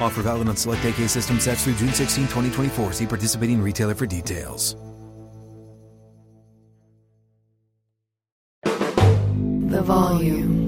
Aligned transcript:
Offer 0.00 0.22
valid 0.22 0.48
on 0.48 0.56
select 0.56 0.84
AK 0.84 1.08
system 1.08 1.38
sets 1.38 1.64
through 1.64 1.74
June 1.74 1.92
16, 1.92 2.24
2024. 2.24 2.92
See 2.92 3.06
participating 3.06 3.62
retailer 3.62 3.94
for 3.94 4.06
details. 4.06 4.76
The 8.64 9.82
volume. 9.82 10.64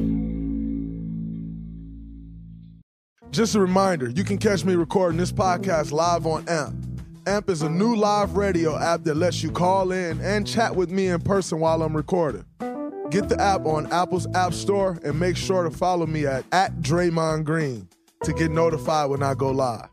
Just 3.30 3.54
a 3.54 3.60
reminder, 3.60 4.08
you 4.08 4.24
can 4.24 4.38
catch 4.38 4.64
me 4.64 4.74
recording 4.74 5.18
this 5.18 5.30
podcast 5.30 5.92
live 5.92 6.26
on 6.26 6.48
AMP. 6.48 6.74
AMP 7.26 7.50
is 7.50 7.62
a 7.62 7.68
new 7.68 7.94
live 7.94 8.36
radio 8.36 8.78
app 8.78 9.02
that 9.04 9.16
lets 9.16 9.42
you 9.42 9.50
call 9.50 9.92
in 9.92 10.20
and 10.20 10.46
chat 10.46 10.74
with 10.74 10.90
me 10.90 11.08
in 11.08 11.20
person 11.20 11.60
while 11.60 11.82
I'm 11.82 11.94
recording. 11.94 12.44
Get 13.10 13.28
the 13.28 13.36
app 13.40 13.66
on 13.66 13.92
Apple's 13.92 14.26
App 14.34 14.54
Store 14.54 14.98
and 15.04 15.20
make 15.20 15.36
sure 15.36 15.64
to 15.64 15.70
follow 15.70 16.06
me 16.06 16.26
at, 16.26 16.44
at 16.52 16.80
Draymond 16.80 17.44
Green 17.44 17.88
to 18.26 18.32
get 18.32 18.50
notified 18.50 19.08
when 19.08 19.22
I 19.22 19.34
go 19.34 19.52
live. 19.52 19.88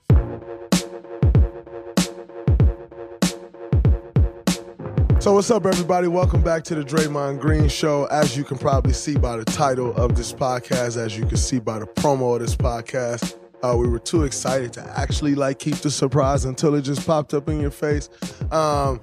So 5.20 5.34
what's 5.34 5.52
up, 5.52 5.68
everybody? 5.68 6.08
Welcome 6.08 6.42
back 6.42 6.64
to 6.64 6.76
the 6.76 6.84
Draymond 6.84 7.40
Green 7.40 7.70
Show. 7.70 8.06
As 8.06 8.36
you 8.36 8.44
can 8.44 8.58
probably 8.58 8.92
see 8.92 9.16
by 9.16 9.38
the 9.38 9.46
title 9.46 9.96
of 9.96 10.16
this 10.16 10.34
podcast, 10.34 10.98
as 10.98 11.16
you 11.16 11.28
can 11.28 11.38
see 11.38 11.60
by 11.60 11.78
the 11.78 11.86
promo 11.86 12.34
of 12.34 12.42
this 12.42 12.56
podcast, 12.56 13.38
uh, 13.62 13.78
we 13.78 13.88
were 13.88 14.00
too 14.00 14.24
excited 14.24 14.74
to 14.74 15.00
actually 15.00 15.36
like 15.36 15.60
keep 15.60 15.76
the 15.76 15.92
surprise 15.92 16.44
until 16.44 16.74
it 16.74 16.82
just 16.82 17.06
popped 17.06 17.36
up 17.36 17.48
in 17.48 17.62
your 17.62 17.72
face. 17.72 18.10
Um, 18.52 19.00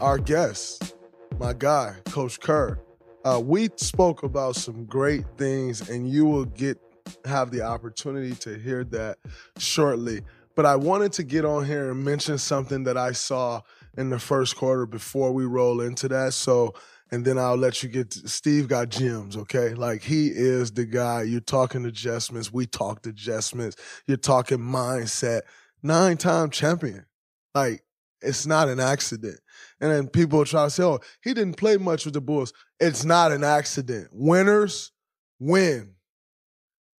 our 0.00 0.18
guest, 0.18 0.96
my 1.38 1.52
guy, 1.52 1.94
Coach 2.06 2.40
Kerr, 2.40 2.76
uh, 3.24 3.40
we 3.40 3.70
spoke 3.76 4.24
about 4.24 4.56
some 4.56 4.84
great 4.84 5.26
things, 5.38 5.88
and 5.88 6.10
you 6.10 6.26
will 6.26 6.44
get 6.44 6.76
have 7.24 7.50
the 7.50 7.62
opportunity 7.62 8.34
to 8.36 8.58
hear 8.58 8.84
that 8.84 9.18
shortly. 9.58 10.22
But 10.54 10.66
I 10.66 10.76
wanted 10.76 11.12
to 11.14 11.22
get 11.22 11.44
on 11.44 11.64
here 11.64 11.90
and 11.90 12.04
mention 12.04 12.38
something 12.38 12.84
that 12.84 12.96
I 12.96 13.12
saw 13.12 13.62
in 13.96 14.10
the 14.10 14.18
first 14.18 14.56
quarter 14.56 14.86
before 14.86 15.32
we 15.32 15.44
roll 15.44 15.80
into 15.80 16.08
that. 16.08 16.34
So, 16.34 16.74
and 17.10 17.24
then 17.24 17.38
I'll 17.38 17.56
let 17.56 17.82
you 17.82 17.88
get 17.88 18.10
to, 18.12 18.28
Steve 18.28 18.68
got 18.68 18.88
gems, 18.88 19.36
okay? 19.36 19.74
Like 19.74 20.02
he 20.02 20.28
is 20.28 20.72
the 20.72 20.84
guy. 20.84 21.22
You're 21.22 21.40
talking 21.40 21.84
adjustments. 21.84 22.52
We 22.52 22.66
talked 22.66 23.06
adjustments. 23.06 23.76
You're 24.06 24.16
talking 24.16 24.58
mindset. 24.58 25.42
Nine 25.82 26.16
time 26.16 26.50
champion. 26.50 27.06
Like 27.54 27.82
it's 28.22 28.46
not 28.46 28.68
an 28.68 28.80
accident. 28.80 29.40
And 29.80 29.90
then 29.90 30.08
people 30.08 30.44
try 30.44 30.64
to 30.64 30.70
say, 30.70 30.84
oh, 30.84 31.00
he 31.22 31.34
didn't 31.34 31.56
play 31.56 31.76
much 31.76 32.04
with 32.04 32.14
the 32.14 32.20
Bulls. 32.20 32.52
It's 32.78 33.04
not 33.04 33.32
an 33.32 33.44
accident. 33.44 34.08
Winners 34.12 34.92
win. 35.38 35.94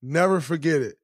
Never 0.05 0.41
forget 0.41 0.81
it. 0.81 0.97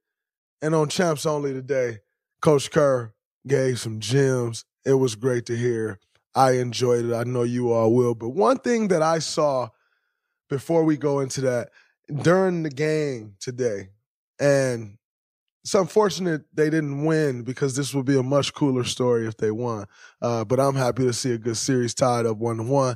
And 0.61 0.75
on 0.75 0.89
Champs 0.89 1.25
Only 1.25 1.53
today, 1.53 1.99
Coach 2.41 2.69
Kerr 2.69 3.13
gave 3.47 3.79
some 3.79 4.01
gems. 4.01 4.65
It 4.85 4.95
was 4.95 5.15
great 5.15 5.45
to 5.45 5.55
hear. 5.55 5.99
I 6.35 6.57
enjoyed 6.57 7.05
it. 7.05 7.13
I 7.13 7.23
know 7.23 7.43
you 7.43 7.71
all 7.71 7.93
will. 7.93 8.13
But 8.13 8.29
one 8.29 8.57
thing 8.57 8.89
that 8.89 9.01
I 9.01 9.19
saw 9.19 9.69
before 10.49 10.83
we 10.83 10.97
go 10.97 11.21
into 11.21 11.39
that 11.41 11.69
during 12.13 12.63
the 12.63 12.69
game 12.69 13.35
today, 13.39 13.89
and 14.37 14.97
it's 15.63 15.73
unfortunate 15.73 16.43
they 16.53 16.69
didn't 16.69 17.05
win 17.05 17.43
because 17.43 17.77
this 17.77 17.93
would 17.93 18.05
be 18.05 18.17
a 18.17 18.23
much 18.23 18.53
cooler 18.53 18.83
story 18.83 19.27
if 19.27 19.37
they 19.37 19.51
won. 19.51 19.85
Uh, 20.21 20.43
but 20.43 20.59
I'm 20.59 20.75
happy 20.75 21.03
to 21.03 21.13
see 21.13 21.31
a 21.31 21.37
good 21.37 21.57
series 21.57 21.93
tied 21.93 22.25
up 22.25 22.37
one 22.37 22.57
to 22.57 22.63
one. 22.63 22.95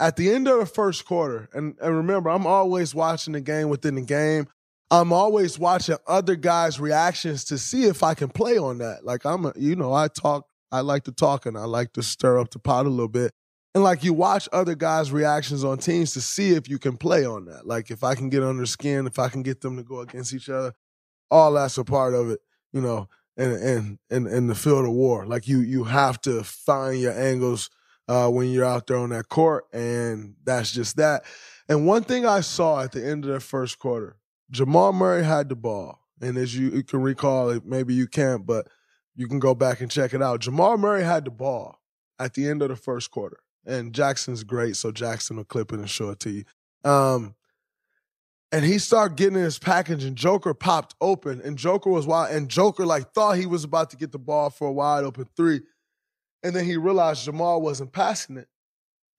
At 0.00 0.16
the 0.16 0.30
end 0.32 0.48
of 0.48 0.58
the 0.58 0.66
first 0.66 1.04
quarter, 1.04 1.50
and, 1.52 1.76
and 1.80 1.94
remember, 1.94 2.30
I'm 2.30 2.46
always 2.46 2.94
watching 2.94 3.34
the 3.34 3.40
game 3.42 3.68
within 3.68 3.96
the 3.96 4.00
game. 4.00 4.48
I'm 4.90 5.12
always 5.12 5.58
watching 5.58 5.98
other 6.06 6.36
guys' 6.36 6.80
reactions 6.80 7.44
to 7.44 7.58
see 7.58 7.84
if 7.84 8.02
I 8.02 8.14
can 8.14 8.28
play 8.28 8.56
on 8.56 8.78
that. 8.78 9.04
Like 9.04 9.26
I'm, 9.26 9.44
a, 9.44 9.52
you 9.56 9.76
know, 9.76 9.92
I 9.92 10.08
talk, 10.08 10.46
I 10.72 10.80
like 10.80 11.04
to 11.04 11.12
talk 11.12 11.44
and 11.44 11.56
I 11.56 11.64
like 11.64 11.92
to 11.92 12.02
stir 12.02 12.38
up 12.38 12.50
the 12.50 12.58
pot 12.58 12.86
a 12.86 12.88
little 12.88 13.08
bit. 13.08 13.32
And 13.74 13.84
like 13.84 14.02
you 14.02 14.14
watch 14.14 14.48
other 14.52 14.74
guys' 14.74 15.12
reactions 15.12 15.64
on 15.64 15.78
teams 15.78 16.14
to 16.14 16.20
see 16.20 16.52
if 16.52 16.68
you 16.68 16.78
can 16.78 16.96
play 16.96 17.24
on 17.26 17.44
that. 17.44 17.66
Like 17.66 17.90
if 17.90 18.02
I 18.02 18.14
can 18.14 18.30
get 18.30 18.42
under 18.42 18.66
skin, 18.66 19.06
if 19.06 19.18
I 19.18 19.28
can 19.28 19.42
get 19.42 19.60
them 19.60 19.76
to 19.76 19.82
go 19.82 20.00
against 20.00 20.32
each 20.32 20.48
other, 20.48 20.72
all 21.30 21.52
that's 21.52 21.78
a 21.78 21.84
part 21.84 22.14
of 22.14 22.30
it, 22.30 22.40
you 22.72 22.80
know, 22.80 23.06
and 23.36 23.52
and 23.52 23.98
and 24.10 24.26
in 24.26 24.46
the 24.48 24.54
field 24.56 24.86
of 24.86 24.92
war. 24.92 25.26
Like 25.26 25.46
you 25.46 25.60
you 25.60 25.84
have 25.84 26.20
to 26.22 26.42
find 26.42 27.00
your 27.00 27.12
angles 27.12 27.70
uh, 28.08 28.28
when 28.28 28.50
you're 28.50 28.64
out 28.64 28.86
there 28.86 28.98
on 28.98 29.10
that 29.10 29.28
court, 29.28 29.66
and 29.72 30.34
that's 30.44 30.72
just 30.72 30.96
that. 30.96 31.24
And 31.68 31.86
one 31.86 32.02
thing 32.02 32.26
I 32.26 32.40
saw 32.40 32.82
at 32.82 32.92
the 32.92 33.06
end 33.06 33.24
of 33.24 33.30
the 33.30 33.40
first 33.40 33.78
quarter, 33.78 34.16
Jamal 34.50 34.92
Murray 34.92 35.24
had 35.24 35.48
the 35.48 35.56
ball, 35.56 36.00
and 36.20 36.36
as 36.36 36.56
you, 36.56 36.70
you 36.70 36.82
can 36.82 37.02
recall, 37.02 37.60
maybe 37.64 37.94
you 37.94 38.06
can't, 38.06 38.44
but 38.44 38.68
you 39.14 39.28
can 39.28 39.38
go 39.38 39.54
back 39.54 39.80
and 39.80 39.90
check 39.90 40.12
it 40.14 40.22
out. 40.22 40.40
Jamal 40.40 40.76
Murray 40.76 41.04
had 41.04 41.24
the 41.24 41.30
ball 41.30 41.80
at 42.18 42.34
the 42.34 42.48
end 42.48 42.62
of 42.62 42.68
the 42.68 42.76
first 42.76 43.10
quarter, 43.10 43.38
and 43.64 43.92
Jackson's 43.92 44.44
great, 44.44 44.76
so 44.76 44.90
Jackson 44.90 45.36
will 45.36 45.44
clip 45.44 45.72
it 45.72 45.78
and 45.78 45.88
show 45.88 46.10
it 46.10 46.20
to 46.20 46.30
you. 46.30 46.44
Um, 46.84 47.34
and 48.52 48.64
he 48.64 48.78
started 48.78 49.16
getting 49.16 49.36
in 49.36 49.44
his 49.44 49.58
package, 49.58 50.02
and 50.02 50.16
Joker 50.16 50.54
popped 50.54 50.96
open, 51.00 51.40
and 51.42 51.56
Joker 51.56 51.90
was 51.90 52.06
wide, 52.06 52.34
and 52.34 52.48
Joker 52.48 52.84
like 52.84 53.12
thought 53.12 53.36
he 53.36 53.46
was 53.46 53.62
about 53.62 53.90
to 53.90 53.96
get 53.96 54.10
the 54.10 54.18
ball 54.18 54.50
for 54.50 54.68
a 54.68 54.72
wide 54.72 55.04
open 55.04 55.28
three, 55.36 55.60
and 56.42 56.54
then 56.54 56.64
he 56.64 56.76
realized 56.76 57.24
Jamal 57.24 57.60
wasn't 57.60 57.92
passing 57.92 58.36
it, 58.36 58.48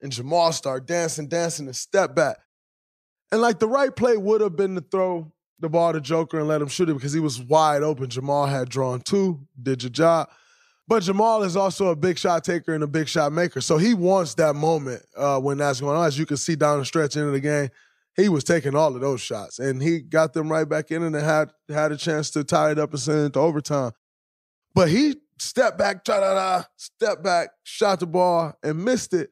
and 0.01 0.11
Jamal 0.11 0.51
started 0.51 0.87
dancing, 0.87 1.27
dancing, 1.27 1.67
and 1.67 1.75
step 1.75 2.15
back, 2.15 2.37
and 3.31 3.41
like 3.41 3.59
the 3.59 3.67
right 3.67 3.95
play 3.95 4.17
would 4.17 4.41
have 4.41 4.55
been 4.55 4.75
to 4.75 4.81
throw 4.81 5.31
the 5.59 5.69
ball 5.69 5.93
to 5.93 6.01
Joker 6.01 6.39
and 6.39 6.47
let 6.47 6.61
him 6.61 6.67
shoot 6.67 6.89
it 6.89 6.93
because 6.93 7.13
he 7.13 7.19
was 7.19 7.39
wide 7.39 7.83
open. 7.83 8.09
Jamal 8.09 8.47
had 8.47 8.67
drawn 8.67 8.99
two, 8.99 9.39
did 9.61 9.83
your 9.83 9.91
job. 9.91 10.29
But 10.87 11.03
Jamal 11.03 11.43
is 11.43 11.55
also 11.55 11.87
a 11.87 11.96
big 11.96 12.17
shot 12.17 12.43
taker 12.43 12.73
and 12.73 12.84
a 12.84 12.87
big 12.87 13.07
shot 13.07 13.31
maker. 13.31 13.61
So 13.61 13.78
he 13.78 13.93
wants 13.93 14.34
that 14.35 14.55
moment 14.55 15.03
uh, 15.16 15.40
when 15.40 15.57
that's 15.59 15.79
going 15.79 15.96
on. 15.96 16.05
As 16.05 16.19
you 16.19 16.25
can 16.25 16.37
see 16.37 16.55
down 16.55 16.79
the 16.79 16.85
stretch 16.85 17.16
into 17.16 17.31
the 17.31 17.40
game, 17.40 17.69
he 18.17 18.28
was 18.28 18.43
taking 18.43 18.75
all 18.75 18.93
of 18.93 18.99
those 18.99 19.22
shots. 19.22 19.59
And 19.59 19.81
he 19.81 20.01
got 20.01 20.34
them 20.34 20.51
right 20.51 20.67
back 20.67 20.91
in 20.91 21.03
and 21.03 21.16
had 21.16 21.51
had 21.69 21.93
a 21.93 21.97
chance 21.97 22.29
to 22.31 22.43
tie 22.43 22.72
it 22.72 22.79
up 22.79 22.91
and 22.91 22.99
send 22.99 23.28
it 23.28 23.34
to 23.34 23.40
overtime. 23.40 23.91
But 24.73 24.90
he 24.90 25.16
stepped 25.41 25.78
back, 25.78 26.03
da 26.03 26.20
da 26.20 26.64
step 26.78 27.23
back, 27.23 27.49
shot 27.64 27.99
the 27.99 28.08
ball, 28.08 28.53
and 28.64 28.84
missed 28.84 29.14
it. 29.14 29.32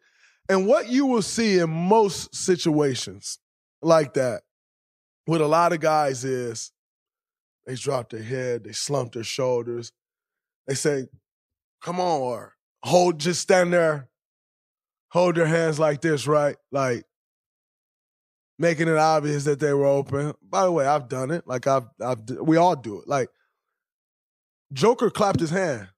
And 0.50 0.66
what 0.66 0.90
you 0.90 1.06
will 1.06 1.22
see 1.22 1.60
in 1.60 1.70
most 1.70 2.34
situations 2.34 3.40
like 3.82 4.16
that 4.16 4.42
with 5.28 5.42
a 5.42 5.48
lot 5.48 5.74
of 5.74 5.80
guys 5.80 6.26
is 6.26 6.72
they 7.66 7.76
drop 7.76 8.10
their 8.10 8.24
head, 8.24 8.64
they 8.64 8.72
slump 8.72 9.14
their 9.14 9.24
shoulders, 9.24 9.92
they 10.68 10.74
say, 10.74 11.06
come 11.82 12.00
on, 12.00 12.22
or 12.22 12.56
hold, 12.84 13.20
just 13.20 13.42
stand 13.42 13.72
there, 13.72 14.10
hold 15.10 15.36
their 15.36 15.46
hands 15.46 15.80
like 15.80 16.02
this, 16.02 16.26
right? 16.26 16.56
Like 16.72 17.04
making 18.58 18.88
it 18.88 18.98
obvious 18.98 19.44
that 19.44 19.60
they 19.60 19.74
were 19.74 19.86
open. 19.86 20.34
By 20.42 20.64
the 20.64 20.72
way, 20.72 20.88
I've 20.88 21.08
done 21.08 21.30
it. 21.30 21.48
Like 21.48 21.68
I've, 21.68 21.88
I've, 22.02 22.28
we 22.42 22.58
all 22.58 22.76
do 22.76 23.00
it. 23.00 23.08
Like 23.08 23.30
Joker 24.74 25.12
clapped 25.12 25.40
his 25.40 25.52
hand. 25.52 25.90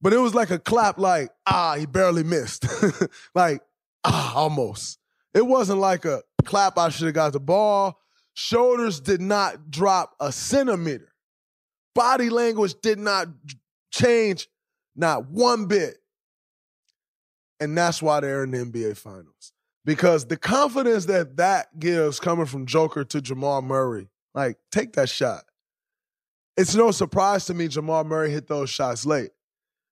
But 0.00 0.12
it 0.12 0.18
was 0.18 0.34
like 0.34 0.50
a 0.50 0.58
clap, 0.58 0.98
like 0.98 1.30
ah, 1.46 1.76
he 1.78 1.86
barely 1.86 2.22
missed, 2.22 2.66
like 3.34 3.62
ah, 4.04 4.34
almost. 4.34 4.98
It 5.34 5.46
wasn't 5.46 5.80
like 5.80 6.04
a 6.04 6.22
clap. 6.44 6.78
I 6.78 6.88
should 6.88 7.06
have 7.06 7.14
got 7.14 7.32
the 7.32 7.40
ball. 7.40 7.98
Shoulders 8.34 9.00
did 9.00 9.20
not 9.20 9.70
drop 9.70 10.14
a 10.20 10.32
centimeter. 10.32 11.12
Body 11.94 12.28
language 12.28 12.74
did 12.82 12.98
not 12.98 13.28
change, 13.90 14.48
not 14.94 15.30
one 15.30 15.66
bit. 15.66 15.96
And 17.58 17.76
that's 17.76 18.02
why 18.02 18.20
they're 18.20 18.44
in 18.44 18.50
the 18.50 18.58
NBA 18.58 18.98
Finals 18.98 19.52
because 19.86 20.26
the 20.26 20.36
confidence 20.36 21.06
that 21.06 21.36
that 21.38 21.78
gives 21.78 22.20
coming 22.20 22.44
from 22.44 22.66
Joker 22.66 23.04
to 23.04 23.22
Jamal 23.22 23.62
Murray, 23.62 24.08
like 24.34 24.58
take 24.70 24.92
that 24.94 25.08
shot. 25.08 25.44
It's 26.58 26.74
no 26.74 26.90
surprise 26.90 27.46
to 27.46 27.54
me 27.54 27.68
Jamal 27.68 28.04
Murray 28.04 28.30
hit 28.30 28.48
those 28.48 28.68
shots 28.68 29.06
late 29.06 29.30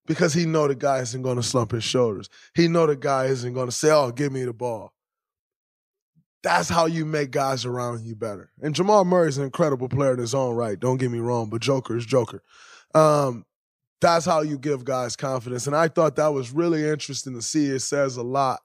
because 0.05 0.33
he 0.33 0.45
know 0.45 0.67
the 0.67 0.75
guy 0.75 0.99
isn't 0.99 1.21
going 1.21 1.37
to 1.37 1.43
slump 1.43 1.71
his 1.71 1.83
shoulders. 1.83 2.29
He 2.53 2.67
know 2.67 2.85
the 2.87 2.95
guy 2.95 3.25
isn't 3.25 3.53
going 3.53 3.67
to 3.67 3.71
say, 3.71 3.91
"Oh, 3.91 4.11
give 4.11 4.31
me 4.31 4.43
the 4.43 4.53
ball." 4.53 4.93
That's 6.43 6.69
how 6.69 6.85
you 6.85 7.05
make 7.05 7.31
guys 7.31 7.65
around 7.65 8.05
you 8.05 8.15
better. 8.15 8.51
And 8.61 8.75
Jamal 8.75 9.03
Murray 9.03 9.29
is 9.29 9.39
an 9.39 9.45
incredible 9.45 9.89
player 9.89 10.13
in 10.13 10.19
his 10.19 10.35
own 10.35 10.55
right. 10.55 10.79
Don't 10.79 10.97
get 10.97 11.09
me 11.09 11.17
wrong, 11.17 11.49
but 11.49 11.61
Joker 11.61 11.97
is 11.97 12.05
Joker. 12.05 12.43
Um, 12.93 13.45
that's 13.99 14.25
how 14.25 14.41
you 14.41 14.59
give 14.59 14.85
guys 14.85 15.15
confidence. 15.15 15.65
And 15.65 15.75
I 15.75 15.87
thought 15.87 16.17
that 16.17 16.33
was 16.33 16.51
really 16.51 16.87
interesting 16.87 17.33
to 17.33 17.41
see. 17.41 17.65
It 17.65 17.79
says 17.79 18.17
a 18.17 18.23
lot 18.23 18.59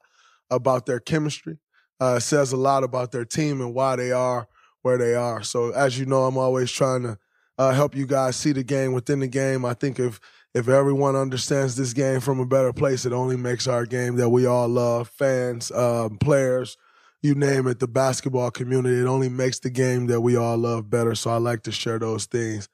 about 0.51 0.85
their 0.85 1.01
chemistry. 1.01 1.59
Uh, 1.99 2.17
it 2.19 2.21
says 2.21 2.53
a 2.53 2.57
lot 2.59 2.85
about 2.85 3.13
their 3.13 3.25
team 3.25 3.63
and 3.63 3.73
why 3.73 3.97
they 3.97 4.13
are 4.13 4.47
where 4.83 4.99
they 4.99 5.15
are. 5.15 5.43
So 5.43 5.71
as 5.71 5.99
you 5.99 6.07
know, 6.07 6.25
I'm 6.25 6.39
always 6.39 6.71
trying 6.71 7.03
to 7.03 7.19
uh, 7.59 7.73
help 7.73 7.95
you 7.95 8.07
guys 8.07 8.37
see 8.37 8.53
the 8.53 8.65
game 8.65 8.93
within 8.93 9.21
the 9.21 9.29
game. 9.29 9.65
I 9.65 9.75
think 9.75 9.99
if 9.99 10.21
if 10.55 10.69
everyone 10.69 11.15
understands 11.15 11.77
this 11.77 11.93
game 11.93 12.21
from 12.21 12.41
a 12.41 12.47
better 12.47 12.73
place, 12.73 13.07
it 13.07 13.13
only 13.13 13.37
makes 13.37 13.69
our 13.69 13.87
game 13.87 14.17
that 14.17 14.31
we 14.31 14.47
all 14.47 14.69
love, 14.69 15.09
fans, 15.09 15.71
um, 15.71 16.19
players, 16.19 16.77
you 17.23 17.35
name 17.35 17.67
it, 17.67 17.79
the 17.79 17.87
basketball 17.87 18.51
community. 18.51 18.99
It 18.99 19.07
only 19.07 19.29
makes 19.29 19.61
the 19.61 19.71
game 19.71 20.07
that 20.07 20.21
we 20.21 20.37
all 20.37 20.57
love 20.57 20.91
better. 20.91 21.15
So 21.15 21.31
I 21.31 21.37
like 21.37 21.63
to 21.65 21.73
share 21.73 21.99
those 21.99 22.27
things. 22.27 22.69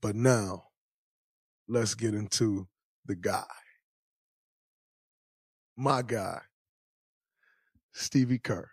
But 0.00 0.16
now, 0.16 0.64
let's 1.68 1.94
get 1.94 2.14
into 2.14 2.68
the 3.04 3.16
guy. 3.16 3.44
My 5.76 6.02
guy. 6.02 6.40
Stevie 7.92 8.38
Kerr. 8.38 8.70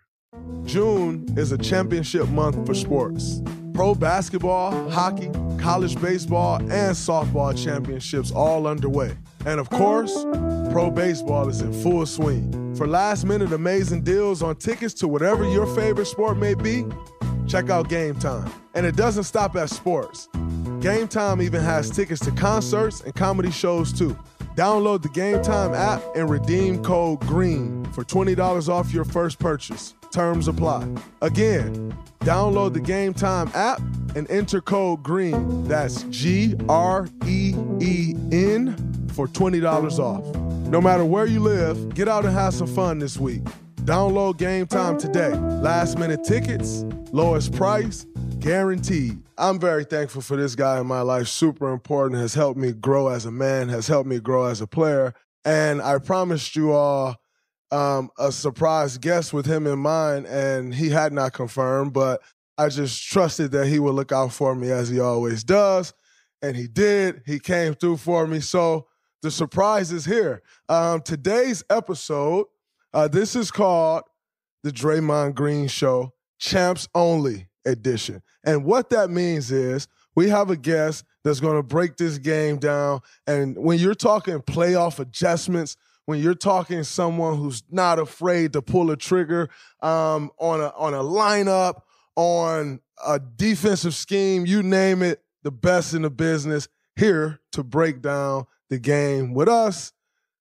June 0.64 1.26
is 1.36 1.52
a 1.52 1.58
championship 1.58 2.28
month 2.28 2.66
for 2.66 2.74
sports. 2.74 3.42
Pro 3.82 3.96
basketball, 3.96 4.88
hockey, 4.90 5.28
college 5.58 6.00
baseball, 6.00 6.60
and 6.60 6.94
softball 6.94 7.52
championships 7.52 8.30
all 8.30 8.68
underway. 8.68 9.16
And 9.44 9.58
of 9.58 9.68
course, 9.70 10.22
pro 10.70 10.88
baseball 10.88 11.48
is 11.48 11.62
in 11.62 11.72
full 11.82 12.06
swing. 12.06 12.76
For 12.76 12.86
last 12.86 13.24
minute 13.24 13.52
amazing 13.52 14.02
deals 14.02 14.40
on 14.40 14.54
tickets 14.54 14.94
to 15.00 15.08
whatever 15.08 15.42
your 15.50 15.66
favorite 15.74 16.06
sport 16.06 16.38
may 16.38 16.54
be, 16.54 16.84
check 17.48 17.70
out 17.70 17.88
Gametime. 17.88 18.48
And 18.74 18.86
it 18.86 18.94
doesn't 18.94 19.24
stop 19.24 19.56
at 19.56 19.68
sports. 19.68 20.28
Gametime 20.78 21.42
even 21.42 21.60
has 21.60 21.90
tickets 21.90 22.20
to 22.20 22.30
concerts 22.30 23.00
and 23.00 23.12
comedy 23.16 23.50
shows 23.50 23.92
too. 23.92 24.16
Download 24.54 25.02
the 25.02 25.08
Gametime 25.08 25.74
app 25.74 26.04
and 26.14 26.30
redeem 26.30 26.84
code 26.84 27.18
GREEN 27.22 27.84
for 27.92 28.04
$20 28.04 28.68
off 28.68 28.94
your 28.94 29.04
first 29.04 29.40
purchase. 29.40 29.96
Terms 30.12 30.46
apply. 30.46 30.86
Again, 31.22 31.96
download 32.20 32.74
the 32.74 32.80
Gametime 32.80 33.52
app 33.54 33.80
and 34.14 34.30
enter 34.30 34.60
code 34.60 35.02
GREEN. 35.02 35.66
That's 35.66 36.02
G 36.04 36.54
R 36.68 37.08
E 37.26 37.54
E 37.80 38.14
N 38.30 39.08
for 39.14 39.26
$20 39.26 39.98
off. 39.98 40.36
No 40.68 40.82
matter 40.82 41.04
where 41.04 41.26
you 41.26 41.40
live, 41.40 41.94
get 41.94 42.08
out 42.08 42.26
and 42.26 42.34
have 42.34 42.52
some 42.52 42.66
fun 42.66 42.98
this 42.98 43.16
week. 43.16 43.42
Download 43.84 44.34
Gametime 44.34 44.98
today. 44.98 45.30
Last 45.30 45.98
minute 45.98 46.24
tickets, 46.24 46.84
lowest 47.10 47.54
price, 47.54 48.06
guaranteed. 48.38 49.18
I'm 49.38 49.58
very 49.58 49.84
thankful 49.84 50.20
for 50.20 50.36
this 50.36 50.54
guy 50.54 50.78
in 50.78 50.86
my 50.86 51.00
life. 51.00 51.26
Super 51.26 51.72
important. 51.72 52.20
Has 52.20 52.34
helped 52.34 52.58
me 52.58 52.72
grow 52.72 53.08
as 53.08 53.24
a 53.24 53.32
man, 53.32 53.70
has 53.70 53.86
helped 53.86 54.08
me 54.08 54.20
grow 54.20 54.44
as 54.44 54.60
a 54.60 54.66
player. 54.66 55.14
And 55.44 55.80
I 55.80 55.98
promised 55.98 56.54
you 56.54 56.72
all 56.72 57.16
um, 57.72 58.10
a 58.18 58.30
surprise 58.30 58.98
guest 58.98 59.32
with 59.32 59.46
him 59.46 59.66
in 59.66 59.78
mind, 59.78 60.26
and 60.26 60.74
he 60.74 60.90
had 60.90 61.12
not 61.12 61.32
confirmed, 61.32 61.92
but 61.92 62.20
I 62.58 62.68
just 62.68 63.02
trusted 63.02 63.50
that 63.52 63.66
he 63.66 63.78
would 63.78 63.94
look 63.94 64.12
out 64.12 64.32
for 64.32 64.54
me 64.54 64.70
as 64.70 64.90
he 64.90 65.00
always 65.00 65.42
does. 65.42 65.94
And 66.42 66.54
he 66.54 66.66
did. 66.66 67.22
He 67.24 67.38
came 67.38 67.74
through 67.74 67.96
for 67.96 68.26
me. 68.26 68.40
So 68.40 68.88
the 69.22 69.30
surprise 69.30 69.90
is 69.90 70.04
here. 70.04 70.42
Um, 70.68 71.00
today's 71.00 71.64
episode, 71.70 72.46
uh, 72.92 73.08
this 73.08 73.34
is 73.34 73.50
called 73.50 74.02
The 74.64 74.70
Draymond 74.70 75.34
Green 75.34 75.66
Show, 75.66 76.12
Champs 76.38 76.88
Only 76.94 77.48
edition. 77.64 78.22
And 78.44 78.64
what 78.64 78.90
that 78.90 79.08
means 79.08 79.50
is 79.50 79.88
we 80.14 80.28
have 80.28 80.50
a 80.50 80.56
guest 80.56 81.04
that's 81.24 81.40
going 81.40 81.56
to 81.56 81.62
break 81.62 81.96
this 81.96 82.18
game 82.18 82.58
down. 82.58 83.00
And 83.26 83.56
when 83.56 83.78
you're 83.78 83.94
talking 83.94 84.40
playoff 84.40 84.98
adjustments, 84.98 85.76
when 86.06 86.20
you're 86.20 86.34
talking 86.34 86.82
someone 86.82 87.36
who's 87.36 87.62
not 87.70 87.98
afraid 87.98 88.52
to 88.54 88.62
pull 88.62 88.90
a 88.90 88.96
trigger 88.96 89.48
um, 89.80 90.30
on 90.38 90.60
a 90.60 90.68
on 90.76 90.94
a 90.94 91.02
lineup, 91.02 91.82
on 92.16 92.80
a 93.06 93.18
defensive 93.18 93.94
scheme, 93.94 94.46
you 94.46 94.62
name 94.62 95.02
it, 95.02 95.22
the 95.42 95.50
best 95.50 95.94
in 95.94 96.02
the 96.02 96.10
business 96.10 96.68
here 96.96 97.40
to 97.52 97.62
break 97.62 98.02
down 98.02 98.46
the 98.68 98.78
game 98.78 99.34
with 99.34 99.48
us. 99.48 99.92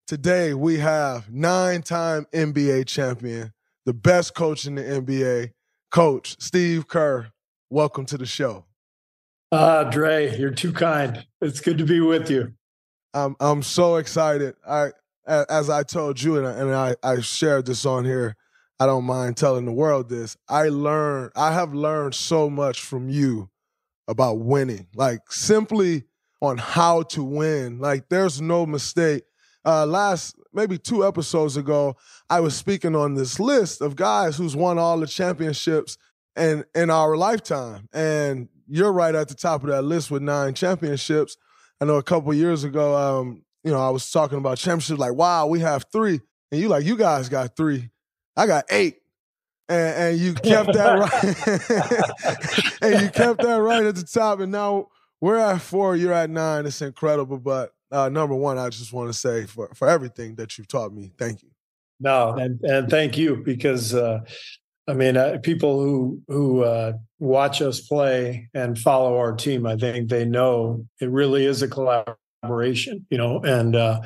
Today 0.08 0.54
we 0.54 0.80
have 0.80 1.32
nine-time 1.32 2.26
NBA 2.34 2.86
champion, 2.86 3.54
the 3.86 3.94
best 3.94 4.36
coach 4.36 4.66
in 4.66 4.76
the 4.76 4.82
NBA, 4.82 5.52
Coach 5.90 6.36
Steve 6.40 6.88
Kerr, 6.88 7.32
welcome 7.70 8.06
to 8.08 8.18
the 8.18 8.26
show. 8.26 8.66
Ah, 9.54 9.80
uh, 9.80 9.84
Dre, 9.86 10.38
you're 10.38 10.52
too 10.52 10.72
kind. 10.72 11.26
It's 11.42 11.60
good 11.60 11.78
to 11.78 11.86
be 11.86 12.00
with 12.00 12.30
you. 12.30 12.54
I'm 13.14 13.36
I'm 13.40 13.62
so 13.62 13.98
excited. 13.98 14.56
I 14.66 14.92
as 15.28 15.70
I 15.70 15.84
told 15.84 16.22
you 16.22 16.38
and 16.38 16.48
I, 16.48 16.52
and 16.52 16.74
I, 16.74 16.96
I 17.04 17.22
shared 17.22 17.66
this 17.66 17.86
on 17.86 18.06
here. 18.06 18.36
I 18.80 18.88
don't 18.88 19.06
mind 19.06 19.38
telling 19.38 19.66
the 19.66 19.72
world 19.72 20.10
this. 20.10 20.38
I 20.50 20.70
learned 20.70 21.32
I 21.36 21.54
have 21.54 21.74
learned 21.74 22.16
so 22.16 22.50
much 22.50 22.82
from 22.82 23.10
you 23.10 23.50
about 24.08 24.40
winning. 24.40 24.88
Like 24.96 25.32
simply 25.32 26.06
on 26.42 26.58
how 26.58 27.04
to 27.04 27.24
win. 27.24 27.80
Like 27.80 28.10
there's 28.10 28.42
no 28.42 28.66
mistake. 28.66 29.24
Uh, 29.64 29.86
last 29.86 30.36
maybe 30.54 30.78
two 30.78 31.06
episodes 31.06 31.56
ago, 31.56 31.96
I 32.30 32.40
was 32.40 32.56
speaking 32.56 32.96
on 32.96 33.14
this 33.14 33.40
list 33.40 33.82
of 33.82 33.96
guys 33.96 34.38
who's 34.38 34.56
won 34.56 34.80
all 34.80 35.00
the 35.00 35.08
championships 35.08 35.98
in 36.36 36.66
in 36.74 36.90
our 36.90 37.16
lifetime, 37.16 37.88
and 37.94 38.50
you're 38.68 38.92
right 38.92 39.14
at 39.14 39.28
the 39.28 39.36
top 39.36 39.64
of 39.64 39.70
that 39.70 39.84
list 39.84 40.10
with 40.10 40.24
nine 40.24 40.56
championships. 40.56 41.38
I 41.80 41.86
know 41.86 41.98
a 41.98 42.04
couple 42.04 42.34
years 42.34 42.64
ago, 42.64 42.96
um, 42.96 43.44
you 43.64 43.72
know, 43.72 43.80
I 43.80 43.90
was 43.90 44.10
talking 44.10 44.38
about 44.38 44.58
championships, 44.58 45.00
like, 45.00 45.14
wow, 45.14 45.48
we 45.48 45.60
have 45.60 45.86
three, 45.92 46.22
and 46.52 46.62
you 46.62 46.68
like, 46.68 46.86
you 46.86 46.98
guys 46.98 47.30
got 47.30 47.56
three, 47.56 47.90
I 48.36 48.48
got 48.48 48.66
eight. 48.70 48.98
And, 49.70 49.96
and 49.96 50.20
you 50.20 50.34
kept 50.34 50.74
that 50.74 51.00
right, 52.82 52.82
and 52.82 53.02
you 53.02 53.10
kept 53.10 53.42
that 53.42 53.56
right 53.62 53.86
at 53.86 53.96
the 53.96 54.04
top, 54.04 54.42
and 54.42 54.52
now 54.52 54.90
we're 55.22 55.38
at 55.38 55.62
four, 55.62 55.96
you're 55.96 56.12
at 56.12 56.30
nine. 56.30 56.66
It's 56.66 56.82
incredible, 56.82 57.38
but 57.38 57.74
uh, 57.92 58.10
number 58.10 58.36
one, 58.36 58.58
I 58.58 58.70
just 58.70 58.92
want 58.92 59.10
to 59.10 59.14
say 59.18 59.46
for 59.46 59.70
for 59.74 59.88
everything 59.88 60.36
that 60.36 60.58
you've 60.58 60.68
taught 60.68 60.92
me, 60.94 61.12
thank 61.18 61.44
you. 61.44 61.50
No, 62.02 62.34
and 62.34 62.60
and 62.64 62.90
thank 62.90 63.18
you 63.18 63.38
because 63.38 63.94
uh, 63.94 64.22
I 64.88 64.94
mean, 64.94 65.16
uh, 65.16 65.38
people 65.44 65.80
who 65.80 66.22
who 66.28 66.64
uh, 66.64 66.94
watch 67.20 67.62
us 67.62 67.80
play 67.80 68.50
and 68.54 68.78
follow 68.78 69.18
our 69.18 69.34
team, 69.34 69.66
I 69.66 69.78
think 69.78 70.10
they 70.10 70.26
know 70.26 70.86
it 71.00 71.10
really 71.10 71.46
is 71.46 71.62
a 71.62 71.68
collaboration, 71.68 72.18
you 72.44 73.18
know, 73.18 73.40
and 73.44 73.76
uh, 73.76 74.02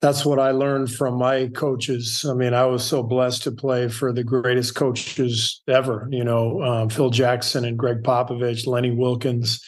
that's 0.00 0.24
what 0.24 0.38
I 0.38 0.50
learned 0.50 0.92
from 0.92 1.18
my 1.18 1.48
coaches. 1.48 2.24
I 2.28 2.34
mean, 2.34 2.54
I 2.54 2.66
was 2.66 2.84
so 2.84 3.02
blessed 3.02 3.44
to 3.44 3.52
play 3.52 3.88
for 3.88 4.12
the 4.12 4.24
greatest 4.24 4.74
coaches 4.74 5.62
ever, 5.68 6.08
you 6.10 6.24
know, 6.24 6.62
um, 6.62 6.88
Phil 6.88 7.10
Jackson 7.10 7.64
and 7.64 7.78
Gregg 7.78 8.02
Popovich, 8.02 8.66
Lenny 8.66 8.90
Wilkens, 8.90 9.60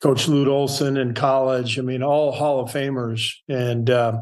Coach 0.00 0.28
Lute 0.28 0.48
Olson 0.48 0.96
in 0.96 1.14
college. 1.14 1.78
I 1.78 1.82
mean, 1.82 2.02
all 2.02 2.30
Hall 2.30 2.60
of 2.60 2.70
Famers. 2.70 3.32
And 3.48 3.90
uh, 3.90 4.20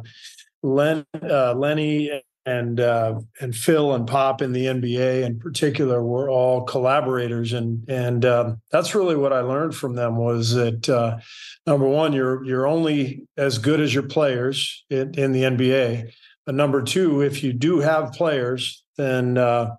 Len, 0.63 1.05
uh, 1.23 1.55
Lenny 1.55 2.23
and 2.47 2.79
uh, 2.79 3.21
and 3.41 3.55
Phil 3.55 3.93
and 3.93 4.07
Pop 4.07 4.41
in 4.41 4.53
the 4.53 4.67
NBA 4.67 5.25
in 5.25 5.39
particular 5.39 6.03
were 6.03 6.31
all 6.31 6.63
collaborators, 6.63 7.53
and 7.53 7.85
and 7.89 8.25
um, 8.25 8.61
that's 8.71 8.95
really 8.95 9.17
what 9.17 9.33
I 9.33 9.41
learned 9.41 9.75
from 9.75 9.95
them 9.95 10.17
was 10.17 10.53
that 10.55 10.89
uh, 10.89 11.19
number 11.67 11.87
one, 11.87 12.13
you're 12.13 12.45
you're 12.45 12.69
only 12.69 13.27
as 13.37 13.59
good 13.59 13.81
as 13.81 13.93
your 13.93 14.05
players 14.05 14.85
in, 14.89 15.13
in 15.19 15.33
the 15.33 15.43
NBA, 15.43 16.13
but 16.47 16.55
number 16.55 16.83
two, 16.83 17.21
if 17.21 17.43
you 17.43 17.53
do 17.53 17.81
have 17.81 18.13
players, 18.13 18.85
then 18.97 19.37
uh, 19.37 19.75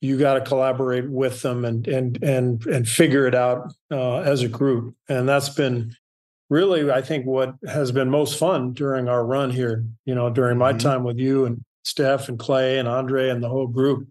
you 0.00 0.16
got 0.16 0.34
to 0.34 0.40
collaborate 0.40 1.10
with 1.10 1.42
them 1.42 1.64
and 1.64 1.88
and 1.88 2.22
and 2.22 2.64
and 2.66 2.88
figure 2.88 3.26
it 3.26 3.34
out 3.34 3.72
uh, 3.90 4.18
as 4.18 4.42
a 4.42 4.48
group, 4.48 4.94
and 5.08 5.28
that's 5.28 5.48
been 5.48 5.96
really, 6.48 6.88
I 6.90 7.02
think 7.02 7.26
what 7.26 7.54
has 7.66 7.90
been 7.90 8.08
most 8.08 8.38
fun 8.38 8.72
during 8.74 9.08
our 9.08 9.26
run 9.26 9.50
here, 9.50 9.84
you 10.04 10.14
know, 10.14 10.30
during 10.30 10.58
my 10.58 10.70
mm-hmm. 10.70 10.78
time 10.78 11.02
with 11.02 11.18
you 11.18 11.46
and 11.46 11.64
Steph 11.84 12.28
and 12.28 12.38
Clay 12.38 12.78
and 12.78 12.88
Andre 12.88 13.28
and 13.30 13.42
the 13.42 13.48
whole 13.48 13.66
group, 13.66 14.08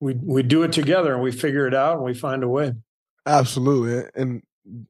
we 0.00 0.14
we 0.14 0.42
do 0.42 0.62
it 0.62 0.72
together 0.72 1.14
and 1.14 1.22
we 1.22 1.32
figure 1.32 1.66
it 1.66 1.74
out 1.74 1.96
and 1.96 2.04
we 2.04 2.14
find 2.14 2.42
a 2.42 2.48
way. 2.48 2.74
Absolutely, 3.24 4.08
and 4.14 4.42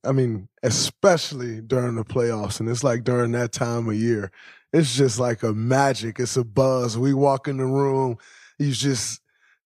I 0.05 0.13
mean, 0.13 0.49
especially 0.63 1.61
during 1.61 1.95
the 1.95 2.05
playoffs, 2.05 2.61
and 2.61 2.69
it's 2.69 2.85
like 2.85 3.05
during 3.05 3.33
that 3.33 3.53
time 3.53 3.89
of 3.89 3.95
year, 3.95 4.33
it's 4.73 4.95
just 4.95 5.19
like 5.19 5.43
a 5.43 5.53
magic. 5.53 6.19
It's 6.19 6.37
a 6.37 6.45
buzz. 6.45 6.97
We 6.97 7.15
walk 7.15 7.47
in 7.47 7.59
the 7.59 7.67
room, 7.67 8.17
you 8.59 8.73
just 8.73 9.21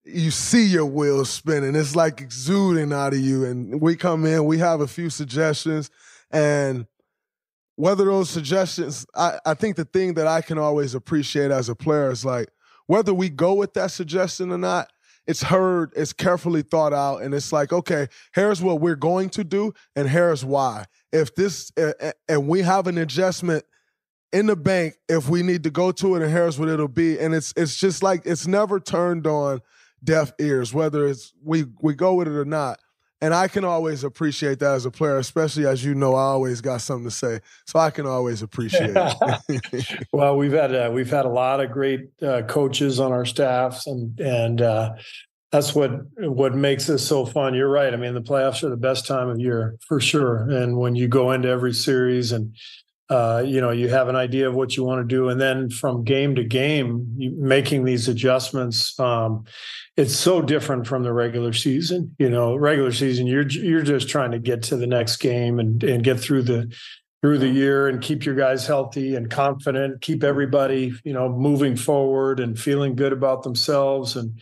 you 0.05 0.31
see 0.31 0.65
your 0.65 0.87
wheels 0.87 1.31
spinning. 1.31 1.75
It's 1.75 1.97
like 1.97 2.21
exuding 2.21 2.93
out 2.93 3.13
of 3.13 3.19
you. 3.19 3.45
And 3.45 3.81
we 3.81 3.97
come 3.97 4.25
in, 4.25 4.45
we 4.45 4.59
have 4.59 4.81
a 4.81 4.87
few 4.87 5.11
suggestions, 5.11 5.91
and 6.31 6.87
whether 7.77 8.05
those 8.05 8.31
suggestions, 8.31 9.07
I, 9.15 9.39
I 9.45 9.55
think 9.55 9.77
the 9.77 9.85
thing 9.85 10.15
that 10.15 10.27
I 10.27 10.41
can 10.41 10.59
always 10.59 10.95
appreciate 10.95 11.51
as 11.51 11.69
a 11.69 11.75
player 11.75 12.11
is 12.11 12.25
like 12.25 12.49
whether 12.87 13.15
we 13.15 13.29
go 13.29 13.55
with 13.55 13.75
that 13.75 13.91
suggestion 13.91 14.51
or 14.51 14.59
not, 14.59 14.91
it's 15.27 15.43
heard, 15.43 15.93
it's 15.97 16.13
carefully 16.13 16.63
thought 16.63 16.93
out, 16.93 17.23
and 17.23 17.35
it's 17.35 17.53
like, 17.53 17.73
okay, 17.73 18.07
here's 18.33 18.63
what 18.63 18.81
we're 18.81 18.95
going 18.95 19.29
to 19.31 19.43
do, 19.43 19.75
and 19.97 20.09
here's 20.09 20.45
why. 20.45 20.85
If 21.13 21.35
this, 21.35 21.73
and 22.29 22.47
we 22.47 22.63
have 22.63 22.87
an 22.87 22.97
adjustment 22.97 23.65
in 24.33 24.47
the 24.47 24.57
bank 24.57 24.95
if 25.09 25.29
we 25.29 25.43
need 25.43 25.65
to 25.65 25.71
go 25.71 25.91
to 25.93 26.15
it, 26.15 26.23
and 26.23 26.31
here's 26.31 26.59
what 26.59 26.69
it'll 26.69 26.89
be. 26.89 27.19
And 27.19 27.35
it's 27.35 27.53
it's 27.57 27.77
just 27.77 28.03
like 28.03 28.23
it's 28.25 28.47
never 28.47 28.79
turned 28.79 29.27
on 29.27 29.61
deaf 30.03 30.33
ears, 30.39 30.73
whether 30.73 31.07
it's 31.07 31.33
we 31.43 31.65
we 31.81 31.95
go 31.95 32.15
with 32.15 32.29
it 32.29 32.35
or 32.35 32.45
not. 32.45 32.79
And 33.23 33.33
I 33.33 33.49
can 33.49 33.65
always 33.65 34.05
appreciate 34.05 34.59
that 34.59 34.75
as 34.75 34.85
a 34.85 34.91
player, 34.91 35.17
especially 35.17 35.67
as 35.67 35.83
you 35.83 35.95
know, 35.95 36.15
I 36.15 36.25
always 36.25 36.61
got 36.61 36.83
something 36.83 37.09
to 37.09 37.11
say, 37.11 37.41
so 37.67 37.79
I 37.79 37.91
can 37.91 38.07
always 38.07 38.43
appreciate 38.43 38.93
it. 38.95 40.07
well, 40.13 40.37
we've 40.37 40.53
had 40.53 40.75
uh, 40.75 40.91
we've 40.93 41.11
had 41.11 41.25
a 41.25 41.31
lot 41.31 41.61
of 41.61 41.71
great 41.71 42.09
uh, 42.23 42.43
coaches 42.43 43.01
on 43.01 43.13
our 43.13 43.25
staffs, 43.25 43.87
and 43.87 44.21
and 44.21 44.61
uh, 44.61 44.93
that's 45.51 45.75
what 45.75 45.93
what 46.19 46.55
makes 46.55 46.87
this 46.87 47.07
so 47.07 47.25
fun. 47.25 47.55
You're 47.55 47.71
right. 47.71 47.95
I 47.95 47.97
mean, 47.97 48.13
the 48.13 48.21
playoffs 48.21 48.63
are 48.63 48.69
the 48.69 48.77
best 48.77 49.07
time 49.07 49.31
of 49.31 49.41
year 49.41 49.77
for 49.89 49.99
sure, 49.99 50.51
and 50.51 50.77
when 50.77 50.95
you 50.95 51.09
go 51.09 51.33
into 51.33 51.49
every 51.49 51.73
series 51.73 52.33
and 52.33 52.55
uh, 53.09 53.43
you 53.47 53.61
know 53.61 53.71
you 53.71 53.89
have 53.89 54.09
an 54.09 54.17
idea 54.17 54.49
of 54.49 54.55
what 54.55 54.77
you 54.77 54.85
want 54.85 55.09
to 55.09 55.15
do 55.15 55.29
and 55.29 55.41
then 55.41 55.71
from 55.71 56.05
game 56.05 56.35
to 56.35 56.45
game 56.45 57.07
making 57.17 57.85
these 57.85 58.09
adjustments 58.09 58.99
um, 58.99 59.45
it's 59.97 60.15
so 60.15 60.43
different 60.43 60.87
from 60.87 61.03
the 61.03 61.13
regular 61.13 61.53
season 61.53 62.15
you 62.19 62.29
know 62.29 62.55
regular 62.55 62.93
season 62.93 63.27
you're 63.27 63.49
you're 63.49 63.83
just 63.83 64.09
trying 64.09 64.31
to 64.31 64.39
get 64.39 64.63
to 64.63 64.77
the 64.77 64.87
next 64.87 65.17
game 65.17 65.59
and 65.59 65.83
and 65.83 66.05
get 66.05 66.19
through 66.19 66.43
the 66.43 66.73
through 67.23 67.39
the 67.39 67.49
year 67.49 67.89
and 67.89 68.03
keep 68.03 68.25
your 68.25 68.35
guys 68.35 68.67
healthy 68.67 69.15
and 69.15 69.31
confident 69.31 70.01
keep 70.01 70.23
everybody 70.23 70.93
you 71.05 71.13
know 71.13 71.29
moving 71.29 71.77
forward 71.77 72.41
and 72.41 72.59
feeling 72.59 72.95
good 72.95 73.13
about 73.13 73.43
themselves 73.43 74.17
and 74.17 74.41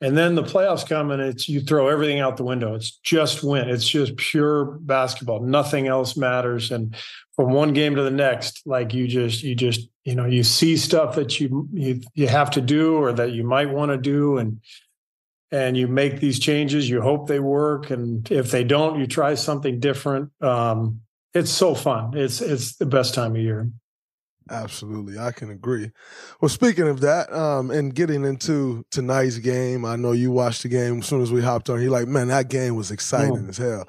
and 0.00 0.16
then 0.16 0.34
the 0.34 0.42
playoffs 0.42 0.86
come 0.86 1.10
and 1.10 1.22
it's 1.22 1.48
you 1.48 1.60
throw 1.60 1.88
everything 1.88 2.20
out 2.20 2.36
the 2.36 2.44
window. 2.44 2.74
It's 2.74 2.90
just 2.98 3.42
win. 3.42 3.70
It's 3.70 3.88
just 3.88 4.16
pure 4.16 4.76
basketball. 4.82 5.40
Nothing 5.40 5.86
else 5.86 6.18
matters. 6.18 6.70
And 6.70 6.94
from 7.34 7.52
one 7.52 7.72
game 7.72 7.96
to 7.96 8.02
the 8.02 8.10
next, 8.10 8.62
like 8.66 8.92
you 8.92 9.08
just 9.08 9.42
you 9.42 9.54
just 9.54 9.88
you 10.04 10.14
know 10.14 10.26
you 10.26 10.42
see 10.42 10.76
stuff 10.76 11.14
that 11.14 11.40
you 11.40 11.66
you 11.72 12.02
you 12.14 12.28
have 12.28 12.50
to 12.52 12.60
do 12.60 12.96
or 12.96 13.12
that 13.14 13.32
you 13.32 13.42
might 13.42 13.70
want 13.70 13.90
to 13.90 13.96
do 13.96 14.36
and 14.36 14.60
and 15.50 15.76
you 15.76 15.88
make 15.88 16.20
these 16.20 16.38
changes. 16.38 16.88
You 16.88 17.00
hope 17.00 17.28
they 17.28 17.40
work, 17.40 17.90
and 17.90 18.30
if 18.30 18.50
they 18.50 18.64
don't, 18.64 18.98
you 18.98 19.06
try 19.06 19.34
something 19.34 19.80
different. 19.80 20.30
Um, 20.42 21.00
it's 21.34 21.50
so 21.50 21.74
fun. 21.74 22.16
It's 22.16 22.40
it's 22.40 22.76
the 22.76 22.86
best 22.86 23.14
time 23.14 23.36
of 23.36 23.42
year. 23.42 23.70
Absolutely, 24.48 25.18
I 25.18 25.32
can 25.32 25.50
agree. 25.50 25.90
Well, 26.40 26.48
speaking 26.48 26.86
of 26.86 27.00
that, 27.00 27.32
um, 27.32 27.70
and 27.70 27.94
getting 27.94 28.24
into 28.24 28.84
tonight's 28.90 29.38
game, 29.38 29.84
I 29.84 29.96
know 29.96 30.12
you 30.12 30.30
watched 30.30 30.62
the 30.62 30.68
game 30.68 31.00
as 31.00 31.06
soon 31.06 31.20
as 31.20 31.32
we 31.32 31.42
hopped 31.42 31.68
on. 31.68 31.82
You're 31.82 31.90
like, 31.90 32.06
man, 32.06 32.28
that 32.28 32.48
game 32.48 32.76
was 32.76 32.92
exciting 32.92 33.48
as 33.48 33.58
hell. 33.58 33.88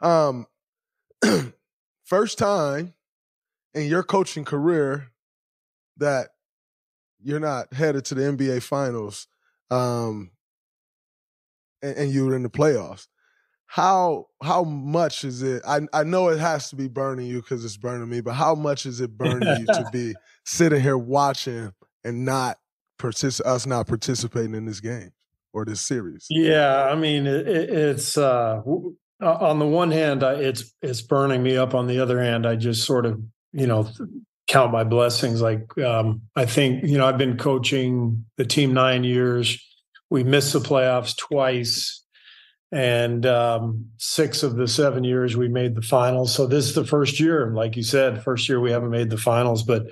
Um, 0.00 0.46
first 2.04 2.38
time 2.38 2.94
in 3.74 3.86
your 3.86 4.02
coaching 4.02 4.46
career 4.46 5.10
that 5.98 6.30
you're 7.22 7.40
not 7.40 7.72
headed 7.74 8.04
to 8.06 8.14
the 8.14 8.22
NBA 8.22 8.62
Finals, 8.62 9.26
um, 9.70 10.30
and, 11.82 11.96
and 11.96 12.12
you 12.12 12.26
were 12.26 12.34
in 12.34 12.42
the 12.42 12.50
playoffs. 12.50 13.06
How 13.66 14.26
how 14.42 14.64
much 14.64 15.24
is 15.24 15.42
it 15.42 15.62
I, 15.68 15.80
I 15.92 16.02
know 16.02 16.28
it 16.28 16.38
has 16.38 16.70
to 16.70 16.76
be 16.76 16.88
burning 16.88 17.26
you 17.26 17.42
because 17.42 17.64
it's 17.66 17.76
burning 17.76 18.08
me 18.08 18.22
but 18.22 18.32
how 18.32 18.54
much 18.54 18.86
is 18.86 19.02
it 19.02 19.16
burning 19.16 19.60
you 19.60 19.66
to 19.66 19.86
be 19.92 20.14
sitting 20.46 20.80
here 20.80 20.96
watching 20.96 21.72
and 22.02 22.24
not 22.24 22.58
partic- 22.98 23.44
us 23.44 23.66
not 23.66 23.86
participating 23.86 24.54
in 24.54 24.64
this 24.64 24.80
game 24.80 25.10
or 25.52 25.66
this 25.66 25.82
series? 25.82 26.26
Yeah 26.30 26.88
i 26.90 26.94
mean 26.94 27.26
it, 27.26 27.46
it's 27.46 28.16
uh 28.16 28.62
on 29.20 29.58
the 29.58 29.66
one 29.66 29.90
hand 29.90 30.22
it's 30.22 30.72
it's 30.80 31.02
burning 31.02 31.42
me 31.42 31.58
up. 31.58 31.74
On 31.74 31.86
the 31.86 32.00
other 32.00 32.22
hand 32.22 32.46
i 32.46 32.56
just 32.56 32.86
sort 32.86 33.04
of 33.04 33.20
you 33.52 33.66
know 33.66 33.86
count 34.46 34.72
my 34.72 34.84
blessings. 34.84 35.42
Like 35.42 35.76
um 35.76 36.22
i 36.34 36.46
think 36.46 36.84
you 36.84 36.96
know 36.96 37.06
i've 37.06 37.18
been 37.18 37.36
coaching 37.36 38.24
the 38.38 38.46
team 38.46 38.72
nine 38.72 39.04
years 39.04 39.62
we 40.10 40.24
missed 40.24 40.52
the 40.52 40.60
playoffs 40.60 41.16
twice 41.16 42.04
and 42.70 43.24
um, 43.24 43.86
six 43.96 44.42
of 44.42 44.56
the 44.56 44.68
seven 44.68 45.04
years 45.04 45.36
we 45.36 45.48
made 45.48 45.74
the 45.74 45.82
finals. 45.82 46.34
So 46.34 46.46
this 46.46 46.66
is 46.66 46.74
the 46.74 46.84
first 46.84 47.18
year, 47.18 47.50
like 47.54 47.76
you 47.76 47.82
said, 47.82 48.22
first 48.22 48.48
year 48.48 48.60
we 48.60 48.70
haven't 48.70 48.90
made 48.90 49.10
the 49.10 49.16
finals. 49.16 49.62
But 49.62 49.86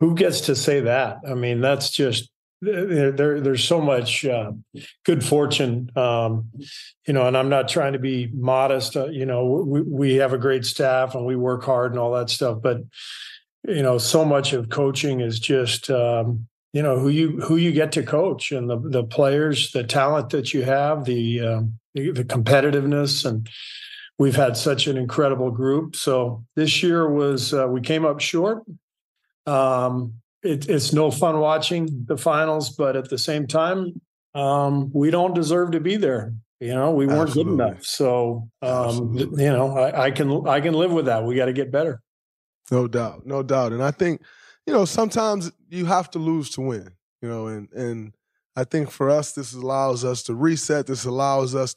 who 0.00 0.14
gets 0.14 0.42
to 0.42 0.54
say 0.54 0.80
that? 0.80 1.18
I 1.28 1.34
mean, 1.34 1.60
that's 1.60 1.90
just 1.90 2.30
there. 2.60 3.40
There's 3.40 3.64
so 3.64 3.80
much 3.80 4.24
uh, 4.24 4.52
good 5.04 5.24
fortune, 5.24 5.90
um, 5.96 6.50
you 7.06 7.14
know. 7.14 7.26
And 7.26 7.36
I'm 7.36 7.48
not 7.48 7.68
trying 7.68 7.94
to 7.94 7.98
be 7.98 8.30
modest. 8.34 8.96
Uh, 8.96 9.06
you 9.06 9.24
know, 9.24 9.46
we, 9.46 9.80
we 9.82 10.14
have 10.16 10.32
a 10.32 10.38
great 10.38 10.64
staff 10.64 11.14
and 11.14 11.24
we 11.24 11.36
work 11.36 11.64
hard 11.64 11.92
and 11.92 12.00
all 12.00 12.12
that 12.12 12.30
stuff. 12.30 12.58
But 12.62 12.78
you 13.66 13.82
know, 13.82 13.98
so 13.98 14.24
much 14.24 14.52
of 14.52 14.68
coaching 14.68 15.20
is 15.20 15.38
just 15.40 15.90
um, 15.90 16.46
you 16.72 16.82
know 16.82 16.98
who 16.98 17.08
you 17.08 17.40
who 17.40 17.56
you 17.56 17.72
get 17.72 17.92
to 17.92 18.02
coach 18.02 18.52
and 18.52 18.68
the 18.68 18.78
the 18.78 19.04
players, 19.04 19.72
the 19.72 19.84
talent 19.84 20.30
that 20.30 20.52
you 20.52 20.62
have, 20.62 21.04
the 21.04 21.40
um, 21.40 21.78
the, 21.94 22.24
competitiveness, 22.24 23.24
and 23.24 23.48
we've 24.18 24.36
had 24.36 24.56
such 24.56 24.86
an 24.86 24.96
incredible 24.96 25.50
group. 25.50 25.96
So 25.96 26.44
this 26.56 26.82
year 26.82 27.10
was 27.10 27.54
uh, 27.54 27.66
we 27.68 27.80
came 27.80 28.04
up 28.04 28.20
short. 28.20 28.64
Um, 29.46 30.14
it, 30.42 30.68
it's 30.68 30.92
no 30.92 31.10
fun 31.10 31.40
watching 31.40 32.04
the 32.06 32.16
finals, 32.16 32.70
but 32.70 32.96
at 32.96 33.08
the 33.08 33.18
same 33.18 33.46
time, 33.46 34.00
um, 34.34 34.90
we 34.92 35.10
don't 35.10 35.34
deserve 35.34 35.72
to 35.72 35.80
be 35.80 35.96
there. 35.96 36.34
You 36.60 36.74
know, 36.74 36.90
we 36.90 37.06
weren't 37.06 37.28
Absolutely. 37.28 37.56
good 37.56 37.68
enough. 37.68 37.84
So, 37.84 38.48
um, 38.62 39.14
you 39.16 39.50
know, 39.50 39.76
I, 39.78 40.06
I, 40.06 40.10
can 40.10 40.46
I 40.46 40.60
can 40.60 40.74
live 40.74 40.92
with 40.92 41.06
that. 41.06 41.24
We 41.24 41.36
got 41.36 41.46
to 41.46 41.52
get 41.52 41.70
better. 41.70 42.00
No 42.70 42.88
doubt, 42.88 43.26
no 43.26 43.42
doubt. 43.42 43.72
And 43.72 43.82
I 43.82 43.90
think, 43.92 44.22
you 44.68 44.74
know, 44.74 44.84
sometimes 44.84 45.50
you 45.70 45.86
have 45.86 46.10
to 46.10 46.18
lose 46.18 46.50
to 46.50 46.60
win. 46.60 46.90
You 47.22 47.28
know, 47.30 47.46
and 47.46 47.72
and 47.72 48.12
I 48.54 48.64
think 48.64 48.90
for 48.90 49.08
us, 49.08 49.32
this 49.32 49.54
allows 49.54 50.04
us 50.04 50.22
to 50.24 50.34
reset. 50.34 50.86
This 50.86 51.06
allows 51.06 51.54
us 51.54 51.74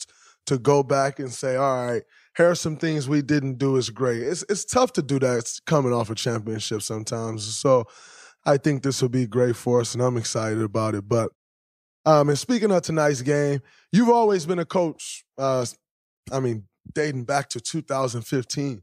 to 0.48 0.58
go 0.58 0.84
back 0.84 1.18
and 1.18 1.32
say, 1.32 1.56
all 1.56 1.86
right, 1.86 2.04
here 2.36 2.50
are 2.50 2.56
some 2.56 2.76
things 2.76 3.08
we 3.08 3.22
didn't 3.22 3.60
do 3.60 3.78
as 3.78 3.90
great. 3.90 4.22
It's 4.22 4.44
it's 4.50 4.66
tough 4.66 4.92
to 4.94 5.02
do 5.02 5.20
that 5.20 5.50
coming 5.66 5.94
off 5.94 6.10
a 6.10 6.16
championship 6.16 6.82
sometimes. 6.82 7.46
So 7.56 7.86
I 8.46 8.58
think 8.58 8.84
this 8.84 9.02
will 9.02 9.10
be 9.10 9.26
great 9.26 9.56
for 9.56 9.80
us, 9.80 9.94
and 9.94 10.04
I'm 10.04 10.18
excited 10.18 10.62
about 10.62 10.94
it. 10.94 11.08
But 11.08 11.32
um, 12.06 12.28
and 12.28 12.38
speaking 12.38 12.72
of 12.72 12.82
tonight's 12.82 13.22
game, 13.22 13.62
you've 13.94 14.10
always 14.10 14.46
been 14.46 14.60
a 14.60 14.66
coach. 14.66 15.24
Uh, 15.38 15.66
I 16.30 16.42
mean, 16.42 16.66
dating 16.94 17.24
back 17.24 17.48
to 17.52 17.62
2015, 17.62 18.82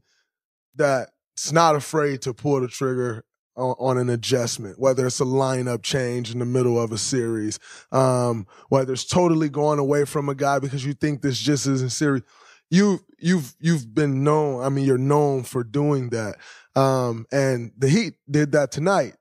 that's 0.75 1.51
not 1.51 1.75
afraid 1.75 2.23
to 2.23 2.33
pull 2.33 2.59
the 2.59 2.67
trigger 2.67 3.23
on, 3.59 3.97
an 3.97 4.09
adjustment, 4.09 4.79
whether 4.79 5.05
it's 5.05 5.19
a 5.19 5.25
lineup 5.25 5.83
change 5.83 6.31
in 6.31 6.39
the 6.39 6.45
middle 6.45 6.81
of 6.81 6.91
a 6.91 6.97
series, 6.97 7.59
um, 7.91 8.47
whether 8.69 8.93
it's 8.93 9.05
totally 9.05 9.49
going 9.49 9.79
away 9.79 10.05
from 10.05 10.29
a 10.29 10.35
guy 10.35 10.59
because 10.59 10.85
you 10.85 10.93
think 10.93 11.21
this 11.21 11.37
just 11.37 11.67
isn't 11.67 11.91
serious. 11.91 12.23
You 12.69 12.99
you've 13.17 13.55
you've 13.59 13.93
been 13.93 14.23
known. 14.23 14.63
I 14.63 14.69
mean, 14.69 14.85
you're 14.85 14.97
known 14.97 15.43
for 15.43 15.63
doing 15.63 16.09
that. 16.09 16.35
Um, 16.75 17.25
and 17.31 17.71
the 17.77 17.89
Heat 17.89 18.13
did 18.29 18.51
that 18.51 18.71
tonight 18.71 19.15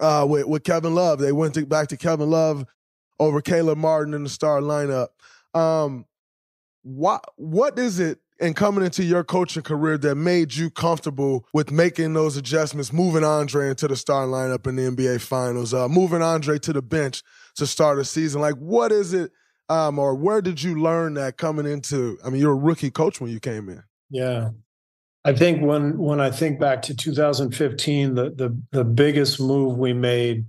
uh, 0.00 0.26
with 0.28 0.46
with 0.46 0.64
Kevin 0.64 0.94
Love. 0.94 1.18
They 1.18 1.32
went 1.32 1.54
to, 1.54 1.66
back 1.66 1.88
to 1.88 1.96
Kevin 1.96 2.30
Love 2.30 2.64
over 3.18 3.40
Caleb 3.40 3.78
Martin 3.78 4.14
in 4.14 4.24
the 4.24 4.30
star 4.30 4.60
lineup. 4.60 5.08
Um, 5.54 6.06
what 6.82 7.24
what 7.36 7.78
is 7.78 7.98
it 7.98 8.20
and 8.40 8.54
coming 8.54 8.84
into 8.84 9.02
your 9.02 9.24
coaching 9.24 9.62
career 9.62 9.98
that 9.98 10.14
made 10.14 10.54
you 10.54 10.70
comfortable 10.70 11.46
with 11.52 11.70
making 11.70 12.14
those 12.14 12.36
adjustments, 12.36 12.92
moving 12.92 13.24
Andre 13.24 13.68
into 13.68 13.88
the 13.88 13.96
starting 13.96 14.32
lineup 14.32 14.66
in 14.66 14.76
the 14.76 14.82
NBA 14.82 15.20
Finals, 15.20 15.74
uh, 15.74 15.88
moving 15.88 16.22
Andre 16.22 16.58
to 16.60 16.72
the 16.72 16.82
bench 16.82 17.22
to 17.56 17.66
start 17.66 17.98
a 17.98 18.04
season? 18.04 18.40
Like, 18.40 18.54
what 18.54 18.92
is 18.92 19.12
it, 19.12 19.32
um, 19.68 19.98
or 19.98 20.14
where 20.14 20.40
did 20.40 20.62
you 20.62 20.80
learn 20.80 21.14
that 21.14 21.36
coming 21.36 21.66
into? 21.66 22.18
I 22.24 22.30
mean, 22.30 22.40
you're 22.40 22.52
a 22.52 22.56
rookie 22.56 22.90
coach 22.90 23.20
when 23.20 23.30
you 23.30 23.40
came 23.40 23.68
in. 23.68 23.82
Yeah. 24.10 24.50
I 25.24 25.34
think 25.34 25.60
when 25.62 25.98
when 25.98 26.20
I 26.20 26.30
think 26.30 26.58
back 26.58 26.80
to 26.82 26.94
2015, 26.94 28.14
the 28.14 28.30
the 28.30 28.58
the 28.70 28.84
biggest 28.84 29.40
move 29.40 29.76
we 29.76 29.92
made 29.92 30.46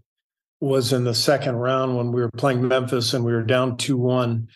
was 0.62 0.94
in 0.94 1.04
the 1.04 1.14
second 1.14 1.56
round 1.56 1.98
when 1.98 2.12
we 2.12 2.22
were 2.22 2.32
playing 2.32 2.68
Memphis 2.68 3.14
and 3.14 3.26
we 3.26 3.34
were 3.34 3.44
down 3.44 3.78
two 3.78 3.98
one, 3.98 4.48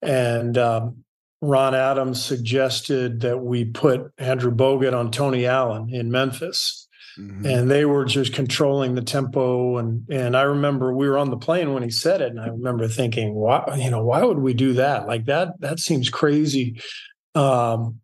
and 0.00 0.56
um, 0.56 1.04
Ron 1.40 1.74
Adams 1.74 2.24
suggested 2.24 3.20
that 3.20 3.38
we 3.38 3.64
put 3.64 4.12
Andrew 4.18 4.50
Bogut 4.50 4.94
on 4.94 5.10
Tony 5.10 5.46
Allen 5.46 5.88
in 5.90 6.10
Memphis. 6.10 6.86
Mm-hmm. 7.18 7.46
And 7.46 7.70
they 7.70 7.84
were 7.84 8.04
just 8.04 8.32
controlling 8.32 8.94
the 8.94 9.02
tempo, 9.02 9.76
and 9.78 10.08
and 10.08 10.36
I 10.36 10.42
remember 10.42 10.94
we 10.94 11.08
were 11.08 11.18
on 11.18 11.30
the 11.30 11.36
plane 11.36 11.74
when 11.74 11.82
he 11.82 11.90
said 11.90 12.20
it, 12.20 12.30
and 12.30 12.38
I 12.38 12.46
remember 12.46 12.86
thinking, 12.86 13.34
why, 13.34 13.76
you 13.76 13.90
know, 13.90 14.04
why 14.04 14.22
would 14.22 14.38
we 14.38 14.54
do 14.54 14.74
that? 14.74 15.08
Like 15.08 15.24
that, 15.24 15.60
that 15.60 15.80
seems 15.80 16.10
crazy. 16.10 16.80
Um, 17.34 18.00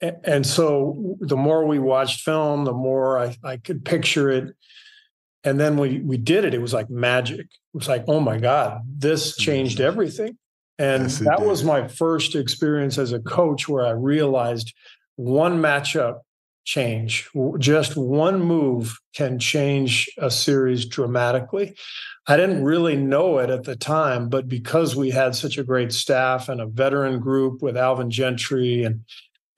and 0.00 0.46
so 0.46 1.16
the 1.20 1.36
more 1.36 1.66
we 1.66 1.80
watched 1.80 2.20
film, 2.20 2.64
the 2.64 2.72
more 2.72 3.18
I, 3.18 3.36
I 3.42 3.56
could 3.56 3.84
picture 3.84 4.30
it. 4.30 4.54
And 5.42 5.58
then 5.58 5.76
we 5.76 5.98
we 5.98 6.16
did 6.16 6.44
it. 6.44 6.54
It 6.54 6.60
was 6.60 6.72
like 6.72 6.88
magic. 6.88 7.40
It 7.40 7.74
was 7.74 7.88
like, 7.88 8.04
oh 8.06 8.20
my 8.20 8.38
God, 8.38 8.82
this 8.86 9.36
changed 9.36 9.80
everything. 9.80 10.38
And 10.82 11.04
yes, 11.04 11.18
that 11.20 11.38
did. 11.38 11.46
was 11.46 11.62
my 11.62 11.86
first 11.86 12.34
experience 12.34 12.98
as 12.98 13.12
a 13.12 13.20
coach 13.20 13.68
where 13.68 13.86
I 13.86 13.90
realized 13.90 14.74
one 15.14 15.62
matchup 15.62 16.20
change, 16.64 17.28
just 17.58 17.96
one 17.96 18.40
move 18.40 18.98
can 19.14 19.38
change 19.38 20.10
a 20.18 20.28
series 20.28 20.84
dramatically. 20.86 21.76
I 22.26 22.36
didn't 22.36 22.64
really 22.64 22.96
know 22.96 23.38
it 23.38 23.48
at 23.48 23.62
the 23.62 23.76
time, 23.76 24.28
but 24.28 24.48
because 24.48 24.96
we 24.96 25.10
had 25.10 25.36
such 25.36 25.56
a 25.56 25.64
great 25.64 25.92
staff 25.92 26.48
and 26.48 26.60
a 26.60 26.66
veteran 26.66 27.20
group 27.20 27.62
with 27.62 27.76
Alvin 27.76 28.10
Gentry 28.10 28.82
and 28.82 29.04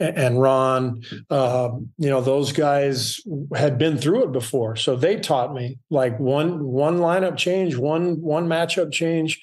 and 0.00 0.40
Ron, 0.40 1.02
uh, 1.30 1.70
you 1.98 2.10
know, 2.10 2.20
those 2.20 2.52
guys 2.52 3.20
had 3.54 3.78
been 3.78 3.96
through 3.96 4.24
it 4.24 4.32
before, 4.32 4.74
so 4.76 4.96
they 4.96 5.16
taught 5.16 5.54
me 5.54 5.78
like 5.88 6.18
one 6.18 6.64
one 6.64 6.98
lineup 6.98 7.36
change, 7.36 7.76
one 7.76 8.20
one 8.20 8.46
matchup 8.46 8.92
change. 8.92 9.40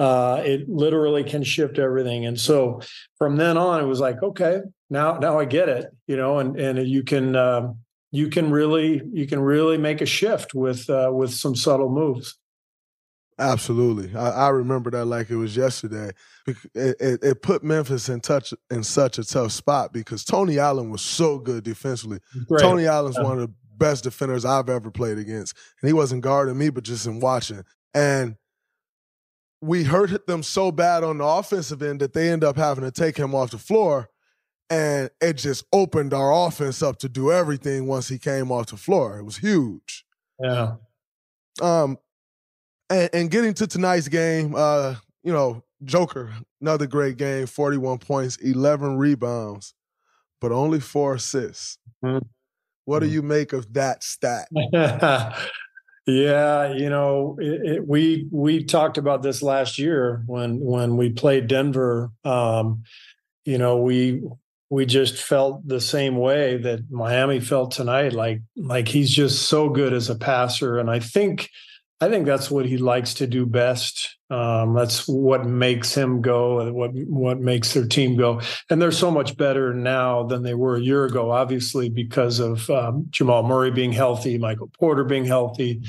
Uh, 0.00 0.40
it 0.46 0.66
literally 0.66 1.22
can 1.22 1.42
shift 1.42 1.78
everything, 1.78 2.24
and 2.24 2.40
so 2.40 2.80
from 3.18 3.36
then 3.36 3.58
on, 3.58 3.84
it 3.84 3.86
was 3.86 4.00
like, 4.00 4.22
okay, 4.22 4.60
now 4.88 5.18
now 5.18 5.38
I 5.38 5.44
get 5.44 5.68
it, 5.68 5.94
you 6.06 6.16
know, 6.16 6.38
and 6.38 6.58
and 6.58 6.88
you 6.88 7.02
can 7.02 7.36
uh, 7.36 7.74
you 8.10 8.30
can 8.30 8.50
really 8.50 9.02
you 9.12 9.26
can 9.26 9.40
really 9.40 9.76
make 9.76 10.00
a 10.00 10.06
shift 10.06 10.54
with 10.54 10.88
uh, 10.88 11.10
with 11.12 11.34
some 11.34 11.54
subtle 11.54 11.90
moves. 11.90 12.38
Absolutely, 13.38 14.16
I, 14.16 14.30
I, 14.30 14.48
remember 14.48 14.90
that 14.90 15.04
like 15.04 15.28
it 15.28 15.36
was 15.36 15.54
yesterday. 15.54 16.12
It, 16.46 16.56
it, 16.74 17.22
it, 17.22 17.42
put 17.42 17.62
Memphis 17.62 18.08
in 18.08 18.20
touch 18.20 18.54
in 18.70 18.82
such 18.82 19.18
a 19.18 19.24
tough 19.24 19.52
spot 19.52 19.92
because 19.92 20.24
Tony 20.24 20.58
Allen 20.58 20.90
was 20.90 21.02
so 21.02 21.38
good 21.38 21.62
defensively. 21.62 22.20
Great. 22.48 22.62
Tony 22.62 22.86
Allen's 22.86 23.16
yeah. 23.16 23.24
one 23.24 23.38
of 23.38 23.48
the 23.48 23.54
best 23.76 24.04
defenders 24.04 24.44
I've 24.44 24.70
ever 24.70 24.90
played 24.90 25.18
against, 25.18 25.54
and 25.80 25.88
he 25.88 25.92
wasn't 25.92 26.22
guarding 26.22 26.56
me, 26.56 26.70
but 26.70 26.84
just 26.84 27.06
in 27.06 27.20
watching. 27.20 27.64
And 27.94 28.36
we 29.60 29.84
hurt 29.84 30.26
them 30.26 30.42
so 30.42 30.72
bad 30.72 31.04
on 31.04 31.18
the 31.18 31.24
offensive 31.24 31.82
end 31.82 32.00
that 32.00 32.12
they 32.12 32.30
end 32.30 32.44
up 32.44 32.56
having 32.56 32.84
to 32.84 32.90
take 32.90 33.16
him 33.16 33.34
off 33.34 33.50
the 33.50 33.58
floor, 33.58 34.08
and 34.70 35.10
it 35.20 35.34
just 35.34 35.64
opened 35.72 36.14
our 36.14 36.46
offense 36.46 36.82
up 36.82 36.98
to 37.00 37.08
do 37.08 37.30
everything 37.32 37.86
once 37.86 38.08
he 38.08 38.18
came 38.18 38.50
off 38.50 38.66
the 38.66 38.76
floor. 38.76 39.18
It 39.18 39.24
was 39.24 39.38
huge. 39.38 40.04
Yeah. 40.38 40.76
Um, 41.60 41.98
and, 42.88 43.10
and 43.12 43.30
getting 43.30 43.54
to 43.54 43.66
tonight's 43.66 44.08
game, 44.08 44.54
uh, 44.56 44.94
you 45.22 45.32
know, 45.32 45.62
Joker, 45.84 46.32
another 46.60 46.86
great 46.86 47.16
game, 47.16 47.46
41 47.46 47.98
points, 47.98 48.36
11 48.36 48.96
rebounds, 48.96 49.74
but 50.40 50.52
only 50.52 50.80
four 50.80 51.14
assists. 51.14 51.78
Mm-hmm. 52.04 52.26
What 52.84 53.00
do 53.00 53.06
mm-hmm. 53.06 53.14
you 53.14 53.22
make 53.22 53.52
of 53.52 53.72
that 53.74 54.02
stat? 54.02 54.48
yeah, 56.10 56.72
you 56.72 56.88
know, 56.88 57.36
it, 57.40 57.76
it, 57.76 57.88
we 57.88 58.28
we 58.30 58.64
talked 58.64 58.98
about 58.98 59.22
this 59.22 59.42
last 59.42 59.78
year 59.78 60.22
when 60.26 60.60
when 60.60 60.96
we 60.96 61.10
played 61.10 61.46
Denver. 61.46 62.10
Um, 62.24 62.84
you 63.44 63.58
know, 63.58 63.78
we 63.78 64.22
we 64.70 64.86
just 64.86 65.16
felt 65.16 65.66
the 65.66 65.80
same 65.80 66.16
way 66.16 66.56
that 66.58 66.90
Miami 66.90 67.40
felt 67.40 67.72
tonight. 67.72 68.12
Like 68.12 68.40
like 68.56 68.88
he's 68.88 69.10
just 69.10 69.48
so 69.48 69.68
good 69.68 69.92
as 69.92 70.08
a 70.08 70.14
passer, 70.14 70.78
and 70.78 70.90
I 70.90 71.00
think 71.00 71.50
I 72.00 72.08
think 72.08 72.26
that's 72.26 72.50
what 72.50 72.66
he 72.66 72.78
likes 72.78 73.14
to 73.14 73.26
do 73.26 73.46
best. 73.46 74.16
Um, 74.30 74.74
that's 74.74 75.08
what 75.08 75.44
makes 75.44 75.92
him 75.92 76.22
go, 76.22 76.60
and 76.60 76.74
what 76.74 76.92
what 76.94 77.40
makes 77.40 77.74
their 77.74 77.86
team 77.86 78.16
go. 78.16 78.40
And 78.70 78.80
they're 78.80 78.92
so 78.92 79.10
much 79.10 79.36
better 79.36 79.74
now 79.74 80.22
than 80.22 80.42
they 80.42 80.54
were 80.54 80.76
a 80.76 80.80
year 80.80 81.04
ago, 81.04 81.32
obviously 81.32 81.88
because 81.88 82.38
of 82.38 82.70
um, 82.70 83.06
Jamal 83.10 83.42
Murray 83.42 83.72
being 83.72 83.92
healthy, 83.92 84.38
Michael 84.38 84.70
Porter 84.78 85.02
being 85.02 85.24
healthy, 85.24 85.82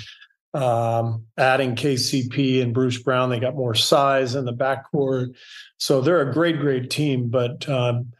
um, 0.56 1.26
adding 1.38 1.76
KCP 1.76 2.64
and 2.64 2.74
Bruce 2.74 2.98
Brown. 2.98 3.30
They 3.30 3.40
got 3.40 3.56
more 3.56 3.76
size 3.76 4.34
in 4.34 4.46
the 4.46 4.54
backcourt, 4.54 5.36
so 5.78 6.02
they're 6.02 6.28
a 6.28 6.34
great, 6.34 6.60
great 6.60 6.90
team. 6.90 7.30
But 7.30 7.70
um, 7.70 8.12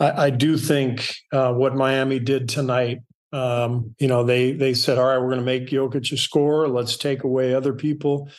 I, 0.00 0.26
I, 0.26 0.30
do 0.30 0.56
think 0.56 1.14
uh, 1.32 1.52
what 1.54 1.76
Miami 1.76 2.18
did 2.18 2.48
tonight 2.48 2.98
um, 3.32 3.94
you 3.98 4.08
know, 4.08 4.24
they 4.24 4.52
they 4.52 4.74
said, 4.74 4.98
all 4.98 5.06
right, 5.06 5.18
we're 5.18 5.28
going 5.28 5.40
to 5.40 5.44
make 5.44 5.68
Jokic 5.68 6.12
a 6.12 6.16
score. 6.16 6.66
Let's 6.68 6.96
take 6.96 7.24
away 7.24 7.54
other 7.54 7.74
people. 7.74 8.30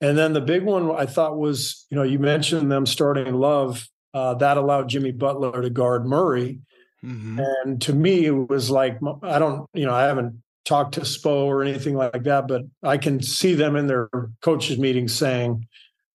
And 0.00 0.16
then 0.16 0.32
the 0.32 0.40
big 0.40 0.62
one 0.62 0.90
I 0.90 1.06
thought 1.06 1.36
was, 1.36 1.86
you 1.90 1.96
know, 1.96 2.04
you 2.04 2.18
mentioned 2.18 2.70
them 2.70 2.86
starting 2.86 3.34
Love. 3.34 3.88
Uh, 4.14 4.34
that 4.34 4.56
allowed 4.56 4.88
Jimmy 4.88 5.12
Butler 5.12 5.60
to 5.60 5.70
guard 5.70 6.06
Murray. 6.06 6.60
Mm-hmm. 7.04 7.40
And 7.40 7.82
to 7.82 7.92
me, 7.92 8.26
it 8.26 8.48
was 8.48 8.70
like, 8.70 8.98
I 9.22 9.38
don't, 9.38 9.68
you 9.74 9.86
know, 9.86 9.94
I 9.94 10.04
haven't 10.04 10.42
talked 10.64 10.94
to 10.94 11.02
Spo 11.02 11.46
or 11.46 11.62
anything 11.62 11.94
like 11.94 12.22
that, 12.24 12.48
but 12.48 12.62
I 12.82 12.96
can 12.96 13.22
see 13.22 13.54
them 13.54 13.76
in 13.76 13.86
their 13.86 14.08
coaches' 14.40 14.78
meetings 14.78 15.14
saying, 15.14 15.66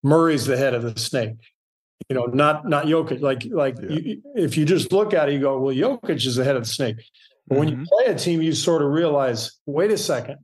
Murray's 0.02 0.46
the 0.46 0.56
head 0.56 0.74
of 0.74 0.82
the 0.82 0.98
snake. 0.98 1.36
You 2.08 2.16
know, 2.16 2.24
not 2.24 2.68
not 2.68 2.86
Jokic. 2.86 3.20
Like 3.20 3.44
like 3.48 3.76
yeah. 3.80 3.90
you, 3.90 4.22
if 4.34 4.56
you 4.56 4.64
just 4.64 4.92
look 4.92 5.14
at 5.14 5.28
it, 5.28 5.34
you 5.34 5.40
go, 5.40 5.60
well, 5.60 5.74
Jokic 5.74 6.26
is 6.26 6.34
the 6.34 6.44
head 6.44 6.56
of 6.56 6.64
the 6.64 6.68
snake. 6.68 6.96
But 7.46 7.58
when 7.58 7.68
mm-hmm. 7.68 7.80
you 7.82 7.86
play 7.86 8.12
a 8.12 8.18
team, 8.18 8.42
you 8.42 8.52
sort 8.52 8.82
of 8.82 8.90
realize, 8.90 9.52
wait 9.66 9.92
a 9.92 9.96
second, 9.96 10.38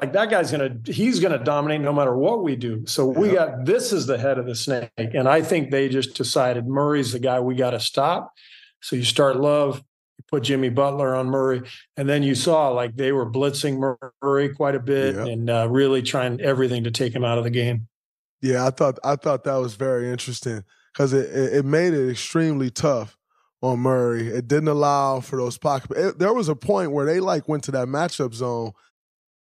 like 0.00 0.12
that 0.12 0.30
guy's 0.30 0.50
gonna 0.50 0.76
he's 0.86 1.20
gonna 1.20 1.42
dominate 1.42 1.80
no 1.80 1.92
matter 1.92 2.16
what 2.16 2.42
we 2.42 2.56
do. 2.56 2.84
So 2.86 3.12
yeah. 3.12 3.18
we 3.18 3.30
got 3.30 3.64
this 3.64 3.92
is 3.92 4.06
the 4.06 4.18
head 4.18 4.38
of 4.38 4.46
the 4.46 4.54
snake. 4.54 4.90
And 4.96 5.28
I 5.28 5.42
think 5.42 5.70
they 5.70 5.88
just 5.88 6.14
decided 6.14 6.66
Murray's 6.66 7.12
the 7.12 7.18
guy 7.18 7.40
we 7.40 7.54
got 7.54 7.70
to 7.70 7.80
stop. 7.80 8.32
So 8.80 8.96
you 8.96 9.04
start 9.04 9.36
love, 9.36 9.78
you 10.18 10.24
put 10.28 10.42
Jimmy 10.42 10.68
Butler 10.68 11.14
on 11.14 11.26
Murray, 11.26 11.62
and 11.96 12.08
then 12.08 12.22
you 12.22 12.34
saw 12.34 12.70
like 12.70 12.96
they 12.96 13.12
were 13.12 13.30
blitzing 13.30 13.96
Murray 14.22 14.48
quite 14.54 14.74
a 14.74 14.80
bit 14.80 15.14
yeah. 15.14 15.26
and 15.26 15.50
uh, 15.50 15.68
really 15.70 16.02
trying 16.02 16.40
everything 16.40 16.84
to 16.84 16.90
take 16.90 17.14
him 17.14 17.24
out 17.24 17.38
of 17.38 17.44
the 17.44 17.50
game. 17.50 17.88
Yeah, 18.40 18.66
I 18.66 18.70
thought 18.70 18.98
I 19.04 19.16
thought 19.16 19.44
that 19.44 19.56
was 19.56 19.74
very 19.74 20.10
interesting 20.10 20.64
because 20.92 21.12
it, 21.12 21.54
it 21.54 21.64
made 21.64 21.94
it 21.94 22.10
extremely 22.10 22.70
tough 22.70 23.16
on 23.62 23.78
Murray. 23.78 24.26
It 24.26 24.48
didn't 24.48 24.68
allow 24.68 25.20
for 25.20 25.36
those 25.36 25.56
pockets. 25.56 26.14
There 26.18 26.34
was 26.34 26.48
a 26.48 26.56
point 26.56 26.90
where 26.90 27.06
they 27.06 27.20
like 27.20 27.48
went 27.48 27.64
to 27.64 27.70
that 27.72 27.88
matchup 27.88 28.34
zone, 28.34 28.72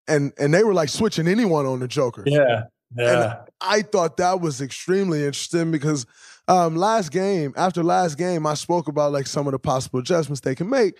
and 0.07 0.33
and 0.39 0.53
they 0.53 0.63
were 0.63 0.73
like 0.73 0.89
switching 0.89 1.27
anyone 1.27 1.65
on 1.65 1.79
the 1.79 1.87
Joker. 1.87 2.23
Yeah, 2.25 2.63
yeah. 2.95 3.23
And 3.23 3.39
I 3.61 3.81
thought 3.81 4.17
that 4.17 4.41
was 4.41 4.61
extremely 4.61 5.19
interesting 5.19 5.71
because 5.71 6.05
um, 6.47 6.75
last 6.75 7.11
game, 7.11 7.53
after 7.57 7.83
last 7.83 8.17
game, 8.17 8.45
I 8.45 8.53
spoke 8.53 8.87
about 8.87 9.11
like 9.11 9.27
some 9.27 9.47
of 9.47 9.51
the 9.51 9.59
possible 9.59 9.99
adjustments 9.99 10.41
they 10.41 10.55
can 10.55 10.69
make, 10.69 10.95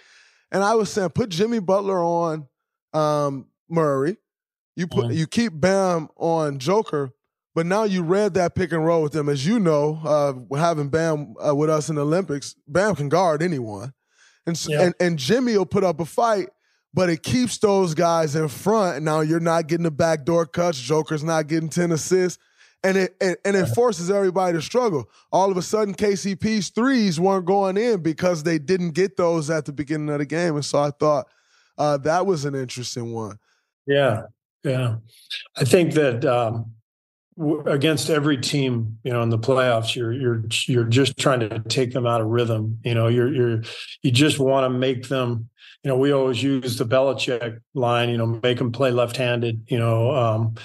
and 0.52 0.63
I 0.63 0.76
was 0.76 0.91
saying 0.91 1.10
put 1.10 1.30
Jimmy 1.30 1.60
Butler 1.60 2.04
on 2.04 2.48
um, 2.93 3.48
Murray. 3.70 4.17
You 4.76 4.88
put 4.88 5.06
mm-hmm. 5.06 5.13
you 5.17 5.28
keep 5.28 5.54
Bam 5.56 6.10
on 6.17 6.60
Joker, 6.60 7.12
but 7.56 7.65
now 7.65 7.84
you 7.84 8.04
read 8.04 8.36
that 8.36 8.54
pick 8.54 8.72
and 8.72 8.86
roll 8.86 9.02
with 9.02 9.13
them. 9.13 9.30
As 9.30 9.46
you 9.46 9.60
know, 9.60 10.00
uh, 10.06 10.56
having 10.58 10.89
Bam 10.89 11.34
uh, 11.46 11.56
with 11.56 11.70
us 11.70 11.89
in 11.89 11.96
the 11.96 12.04
Olympics, 12.04 12.56
Bam 12.67 12.96
can 12.96 13.10
guard 13.10 13.41
anyone. 13.41 13.93
And, 14.46 14.65
yeah. 14.67 14.84
and, 14.84 14.96
and 15.00 15.20
Jimmy 15.20 15.58
will 15.58 15.65
put 15.65 15.84
up 15.84 16.00
a 16.00 16.06
fight, 16.06 16.50
but 16.98 17.12
it 17.12 17.22
keeps 17.22 17.60
those 17.60 17.94
guys 17.94 18.36
in 18.36 18.48
front. 18.48 19.04
Now 19.04 19.20
you're 19.20 19.40
not 19.40 19.68
getting 19.68 19.84
the 19.84 19.92
backdoor 19.92 20.48
cuts. 20.48 20.80
Joker's 20.80 21.24
not 21.24 21.46
getting 21.46 21.70
10 21.70 21.92
assists. 21.92 22.40
And 22.84 22.98
it, 22.98 23.16
and, 23.22 23.38
and 23.46 23.56
it 23.56 23.68
forces 23.68 24.10
everybody 24.10 24.58
to 24.58 24.64
struggle. 24.64 25.08
All 25.32 25.52
of 25.52 25.58
a 25.58 25.62
sudden, 25.62 25.94
KCP's 25.94 26.70
threes 26.70 27.20
weren't 27.20 27.46
going 27.46 27.78
in 27.78 28.02
because 28.02 28.42
they 28.42 28.58
didn't 28.58 28.92
get 28.92 29.16
those 29.16 29.52
at 29.52 29.66
the 29.66 29.74
beginning 29.74 30.10
of 30.10 30.18
the 30.18 30.26
game. 30.26 30.56
And 30.56 30.66
so 30.66 30.80
I 30.80 30.90
thought 30.90 31.28
uh, 31.78 31.98
that 31.98 32.26
was 32.26 32.46
an 32.46 32.56
interesting 32.56 33.14
one. 33.14 33.38
Yeah, 33.86 34.24
yeah. 34.64 34.96
I 35.56 35.66
think 35.66 35.94
that 35.94 36.26
um, 36.26 36.72
against 37.65 38.10
every 38.10 38.38
team, 38.38 38.97
you 39.04 39.13
know, 39.13 39.21
in 39.21 39.30
the 39.30 39.38
playoffs, 39.38 39.95
you're 39.95 40.12
you're 40.12 40.43
you're 40.67 40.86
just 40.86 41.17
trying 41.17 41.41
to 41.41 41.60
take 41.67 41.91
them 41.91 42.08
out 42.08 42.21
of 42.21 42.28
rhythm. 42.28 42.80
You 42.84 42.95
know, 42.95 43.08
you're 43.08 43.34
you're 43.34 43.62
you 44.02 44.12
just 44.12 44.39
want 44.39 44.65
to 44.65 44.69
make 44.69 45.08
them. 45.08 45.50
You 45.84 45.89
know, 45.89 45.97
we 45.97 46.12
always 46.12 46.41
use 46.41 46.78
the 46.78 46.86
Belichick 46.86 47.60
line. 47.73 48.10
You 48.10 48.17
know, 48.17 48.26
make 48.26 48.58
them 48.58 48.71
play 48.71 48.91
left-handed. 48.91 49.67
You 49.67 49.78
know, 49.78 50.12
um, 50.12 50.56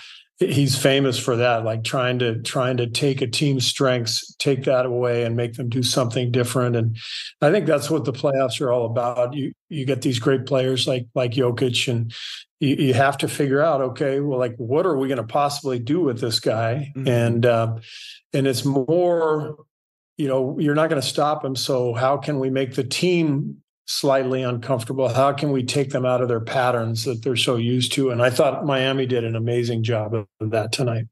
he's 0.51 0.77
famous 0.77 1.19
for 1.19 1.37
that, 1.37 1.65
like 1.65 1.85
trying 1.85 2.19
to 2.21 2.41
trying 2.43 2.77
to 2.79 2.87
take 2.87 3.23
a 3.23 3.27
team's 3.27 3.67
strengths, 3.67 4.35
take 4.37 4.65
that 4.65 4.87
away, 4.87 5.25
and 5.25 5.37
make 5.37 5.55
them 5.55 5.69
do 5.69 5.83
something 5.83 6.31
different. 6.31 6.77
And 6.77 6.97
I 7.41 7.51
think 7.51 7.67
that's 7.67 7.91
what 7.91 8.05
the 8.05 8.13
playoffs 8.13 8.61
are 8.61 8.71
all 8.73 8.87
about. 8.87 9.35
You 9.35 9.53
you 9.69 9.85
get 9.85 10.03
these 10.03 10.19
great 10.19 10.47
players 10.47 10.87
like 10.87 11.07
like 11.15 11.33
Jokic, 11.33 11.89
and 11.89 12.13
you, 12.61 12.77
you 12.77 12.95
have 12.95 13.19
to 13.19 13.29
figure 13.29 13.61
out, 13.61 13.81
okay, 13.81 14.21
well, 14.21 14.39
like 14.39 14.55
what 14.57 14.87
are 14.87 14.97
we 14.97 15.09
going 15.09 15.19
to 15.19 15.25
possibly 15.25 15.79
do 15.79 16.01
with 16.01 16.21
this 16.21 16.41
guy? 16.41 16.93
Mm-hmm. 16.97 17.09
And 17.09 17.47
uh, 17.47 17.77
and 18.33 18.47
it's 18.47 18.65
more, 18.65 19.57
you 20.17 20.29
know, 20.29 20.59
you're 20.59 20.75
not 20.75 20.89
going 20.91 21.01
to 21.01 21.07
stop 21.07 21.45
him. 21.45 21.57
So 21.57 21.95
how 21.95 22.17
can 22.17 22.39
we 22.39 22.51
make 22.51 22.75
the 22.75 22.85
team 22.85 23.62
slightly 23.93 24.43
uncomfortable? 24.43 25.09
How 25.09 25.33
can 25.33 25.53
we 25.53 25.63
take 25.63 25.91
them 25.91 26.07
out 26.07 26.23
of 26.23 26.29
their 26.29 26.41
patterns 26.41 27.05
that 27.05 27.23
they're 27.23 27.37
so 27.37 27.57
used 27.57 27.93
to? 27.93 28.11
And 28.11 28.23
I 28.23 28.31
thought 28.31 28.65
Miami 28.65 29.07
did 29.07 29.25
an 29.25 29.37
amazing 29.37 29.83
job 29.83 30.15
of 30.15 30.27
that 30.41 30.73
tonight. 30.73 31.07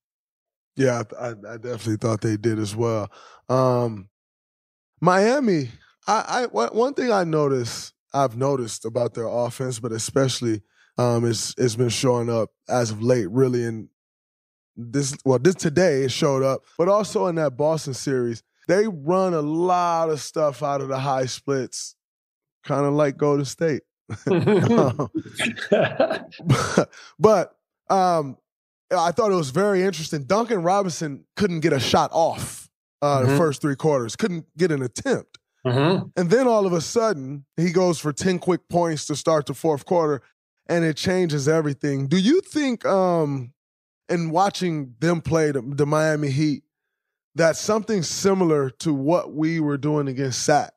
Yeah, 0.76 1.02
I, 1.20 1.28
I 1.28 1.56
definitely 1.58 1.96
thought 1.96 2.22
they 2.22 2.36
did 2.36 2.58
as 2.58 2.74
well. 2.74 3.10
Um, 3.48 4.08
Miami, 5.00 5.70
I, 6.06 6.46
I 6.52 6.66
one 6.68 6.94
thing 6.94 7.12
I 7.12 7.24
noticed, 7.24 7.92
I've 8.14 8.36
noticed 8.36 8.86
about 8.86 9.14
their 9.14 9.26
offense, 9.28 9.78
but 9.78 9.92
especially 9.92 10.62
um, 10.96 11.24
is 11.24 11.54
it's 11.58 11.76
been 11.76 11.90
showing 11.90 12.30
up 12.30 12.50
as 12.68 12.90
of 12.92 13.02
late, 13.02 13.30
really 13.30 13.64
And 13.64 13.88
this. 14.76 15.16
Well, 15.24 15.38
this 15.38 15.54
today 15.54 16.04
it 16.04 16.12
showed 16.12 16.42
up, 16.42 16.62
but 16.78 16.88
also 16.88 17.26
in 17.26 17.34
that 17.34 17.56
Boston 17.56 17.94
series, 17.94 18.42
they 18.68 18.86
run 18.88 19.34
a 19.34 19.42
lot 19.42 20.08
of 20.08 20.20
stuff 20.20 20.62
out 20.62 20.80
of 20.80 20.88
the 20.88 20.98
high 20.98 21.26
splits 21.26 21.96
kind 22.64 22.86
of 22.86 22.94
like 22.94 23.16
Golden 23.16 23.44
State. 23.44 23.82
um, 24.30 25.10
but 27.18 27.56
um, 27.88 28.36
I 28.90 29.12
thought 29.12 29.30
it 29.30 29.36
was 29.36 29.50
very 29.50 29.82
interesting. 29.82 30.24
Duncan 30.24 30.62
Robinson 30.62 31.24
couldn't 31.36 31.60
get 31.60 31.72
a 31.72 31.80
shot 31.80 32.10
off 32.12 32.68
uh, 33.02 33.20
mm-hmm. 33.20 33.30
the 33.30 33.36
first 33.36 33.60
three 33.60 33.76
quarters, 33.76 34.16
couldn't 34.16 34.46
get 34.56 34.72
an 34.72 34.82
attempt. 34.82 35.38
Mm-hmm. 35.66 36.08
And 36.16 36.30
then 36.30 36.46
all 36.46 36.66
of 36.66 36.72
a 36.72 36.80
sudden, 36.80 37.44
he 37.56 37.70
goes 37.70 37.98
for 37.98 38.12
10 38.12 38.38
quick 38.38 38.68
points 38.68 39.06
to 39.06 39.16
start 39.16 39.46
the 39.46 39.54
fourth 39.54 39.84
quarter, 39.84 40.22
and 40.68 40.84
it 40.84 40.96
changes 40.96 41.48
everything. 41.48 42.06
Do 42.06 42.18
you 42.18 42.40
think, 42.40 42.84
um, 42.86 43.52
in 44.08 44.30
watching 44.30 44.94
them 44.98 45.20
play 45.20 45.52
the, 45.52 45.60
the 45.62 45.86
Miami 45.86 46.30
Heat, 46.30 46.64
that 47.34 47.56
something 47.56 48.02
similar 48.02 48.70
to 48.70 48.92
what 48.92 49.34
we 49.34 49.60
were 49.60 49.76
doing 49.76 50.08
against 50.08 50.42
Sac 50.42 50.72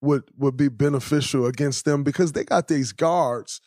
would 0.00 0.24
would 0.36 0.56
be 0.56 0.68
beneficial 0.68 1.46
against 1.46 1.84
them 1.84 2.02
because 2.02 2.32
they 2.32 2.44
got 2.44 2.68
these 2.68 2.92
guards 2.92 3.60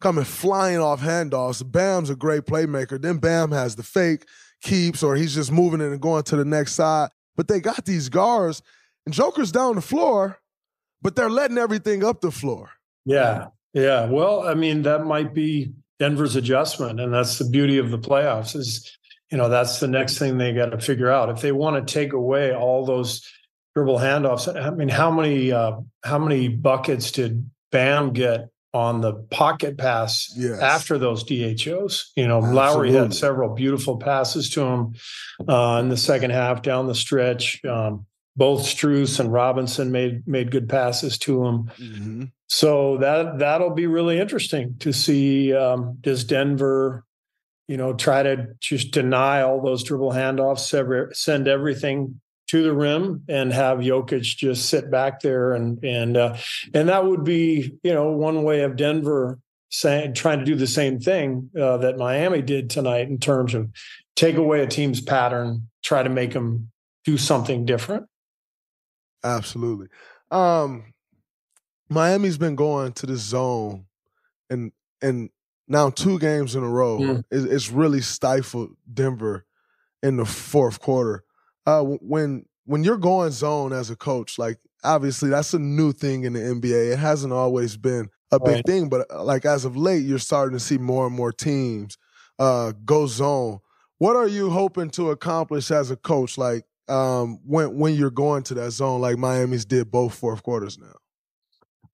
coming 0.00 0.24
flying 0.24 0.78
off 0.78 1.00
handoffs. 1.02 1.68
Bam's 1.68 2.10
a 2.10 2.16
great 2.16 2.44
playmaker. 2.44 3.00
Then 3.00 3.18
Bam 3.18 3.52
has 3.52 3.76
the 3.76 3.82
fake 3.82 4.26
keeps 4.62 5.02
or 5.02 5.16
he's 5.16 5.34
just 5.34 5.52
moving 5.52 5.80
it 5.80 5.92
and 5.92 6.00
going 6.00 6.22
to 6.24 6.36
the 6.36 6.44
next 6.44 6.74
side. 6.74 7.10
But 7.36 7.48
they 7.48 7.60
got 7.60 7.84
these 7.84 8.08
guards 8.08 8.62
and 9.06 9.14
Joker's 9.14 9.52
down 9.52 9.76
the 9.76 9.82
floor, 9.82 10.40
but 11.02 11.16
they're 11.16 11.30
letting 11.30 11.58
everything 11.58 12.04
up 12.04 12.20
the 12.20 12.30
floor. 12.30 12.70
Yeah. 13.04 13.48
Yeah. 13.72 14.06
Well, 14.06 14.46
I 14.46 14.54
mean, 14.54 14.82
that 14.82 15.04
might 15.04 15.34
be 15.34 15.72
Denver's 15.98 16.36
adjustment. 16.36 17.00
And 17.00 17.12
that's 17.12 17.38
the 17.38 17.48
beauty 17.48 17.78
of 17.78 17.90
the 17.90 17.98
playoffs 17.98 18.56
is, 18.56 18.96
you 19.30 19.38
know, 19.38 19.48
that's 19.48 19.80
the 19.80 19.88
next 19.88 20.18
thing 20.18 20.38
they 20.38 20.52
got 20.52 20.70
to 20.70 20.80
figure 20.80 21.10
out. 21.10 21.30
If 21.30 21.40
they 21.40 21.52
want 21.52 21.86
to 21.86 21.92
take 21.92 22.12
away 22.12 22.54
all 22.54 22.84
those 22.84 23.22
dribble 23.74 23.98
handoffs. 23.98 24.54
I 24.54 24.70
mean, 24.70 24.88
how 24.88 25.10
many 25.10 25.52
uh, 25.52 25.76
how 26.04 26.18
many 26.18 26.48
buckets 26.48 27.10
did 27.10 27.48
Bam 27.70 28.12
get 28.12 28.48
on 28.72 29.00
the 29.00 29.14
pocket 29.30 29.76
pass 29.76 30.32
yes. 30.36 30.60
after 30.60 30.98
those 30.98 31.24
DHOs? 31.24 32.12
You 32.16 32.28
know, 32.28 32.38
Absolutely. 32.38 32.54
Lowry 32.54 32.92
had 32.92 33.14
several 33.14 33.54
beautiful 33.54 33.96
passes 33.96 34.50
to 34.50 34.62
him 34.62 34.94
uh, 35.48 35.78
in 35.80 35.88
the 35.88 35.96
second 35.96 36.30
half 36.30 36.62
down 36.62 36.86
the 36.86 36.94
stretch. 36.94 37.64
Um, 37.64 38.06
both 38.36 38.62
Strus 38.62 39.20
and 39.20 39.32
Robinson 39.32 39.90
made 39.90 40.26
made 40.26 40.50
good 40.50 40.68
passes 40.68 41.18
to 41.18 41.44
him. 41.44 41.70
Mm-hmm. 41.78 42.24
So 42.46 42.96
that 42.98 43.38
that'll 43.38 43.74
be 43.74 43.86
really 43.86 44.18
interesting 44.18 44.76
to 44.80 44.92
see. 44.92 45.54
Um, 45.54 45.98
does 46.00 46.24
Denver, 46.24 47.04
you 47.68 47.76
know, 47.76 47.92
try 47.92 48.22
to 48.22 48.48
just 48.60 48.92
deny 48.92 49.42
all 49.42 49.60
those 49.60 49.84
dribble 49.84 50.12
handoffs, 50.12 51.14
send 51.14 51.48
everything 51.48 52.20
to 52.50 52.64
the 52.64 52.72
rim 52.72 53.22
and 53.28 53.52
have 53.52 53.78
Jokic 53.78 54.22
just 54.36 54.68
sit 54.68 54.90
back 54.90 55.20
there 55.20 55.52
and 55.52 55.82
and 55.84 56.16
uh, 56.16 56.36
and 56.74 56.88
that 56.88 57.04
would 57.04 57.22
be 57.22 57.78
you 57.84 57.94
know 57.94 58.10
one 58.10 58.42
way 58.42 58.62
of 58.62 58.74
Denver 58.74 59.38
saying 59.68 60.14
trying 60.14 60.40
to 60.40 60.44
do 60.44 60.56
the 60.56 60.66
same 60.66 60.98
thing 60.98 61.48
uh, 61.58 61.76
that 61.76 61.96
Miami 61.96 62.42
did 62.42 62.68
tonight 62.68 63.08
in 63.08 63.18
terms 63.18 63.54
of 63.54 63.70
take 64.16 64.34
away 64.34 64.62
a 64.62 64.66
team's 64.66 65.00
pattern, 65.00 65.68
try 65.84 66.02
to 66.02 66.08
make 66.08 66.32
them 66.32 66.72
do 67.04 67.16
something 67.16 67.64
different. 67.64 68.06
Absolutely. 69.22 69.86
Um, 70.32 70.92
Miami's 71.88 72.38
been 72.38 72.56
going 72.56 72.94
to 72.94 73.06
this 73.06 73.20
zone 73.20 73.84
and 74.48 74.72
and 75.00 75.30
now 75.68 75.88
two 75.88 76.18
games 76.18 76.56
in 76.56 76.64
a 76.64 76.68
row. 76.68 76.98
Mm. 76.98 77.24
it's 77.30 77.70
really 77.70 78.00
stifled 78.00 78.70
Denver 78.92 79.46
in 80.02 80.16
the 80.16 80.24
fourth 80.24 80.80
quarter 80.80 81.22
uh, 81.70 81.82
when 81.82 82.44
when 82.64 82.84
you're 82.84 82.96
going 82.96 83.30
zone 83.30 83.72
as 83.72 83.90
a 83.90 83.96
coach, 83.96 84.38
like 84.38 84.58
obviously 84.82 85.30
that's 85.30 85.54
a 85.54 85.58
new 85.58 85.92
thing 85.92 86.24
in 86.24 86.32
the 86.32 86.40
NBA. 86.40 86.92
It 86.92 86.98
hasn't 86.98 87.32
always 87.32 87.76
been 87.76 88.08
a 88.32 88.40
big 88.40 88.56
right. 88.56 88.66
thing, 88.66 88.88
but 88.88 89.06
uh, 89.10 89.22
like 89.22 89.44
as 89.44 89.64
of 89.64 89.76
late, 89.76 90.04
you're 90.04 90.18
starting 90.18 90.56
to 90.56 90.64
see 90.64 90.78
more 90.78 91.06
and 91.06 91.14
more 91.14 91.32
teams 91.32 91.96
uh, 92.38 92.72
go 92.84 93.06
zone. 93.06 93.60
What 93.98 94.16
are 94.16 94.26
you 94.26 94.50
hoping 94.50 94.90
to 94.90 95.10
accomplish 95.10 95.70
as 95.70 95.90
a 95.90 95.96
coach? 95.96 96.38
Like 96.38 96.64
um, 96.88 97.38
when 97.44 97.78
when 97.78 97.94
you're 97.94 98.10
going 98.10 98.42
to 98.44 98.54
that 98.54 98.72
zone, 98.72 99.00
like 99.00 99.16
Miami's 99.16 99.64
did 99.64 99.90
both 99.90 100.14
fourth 100.14 100.42
quarters 100.42 100.78
now. 100.78 100.96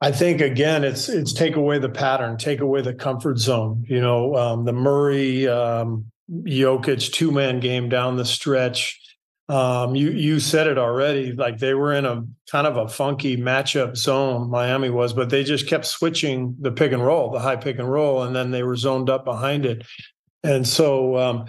I 0.01 0.11
think 0.11 0.41
again, 0.41 0.83
it's 0.83 1.09
it's 1.09 1.33
take 1.33 1.55
away 1.55 1.79
the 1.79 1.89
pattern, 1.89 2.37
take 2.37 2.61
away 2.61 2.81
the 2.81 2.93
comfort 2.93 3.37
zone. 3.37 3.83
You 3.87 3.99
know, 3.99 4.35
um, 4.35 4.65
the 4.65 4.73
Murray 4.73 5.47
um, 5.47 6.05
Jokic 6.31 7.11
two 7.11 7.31
man 7.31 7.59
game 7.59 7.89
down 7.89 8.15
the 8.15 8.25
stretch 8.25 9.01
um, 9.49 9.95
you 9.95 10.11
you 10.11 10.39
said 10.39 10.67
it 10.67 10.77
already. 10.77 11.31
Like 11.31 11.57
they 11.57 11.73
were 11.73 11.93
in 11.93 12.05
a 12.05 12.25
kind 12.51 12.67
of 12.67 12.75
a 12.77 12.89
funky 12.89 13.37
matchup 13.37 13.95
zone. 13.95 14.49
Miami 14.49 14.89
was, 14.89 15.13
but 15.13 15.29
they 15.29 15.43
just 15.43 15.67
kept 15.67 15.85
switching 15.85 16.55
the 16.59 16.71
pick 16.71 16.91
and 16.91 17.05
roll, 17.05 17.31
the 17.31 17.39
high 17.39 17.55
pick 17.55 17.79
and 17.79 17.89
roll, 17.89 18.23
and 18.23 18.35
then 18.35 18.51
they 18.51 18.63
were 18.63 18.75
zoned 18.75 19.09
up 19.09 19.23
behind 19.23 19.65
it. 19.65 19.85
And 20.43 20.67
so 20.67 21.17
um, 21.17 21.45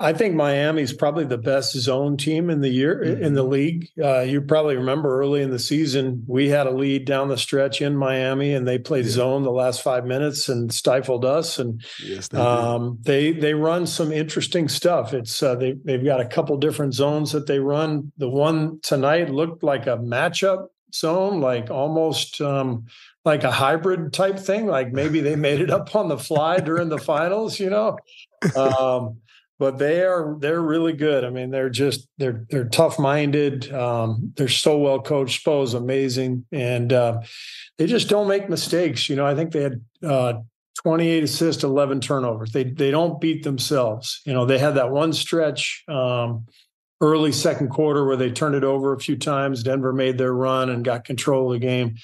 I 0.00 0.14
think 0.14 0.34
Miami's 0.34 0.94
probably 0.94 1.24
the 1.24 1.36
best 1.36 1.76
zone 1.76 2.16
team 2.16 2.48
in 2.48 2.62
the 2.62 2.70
year 2.70 3.02
in 3.02 3.34
the 3.34 3.42
mm-hmm. 3.42 3.52
league. 3.52 3.88
Uh, 4.02 4.20
you 4.20 4.40
probably 4.40 4.76
remember 4.76 5.20
early 5.20 5.42
in 5.42 5.50
the 5.50 5.58
season 5.58 6.24
we 6.26 6.48
had 6.48 6.66
a 6.66 6.70
lead 6.70 7.04
down 7.04 7.28
the 7.28 7.36
stretch 7.36 7.82
in 7.82 7.94
Miami, 7.94 8.54
and 8.54 8.66
they 8.66 8.78
played 8.78 9.04
yeah. 9.04 9.10
zone 9.10 9.42
the 9.42 9.50
last 9.50 9.82
five 9.82 10.06
minutes 10.06 10.48
and 10.48 10.72
stifled 10.72 11.26
us. 11.26 11.58
And 11.58 11.82
yes, 12.02 12.28
they, 12.28 12.38
um, 12.38 12.98
they, 13.02 13.32
they 13.32 13.52
run 13.52 13.86
some 13.86 14.10
interesting 14.10 14.68
stuff. 14.68 15.12
It's 15.12 15.42
uh, 15.42 15.54
they 15.54 15.74
they've 15.84 16.04
got 16.04 16.20
a 16.20 16.26
couple 16.26 16.56
different 16.56 16.94
zones 16.94 17.32
that 17.32 17.46
they 17.46 17.58
run. 17.58 18.10
The 18.16 18.30
one 18.30 18.80
tonight 18.82 19.28
looked 19.28 19.62
like 19.62 19.86
a 19.86 19.98
matchup 19.98 20.68
zone, 20.94 21.40
like 21.40 21.70
almost. 21.70 22.40
Um, 22.40 22.86
like 23.26 23.42
a 23.42 23.50
hybrid 23.50 24.12
type 24.12 24.38
thing, 24.38 24.66
like 24.66 24.92
maybe 24.92 25.20
they 25.20 25.34
made 25.34 25.58
it 25.58 25.70
up 25.70 25.96
on 25.96 26.08
the 26.08 26.18
fly 26.18 26.60
during 26.60 26.90
the 26.90 26.98
finals, 26.98 27.58
you 27.58 27.70
know. 27.70 27.96
Um, 28.54 29.22
but 29.58 29.78
they 29.78 30.02
are 30.02 30.36
they're 30.40 30.60
really 30.60 30.92
good. 30.92 31.24
I 31.24 31.30
mean, 31.30 31.50
they're 31.50 31.70
just 31.70 32.08
they're 32.18 32.44
they're 32.50 32.68
tough 32.68 32.98
minded. 32.98 33.72
Um, 33.72 34.32
they're 34.36 34.48
so 34.48 34.78
well 34.78 35.00
coached. 35.00 35.44
Spo's 35.44 35.74
amazing, 35.74 36.44
and 36.52 36.92
uh, 36.92 37.22
they 37.78 37.86
just 37.86 38.08
don't 38.08 38.28
make 38.28 38.48
mistakes. 38.48 39.08
You 39.08 39.16
know, 39.16 39.26
I 39.26 39.34
think 39.34 39.52
they 39.52 39.62
had 39.62 39.84
uh, 40.02 40.34
28 40.82 41.24
assists, 41.24 41.62
11 41.62 42.00
turnovers. 42.00 42.50
They 42.50 42.64
they 42.64 42.90
don't 42.90 43.20
beat 43.20 43.44
themselves. 43.44 44.20
You 44.24 44.32
know, 44.32 44.44
they 44.44 44.58
had 44.58 44.74
that 44.74 44.90
one 44.90 45.12
stretch 45.12 45.84
um, 45.88 46.46
early 47.00 47.32
second 47.32 47.68
quarter 47.68 48.04
where 48.04 48.16
they 48.16 48.30
turned 48.30 48.56
it 48.56 48.64
over 48.64 48.92
a 48.92 48.98
few 49.00 49.16
times. 49.16 49.62
Denver 49.62 49.92
made 49.92 50.18
their 50.18 50.34
run 50.34 50.68
and 50.68 50.84
got 50.84 51.04
control 51.04 51.52
of 51.52 51.60
the 51.60 51.66
game. 51.66 51.96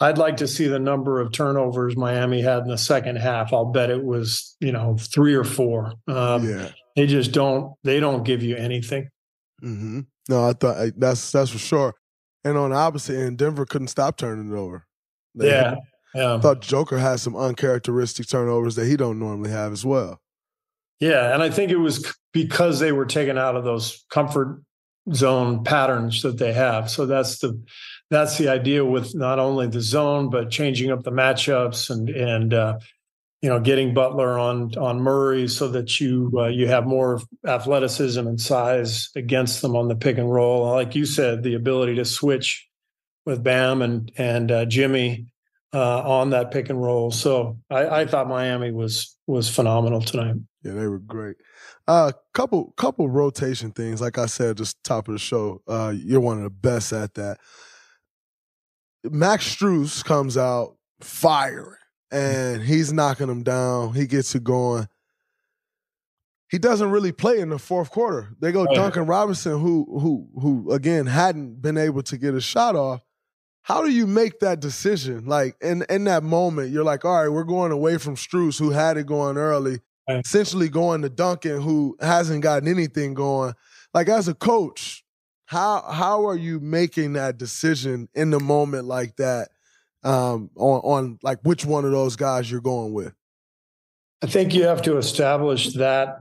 I'd 0.00 0.18
like 0.18 0.36
to 0.38 0.48
see 0.48 0.66
the 0.66 0.78
number 0.78 1.20
of 1.20 1.32
turnovers 1.32 1.96
Miami 1.96 2.42
had 2.42 2.62
in 2.62 2.68
the 2.68 2.78
second 2.78 3.16
half. 3.16 3.52
I'll 3.52 3.66
bet 3.66 3.90
it 3.90 4.04
was, 4.04 4.56
you 4.60 4.72
know, 4.72 4.96
three 4.98 5.34
or 5.34 5.44
four. 5.44 5.94
Um, 6.08 6.48
yeah. 6.48 6.70
They 6.96 7.06
just 7.06 7.32
don't. 7.32 7.74
They 7.82 8.00
don't 8.00 8.24
give 8.24 8.42
you 8.42 8.56
anything. 8.56 9.08
Mm-hmm. 9.62 10.00
No, 10.28 10.48
I 10.48 10.52
thought 10.52 10.92
that's 10.96 11.32
that's 11.32 11.50
for 11.50 11.58
sure. 11.58 11.94
And 12.44 12.56
on 12.56 12.70
the 12.70 12.76
opposite 12.76 13.18
end, 13.18 13.38
Denver 13.38 13.66
couldn't 13.66 13.88
stop 13.88 14.16
turning 14.16 14.52
it 14.52 14.56
over. 14.56 14.86
They, 15.34 15.48
yeah, 15.48 15.76
yeah. 16.14 16.34
I 16.34 16.40
thought 16.40 16.60
Joker 16.60 16.98
had 16.98 17.20
some 17.20 17.34
uncharacteristic 17.36 18.28
turnovers 18.28 18.76
that 18.76 18.86
he 18.86 18.96
don't 18.96 19.18
normally 19.18 19.50
have 19.50 19.72
as 19.72 19.84
well. 19.84 20.20
Yeah, 21.00 21.34
and 21.34 21.42
I 21.42 21.50
think 21.50 21.70
it 21.70 21.76
was 21.76 22.14
because 22.32 22.80
they 22.80 22.92
were 22.92 23.06
taken 23.06 23.36
out 23.36 23.56
of 23.56 23.64
those 23.64 24.04
comfort 24.10 24.62
zone 25.12 25.64
patterns 25.64 26.22
that 26.22 26.38
they 26.38 26.52
have. 26.52 26.90
So 26.90 27.06
that's 27.06 27.38
the 27.38 27.60
that's 28.10 28.38
the 28.38 28.48
idea 28.48 28.84
with 28.84 29.14
not 29.14 29.38
only 29.38 29.66
the 29.66 29.80
zone 29.80 30.30
but 30.30 30.50
changing 30.50 30.90
up 30.90 31.02
the 31.02 31.10
matchups 31.10 31.90
and 31.90 32.08
and 32.08 32.54
uh, 32.54 32.78
you 33.44 33.50
know, 33.50 33.60
getting 33.60 33.92
Butler 33.92 34.38
on 34.38 34.74
on 34.78 35.02
Murray 35.02 35.48
so 35.48 35.68
that 35.68 36.00
you 36.00 36.32
uh, 36.34 36.46
you 36.46 36.66
have 36.66 36.86
more 36.86 37.20
athleticism 37.46 38.26
and 38.26 38.40
size 38.40 39.10
against 39.16 39.60
them 39.60 39.76
on 39.76 39.88
the 39.88 39.94
pick 39.94 40.16
and 40.16 40.32
roll. 40.32 40.64
Like 40.72 40.94
you 40.94 41.04
said, 41.04 41.42
the 41.42 41.52
ability 41.52 41.96
to 41.96 42.06
switch 42.06 42.66
with 43.26 43.42
Bam 43.44 43.82
and 43.82 44.10
and 44.16 44.50
uh, 44.50 44.64
Jimmy 44.64 45.26
uh, 45.74 46.00
on 46.00 46.30
that 46.30 46.52
pick 46.52 46.70
and 46.70 46.82
roll. 46.82 47.10
So 47.10 47.58
I, 47.68 48.00
I, 48.00 48.06
thought 48.06 48.28
Miami 48.28 48.72
was 48.72 49.14
was 49.26 49.50
phenomenal 49.54 50.00
tonight. 50.00 50.36
Yeah, 50.62 50.72
they 50.72 50.86
were 50.86 50.98
great. 50.98 51.36
A 51.86 51.90
uh, 51.90 52.12
couple 52.32 52.72
couple 52.78 53.10
rotation 53.10 53.72
things. 53.72 54.00
Like 54.00 54.16
I 54.16 54.24
said, 54.24 54.56
just 54.56 54.82
top 54.84 55.06
of 55.06 55.12
the 55.12 55.18
show. 55.18 55.60
Uh, 55.68 55.92
you're 55.94 56.18
one 56.18 56.38
of 56.38 56.44
the 56.44 56.48
best 56.48 56.94
at 56.94 57.12
that. 57.12 57.40
Max 59.02 59.54
Strus 59.54 60.02
comes 60.02 60.38
out 60.38 60.78
firing 61.02 61.76
and 62.10 62.62
he's 62.62 62.92
knocking 62.92 63.26
them 63.26 63.42
down. 63.42 63.94
He 63.94 64.06
gets 64.06 64.34
it 64.34 64.44
going. 64.44 64.88
He 66.50 66.58
doesn't 66.58 66.90
really 66.90 67.12
play 67.12 67.40
in 67.40 67.48
the 67.48 67.58
fourth 67.58 67.90
quarter. 67.90 68.28
They 68.38 68.52
go 68.52 68.66
oh, 68.68 68.74
Duncan 68.74 69.06
Robinson, 69.06 69.58
who 69.58 69.86
who 69.98 70.28
who 70.40 70.70
again 70.70 71.06
hadn't 71.06 71.60
been 71.60 71.76
able 71.76 72.02
to 72.04 72.16
get 72.16 72.34
a 72.34 72.40
shot 72.40 72.76
off. 72.76 73.02
How 73.62 73.82
do 73.82 73.90
you 73.90 74.06
make 74.06 74.40
that 74.40 74.60
decision? 74.60 75.26
Like 75.26 75.56
in 75.60 75.84
in 75.88 76.04
that 76.04 76.22
moment, 76.22 76.70
you're 76.70 76.84
like, 76.84 77.04
all 77.04 77.22
right, 77.22 77.28
we're 77.28 77.44
going 77.44 77.72
away 77.72 77.98
from 77.98 78.14
Strus, 78.14 78.58
who 78.58 78.70
had 78.70 78.96
it 78.96 79.06
going 79.06 79.36
early, 79.36 79.80
essentially 80.08 80.68
going 80.68 81.02
to 81.02 81.08
Duncan, 81.08 81.60
who 81.60 81.96
hasn't 82.00 82.42
gotten 82.42 82.68
anything 82.68 83.14
going. 83.14 83.54
Like 83.92 84.08
as 84.08 84.28
a 84.28 84.34
coach, 84.34 85.02
how 85.46 85.82
how 85.90 86.26
are 86.26 86.36
you 86.36 86.60
making 86.60 87.14
that 87.14 87.38
decision 87.38 88.08
in 88.14 88.30
the 88.30 88.40
moment 88.40 88.84
like 88.84 89.16
that? 89.16 89.48
Um, 90.04 90.50
on 90.56 90.80
on 90.80 91.18
like 91.22 91.40
which 91.42 91.64
one 91.64 91.84
of 91.84 91.90
those 91.90 92.16
guys 92.16 92.50
you're 92.50 92.60
going 92.60 92.92
with? 92.92 93.14
I 94.22 94.26
think 94.26 94.54
you 94.54 94.64
have 94.64 94.82
to 94.82 94.96
establish 94.96 95.74
that 95.74 96.20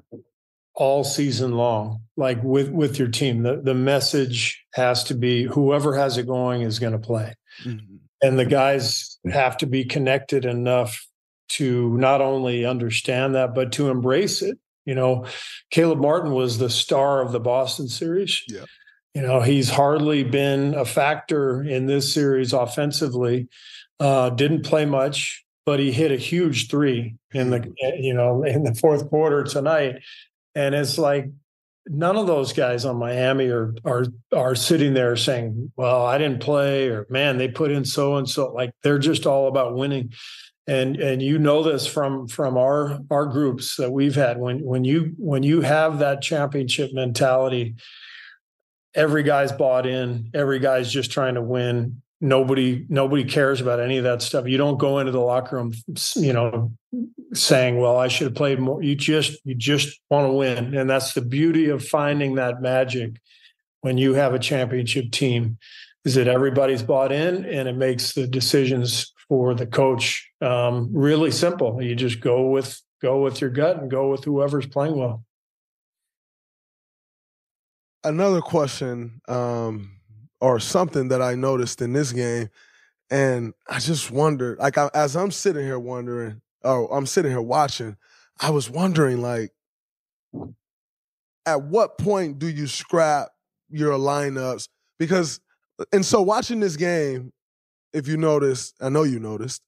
all 0.75 1.03
season 1.03 1.53
long, 1.53 2.01
like 2.17 2.41
with 2.43 2.69
with 2.69 2.97
your 2.97 3.09
team. 3.09 3.43
The 3.43 3.61
the 3.61 3.73
message 3.73 4.63
has 4.73 5.03
to 5.05 5.15
be 5.15 5.43
whoever 5.43 5.95
has 5.95 6.17
it 6.17 6.27
going 6.27 6.61
is 6.61 6.79
going 6.79 6.93
to 6.93 6.99
play, 6.99 7.35
mm-hmm. 7.63 7.95
and 8.21 8.39
the 8.39 8.45
guys 8.45 9.19
have 9.31 9.57
to 9.57 9.67
be 9.67 9.85
connected 9.85 10.45
enough 10.45 11.05
to 11.49 11.95
not 11.97 12.21
only 12.21 12.65
understand 12.65 13.35
that 13.35 13.53
but 13.53 13.71
to 13.73 13.89
embrace 13.89 14.41
it. 14.41 14.57
You 14.85 14.95
know, 14.95 15.25
Caleb 15.69 15.99
Martin 15.99 16.33
was 16.33 16.57
the 16.57 16.69
star 16.69 17.21
of 17.21 17.31
the 17.31 17.39
Boston 17.39 17.87
series. 17.87 18.43
Yeah. 18.47 18.65
You 19.13 19.21
know, 19.21 19.41
he's 19.41 19.69
hardly 19.69 20.23
been 20.23 20.73
a 20.73 20.85
factor 20.85 21.61
in 21.61 21.85
this 21.85 22.13
series 22.13 22.51
offensively. 22.51 23.47
Uh, 23.99 24.31
didn't 24.31 24.65
play 24.65 24.85
much, 24.85 25.45
but 25.65 25.79
he 25.79 25.91
hit 25.91 26.11
a 26.11 26.17
huge 26.17 26.69
three 26.69 27.15
in 27.33 27.51
the 27.51 27.71
you 27.99 28.13
know 28.13 28.43
in 28.43 28.63
the 28.63 28.73
fourth 28.73 29.07
quarter 29.09 29.43
tonight, 29.43 29.97
and 30.55 30.73
it's 30.73 30.97
like 30.97 31.29
none 31.87 32.15
of 32.15 32.27
those 32.27 32.53
guys 32.53 32.85
on 32.85 32.97
Miami 32.97 33.49
are 33.49 33.75
are 33.85 34.05
are 34.33 34.55
sitting 34.55 34.93
there 34.93 35.15
saying, 35.15 35.71
"Well, 35.75 36.05
I 36.05 36.17
didn't 36.17 36.41
play," 36.41 36.87
or 36.87 37.05
"Man, 37.09 37.37
they 37.37 37.47
put 37.47 37.71
in 37.71 37.85
so 37.85 38.15
and 38.15 38.29
so." 38.29 38.51
Like 38.51 38.71
they're 38.83 38.99
just 38.99 39.25
all 39.25 39.47
about 39.47 39.75
winning, 39.75 40.13
and 40.67 40.97
and 40.97 41.21
you 41.21 41.37
know 41.37 41.63
this 41.63 41.85
from 41.85 42.27
from 42.27 42.57
our 42.57 42.99
our 43.09 43.25
groups 43.25 43.75
that 43.77 43.91
we've 43.91 44.15
had. 44.15 44.39
When 44.39 44.63
when 44.63 44.83
you 44.83 45.13
when 45.17 45.43
you 45.43 45.61
have 45.61 45.99
that 45.99 46.21
championship 46.21 46.91
mentality, 46.93 47.75
every 48.95 49.23
guy's 49.23 49.51
bought 49.51 49.85
in. 49.85 50.29
Every 50.33 50.59
guy's 50.59 50.91
just 50.91 51.11
trying 51.11 51.35
to 51.35 51.41
win. 51.41 52.01
Nobody 52.21 52.85
nobody 52.87 53.25
cares 53.25 53.59
about 53.59 53.79
any 53.79 53.97
of 53.97 54.05
that 54.05 54.21
stuff. 54.21 54.47
You 54.47 54.57
don't 54.57 54.77
go 54.77 54.99
into 54.99 55.11
the 55.11 55.19
locker 55.19 55.57
room 55.57 55.73
you 56.15 56.31
know 56.31 56.71
saying 57.33 57.79
well 57.79 57.97
i 57.97 58.07
should 58.07 58.27
have 58.27 58.35
played 58.35 58.59
more. 58.59 58.81
You 58.81 58.95
just 58.95 59.39
you 59.43 59.55
just 59.55 59.99
want 60.09 60.27
to 60.27 60.33
win. 60.33 60.75
And 60.75 60.89
that's 60.89 61.13
the 61.13 61.21
beauty 61.21 61.69
of 61.69 61.85
finding 61.85 62.35
that 62.35 62.61
magic 62.61 63.19
when 63.81 63.97
you 63.97 64.13
have 64.13 64.33
a 64.33 64.39
championship 64.39 65.11
team 65.11 65.57
is 66.05 66.15
that 66.15 66.27
everybody's 66.27 66.83
bought 66.83 67.11
in 67.11 67.45
and 67.45 67.67
it 67.67 67.75
makes 67.75 68.13
the 68.13 68.27
decisions 68.27 69.13
for 69.27 69.53
the 69.53 69.65
coach 69.65 70.29
um, 70.41 70.89
really 70.93 71.31
simple. 71.31 71.81
You 71.81 71.95
just 71.95 72.21
go 72.21 72.47
with 72.49 72.81
go 73.01 73.21
with 73.21 73.41
your 73.41 73.49
gut 73.49 73.81
and 73.81 73.91
go 73.91 74.09
with 74.09 74.23
whoever's 74.23 74.67
playing 74.67 74.97
well 74.97 75.25
another 78.03 78.41
question 78.41 79.21
um 79.27 79.89
or 80.43 80.59
something 80.59 81.07
that 81.07 81.21
I 81.21 81.35
noticed 81.35 81.81
in 81.81 81.93
this 81.93 82.11
game. 82.11 82.49
And 83.09 83.53
I 83.69 83.79
just 83.79 84.11
wondered, 84.11 84.59
like, 84.59 84.77
I, 84.77 84.89
as 84.93 85.15
I'm 85.15 85.31
sitting 85.31 85.63
here 85.63 85.79
wondering, 85.79 86.41
oh, 86.65 86.87
I'm 86.87 87.05
sitting 87.05 87.31
here 87.31 87.41
watching, 87.41 87.95
I 88.41 88.49
was 88.49 88.69
wondering, 88.69 89.21
like, 89.21 89.51
at 91.45 91.63
what 91.63 91.97
point 91.97 92.39
do 92.39 92.47
you 92.49 92.67
scrap 92.67 93.29
your 93.69 93.93
lineups? 93.93 94.67
Because, 94.99 95.39
and 95.93 96.05
so 96.05 96.21
watching 96.21 96.59
this 96.59 96.75
game, 96.75 97.31
if 97.93 98.09
you 98.09 98.17
noticed, 98.17 98.75
I 98.81 98.89
know 98.89 99.03
you 99.03 99.21
noticed, 99.21 99.61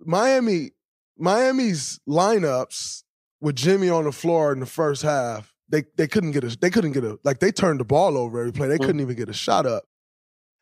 Miami, 0.00 0.72
Miami's 1.16 1.98
lineups 2.06 3.04
with 3.40 3.56
Jimmy 3.56 3.88
on 3.88 4.04
the 4.04 4.12
floor 4.12 4.52
in 4.52 4.60
the 4.60 4.66
first 4.66 5.00
half 5.00 5.54
they 5.68 5.84
they 5.96 6.06
couldn't 6.06 6.32
get 6.32 6.44
a 6.44 6.56
they 6.58 6.70
couldn't 6.70 6.92
get 6.92 7.04
a 7.04 7.18
like 7.24 7.40
they 7.40 7.52
turned 7.52 7.80
the 7.80 7.84
ball 7.84 8.16
over 8.16 8.40
every 8.40 8.52
play. 8.52 8.68
They 8.68 8.74
mm-hmm. 8.74 8.84
couldn't 8.84 9.00
even 9.00 9.16
get 9.16 9.28
a 9.28 9.34
shot 9.34 9.66
up. 9.66 9.84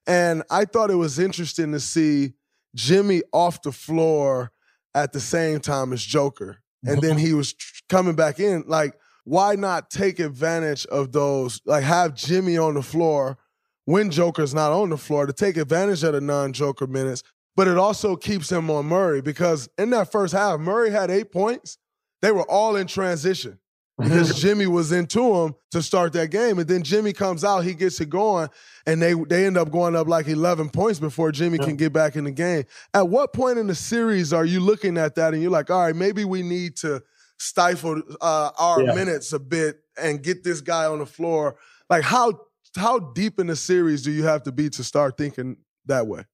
And 0.06 0.42
I 0.50 0.64
thought 0.64 0.90
it 0.90 0.96
was 0.96 1.18
interesting 1.18 1.72
to 1.72 1.80
see 1.80 2.34
Jimmy 2.74 3.22
off 3.32 3.62
the 3.62 3.72
floor 3.72 4.52
at 4.94 5.12
the 5.12 5.20
same 5.20 5.60
time 5.60 5.92
as 5.92 6.02
Joker. 6.02 6.58
And 6.84 7.02
then 7.02 7.18
he 7.18 7.32
was 7.32 7.52
coming 7.88 8.14
back 8.14 8.38
in. 8.38 8.62
Like, 8.68 8.96
why 9.24 9.56
not 9.56 9.90
take 9.90 10.20
advantage 10.20 10.86
of 10.86 11.10
those? 11.10 11.60
Like, 11.66 11.82
have 11.82 12.14
Jimmy 12.14 12.56
on 12.56 12.74
the 12.74 12.82
floor 12.82 13.38
when 13.86 14.12
Joker's 14.12 14.54
not 14.54 14.70
on 14.70 14.90
the 14.90 14.96
floor 14.96 15.26
to 15.26 15.32
take 15.32 15.56
advantage 15.56 16.04
of 16.04 16.12
the 16.12 16.20
non 16.20 16.52
Joker 16.52 16.86
minutes. 16.86 17.24
But 17.56 17.66
it 17.66 17.76
also 17.76 18.14
keeps 18.14 18.52
him 18.52 18.70
on 18.70 18.86
Murray 18.86 19.22
because 19.22 19.68
in 19.78 19.90
that 19.90 20.12
first 20.12 20.32
half, 20.32 20.60
Murray 20.60 20.90
had 20.90 21.10
eight 21.10 21.32
points. 21.32 21.78
They 22.22 22.30
were 22.30 22.48
all 22.48 22.76
in 22.76 22.86
transition 22.86 23.58
because 23.98 24.34
Jimmy 24.40 24.66
was 24.66 24.92
into 24.92 25.34
him 25.34 25.54
to 25.70 25.82
start 25.82 26.12
that 26.14 26.30
game. 26.30 26.58
And 26.58 26.68
then 26.68 26.82
Jimmy 26.82 27.12
comes 27.12 27.44
out, 27.44 27.60
he 27.60 27.74
gets 27.74 28.00
it 28.00 28.10
going, 28.10 28.48
and 28.86 29.00
they 29.00 29.14
they 29.14 29.46
end 29.46 29.56
up 29.56 29.70
going 29.70 29.96
up 29.96 30.06
like 30.06 30.28
11 30.28 30.70
points 30.70 30.98
before 30.98 31.32
Jimmy 31.32 31.58
yeah. 31.58 31.66
can 31.66 31.76
get 31.76 31.92
back 31.92 32.16
in 32.16 32.24
the 32.24 32.30
game. 32.30 32.64
At 32.94 33.08
what 33.08 33.32
point 33.32 33.58
in 33.58 33.66
the 33.66 33.74
series 33.74 34.32
are 34.32 34.44
you 34.44 34.60
looking 34.60 34.98
at 34.98 35.14
that 35.16 35.32
and 35.32 35.42
you're 35.42 35.50
like, 35.50 35.70
all 35.70 35.80
right, 35.80 35.96
maybe 35.96 36.24
we 36.24 36.42
need 36.42 36.76
to 36.78 37.02
stifle 37.38 38.02
uh, 38.20 38.50
our 38.58 38.82
yeah. 38.82 38.94
minutes 38.94 39.32
a 39.32 39.38
bit 39.38 39.80
and 40.00 40.22
get 40.22 40.44
this 40.44 40.60
guy 40.60 40.86
on 40.86 40.98
the 40.98 41.06
floor? 41.06 41.56
Like 41.88 42.02
how 42.02 42.40
how 42.76 42.98
deep 42.98 43.38
in 43.38 43.46
the 43.46 43.56
series 43.56 44.02
do 44.02 44.10
you 44.10 44.24
have 44.24 44.42
to 44.42 44.52
be 44.52 44.68
to 44.70 44.84
start 44.84 45.16
thinking 45.16 45.56
that 45.86 46.06
way? 46.06 46.24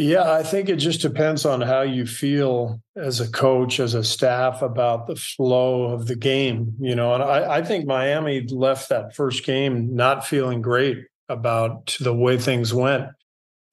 Yeah, 0.00 0.32
I 0.32 0.44
think 0.44 0.68
it 0.68 0.76
just 0.76 1.00
depends 1.00 1.44
on 1.44 1.60
how 1.60 1.82
you 1.82 2.06
feel 2.06 2.80
as 2.94 3.18
a 3.18 3.28
coach, 3.28 3.80
as 3.80 3.94
a 3.94 4.04
staff 4.04 4.62
about 4.62 5.08
the 5.08 5.16
flow 5.16 5.92
of 5.92 6.06
the 6.06 6.14
game. 6.14 6.74
You 6.78 6.94
know, 6.94 7.14
and 7.14 7.22
I, 7.22 7.56
I 7.56 7.62
think 7.64 7.84
Miami 7.84 8.46
left 8.46 8.90
that 8.90 9.16
first 9.16 9.44
game 9.44 9.96
not 9.96 10.24
feeling 10.24 10.62
great 10.62 10.98
about 11.28 11.96
the 12.00 12.14
way 12.14 12.38
things 12.38 12.72
went. 12.72 13.08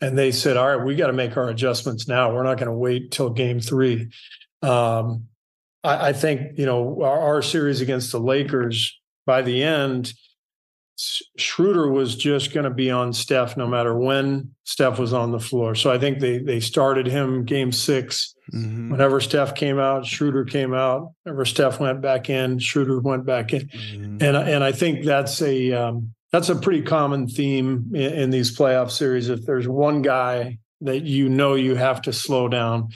And 0.02 0.18
they 0.18 0.32
said, 0.32 0.58
all 0.58 0.76
right, 0.76 0.86
we 0.86 0.96
got 0.96 1.08
to 1.08 1.14
make 1.14 1.38
our 1.38 1.50
adjustments 1.50 2.08
now. 2.08 2.34
We're 2.34 2.44
not 2.44 2.58
going 2.58 2.72
to 2.72 2.78
wait 2.78 3.12
till 3.12 3.30
game 3.30 3.60
three. 3.60 4.10
Um, 4.64 5.28
I, 5.84 6.10
I, 6.10 6.14
think, 6.14 6.58
you 6.58 6.66
know, 6.66 7.04
our, 7.04 7.20
our 7.20 7.42
series 7.42 7.82
against 7.82 8.12
the 8.12 8.20
Lakers 8.20 9.00
by 9.26 9.42
the 9.42 9.64
end, 9.64 10.14
Schroeder 10.98 11.92
was 11.92 12.16
just 12.16 12.54
going 12.54 12.64
to 12.64 12.70
be 12.70 12.90
on 12.90 13.12
Steph 13.12 13.58
no 13.58 13.68
matter 13.68 13.98
when 13.98 14.52
Steph 14.64 14.98
was 14.98 15.12
on 15.12 15.32
the 15.32 15.40
floor. 15.40 15.76
So 15.76 15.92
I 15.92 16.00
think 16.00 16.20
they 16.20 16.38
they 16.38 16.62
started 16.62 17.06
him 17.06 17.44
game 17.44 17.72
6 17.72 18.36
mm-hmm. 18.54 18.92
Whenever 18.92 19.20
Steph 19.20 19.56
came 19.56 19.78
out, 19.78 20.06
Schroeder 20.06 20.46
came 20.46 20.74
out. 20.74 21.12
Whenever 21.24 21.44
Steph 21.44 21.80
went 21.82 22.02
back 22.02 22.30
in, 22.30 22.60
Schroeder 22.60 23.02
went 23.02 23.26
back 23.26 23.54
in. 23.54 23.68
Mm-hmm. 23.68 24.24
And 24.24 24.38
and 24.38 24.64
I 24.64 24.72
think 24.72 25.04
that's 25.04 25.42
a 25.42 25.74
um, 25.74 26.14
that's 26.32 26.50
a 26.50 26.56
pretty 26.56 26.82
common 26.82 27.28
theme 27.28 27.92
in, 27.94 28.14
in 28.14 28.30
these 28.30 28.58
playoff 28.58 28.92
series. 28.92 29.30
If 29.30 29.46
there's 29.46 29.68
one 29.68 30.02
guy 30.02 30.60
that 30.82 31.04
you 31.04 31.28
know 31.28 31.56
you 31.56 31.76
have 31.76 32.02
to 32.04 32.14
slow 32.14 32.48
down, 32.48 32.90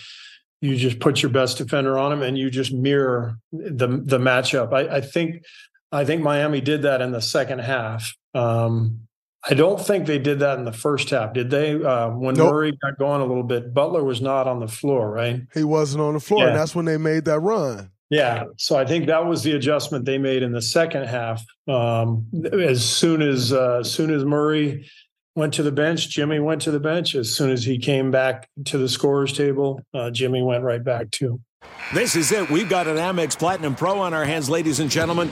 you 0.61 0.75
just 0.75 0.99
put 0.99 1.21
your 1.21 1.31
best 1.31 1.57
defender 1.57 1.97
on 1.97 2.11
him 2.11 2.21
and 2.21 2.37
you 2.37 2.49
just 2.49 2.73
mirror 2.73 3.37
the 3.51 3.87
the 3.87 4.19
matchup. 4.19 4.73
I, 4.73 4.97
I 4.97 5.01
think 5.01 5.43
I 5.91 6.05
think 6.05 6.21
Miami 6.21 6.61
did 6.61 6.83
that 6.83 7.01
in 7.01 7.11
the 7.11 7.21
second 7.21 7.59
half. 7.59 8.13
Um, 8.33 9.07
I 9.49 9.53
don't 9.53 9.79
think 9.79 10.05
they 10.05 10.19
did 10.19 10.39
that 10.39 10.59
in 10.59 10.65
the 10.65 10.73
first 10.73 11.09
half, 11.09 11.33
did 11.33 11.49
they? 11.49 11.81
Uh, 11.81 12.09
when 12.09 12.35
nope. 12.35 12.51
Murray 12.51 12.77
got 12.81 12.97
going 12.99 13.21
a 13.21 13.25
little 13.25 13.43
bit, 13.43 13.73
Butler 13.73 14.03
was 14.03 14.21
not 14.21 14.47
on 14.47 14.59
the 14.59 14.67
floor, 14.67 15.09
right? 15.09 15.41
He 15.53 15.63
wasn't 15.63 16.01
on 16.01 16.13
the 16.13 16.19
floor, 16.19 16.43
yeah. 16.43 16.49
and 16.49 16.57
that's 16.57 16.75
when 16.75 16.85
they 16.85 16.97
made 16.97 17.25
that 17.25 17.39
run. 17.39 17.89
Yeah, 18.09 18.45
so 18.57 18.75
I 18.75 18.85
think 18.85 19.05
that 19.05 19.25
was 19.25 19.43
the 19.43 19.51
adjustment 19.51 20.05
they 20.05 20.17
made 20.17 20.41
in 20.41 20.51
the 20.51 20.63
second 20.63 21.05
half. 21.05 21.43
Um, 21.67 22.25
as 22.51 22.83
soon 22.83 23.21
as 23.21 23.53
uh, 23.53 23.79
as 23.81 23.91
soon 23.91 24.11
as 24.11 24.25
Murray 24.25 24.89
went 25.35 25.53
to 25.55 25.63
the 25.63 25.71
bench. 25.71 26.09
Jimmy 26.09 26.39
went 26.39 26.61
to 26.63 26.71
the 26.71 26.79
bench. 26.79 27.15
As 27.15 27.33
soon 27.33 27.49
as 27.49 27.63
he 27.63 27.77
came 27.77 28.11
back 28.11 28.49
to 28.65 28.77
the 28.77 28.89
scorers 28.89 29.33
table, 29.33 29.81
uh, 29.93 30.11
Jimmy 30.11 30.41
went 30.43 30.63
right 30.63 30.83
back 30.83 31.11
too. 31.11 31.39
This 31.93 32.15
is 32.15 32.31
it. 32.31 32.49
We've 32.49 32.69
got 32.69 32.87
an 32.87 32.97
Amex 32.97 33.37
Platinum 33.37 33.75
Pro 33.75 33.99
on 33.99 34.13
our 34.13 34.25
hands, 34.25 34.49
ladies 34.49 34.79
and 34.79 34.91
gentlemen. 34.91 35.31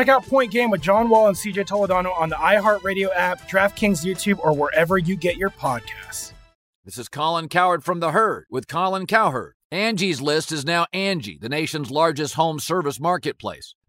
Check 0.00 0.08
out 0.08 0.26
Point 0.26 0.50
Game 0.50 0.70
with 0.70 0.80
John 0.80 1.10
Wall 1.10 1.28
and 1.28 1.36
CJ 1.36 1.66
Toledano 1.66 2.18
on 2.18 2.30
the 2.30 2.36
iHeartRadio 2.36 3.10
app, 3.14 3.46
DraftKings 3.50 4.02
YouTube, 4.02 4.38
or 4.38 4.54
wherever 4.54 4.96
you 4.96 5.14
get 5.14 5.36
your 5.36 5.50
podcasts. 5.50 6.32
This 6.86 6.96
is 6.96 7.10
Colin 7.10 7.50
Cowherd 7.50 7.84
from 7.84 8.00
The 8.00 8.12
Herd 8.12 8.46
with 8.48 8.66
Colin 8.66 9.06
Cowherd. 9.06 9.56
Angie's 9.70 10.22
List 10.22 10.52
is 10.52 10.64
now 10.64 10.86
Angie, 10.94 11.36
the 11.38 11.50
nation's 11.50 11.90
largest 11.90 12.32
home 12.32 12.60
service 12.60 12.98
marketplace. 12.98 13.74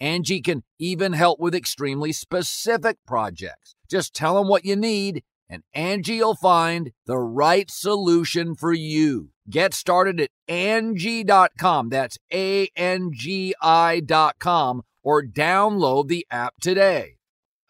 Angie 0.00 0.40
can 0.40 0.62
even 0.78 1.12
help 1.12 1.40
with 1.40 1.54
extremely 1.54 2.12
specific 2.12 2.98
projects. 3.06 3.74
Just 3.90 4.14
tell 4.14 4.36
them 4.36 4.48
what 4.48 4.64
you 4.64 4.76
need 4.76 5.22
and 5.50 5.62
Angie 5.72 6.18
will 6.18 6.34
find 6.34 6.92
the 7.06 7.18
right 7.18 7.70
solution 7.70 8.54
for 8.54 8.72
you. 8.72 9.30
Get 9.48 9.72
started 9.72 10.20
at 10.20 10.30
Angie.com. 10.46 11.88
That's 11.88 12.18
A-N-G-I 12.32 14.00
dot 14.00 14.38
com 14.38 14.82
or 15.02 15.22
download 15.22 16.08
the 16.08 16.26
app 16.30 16.54
today. 16.60 17.16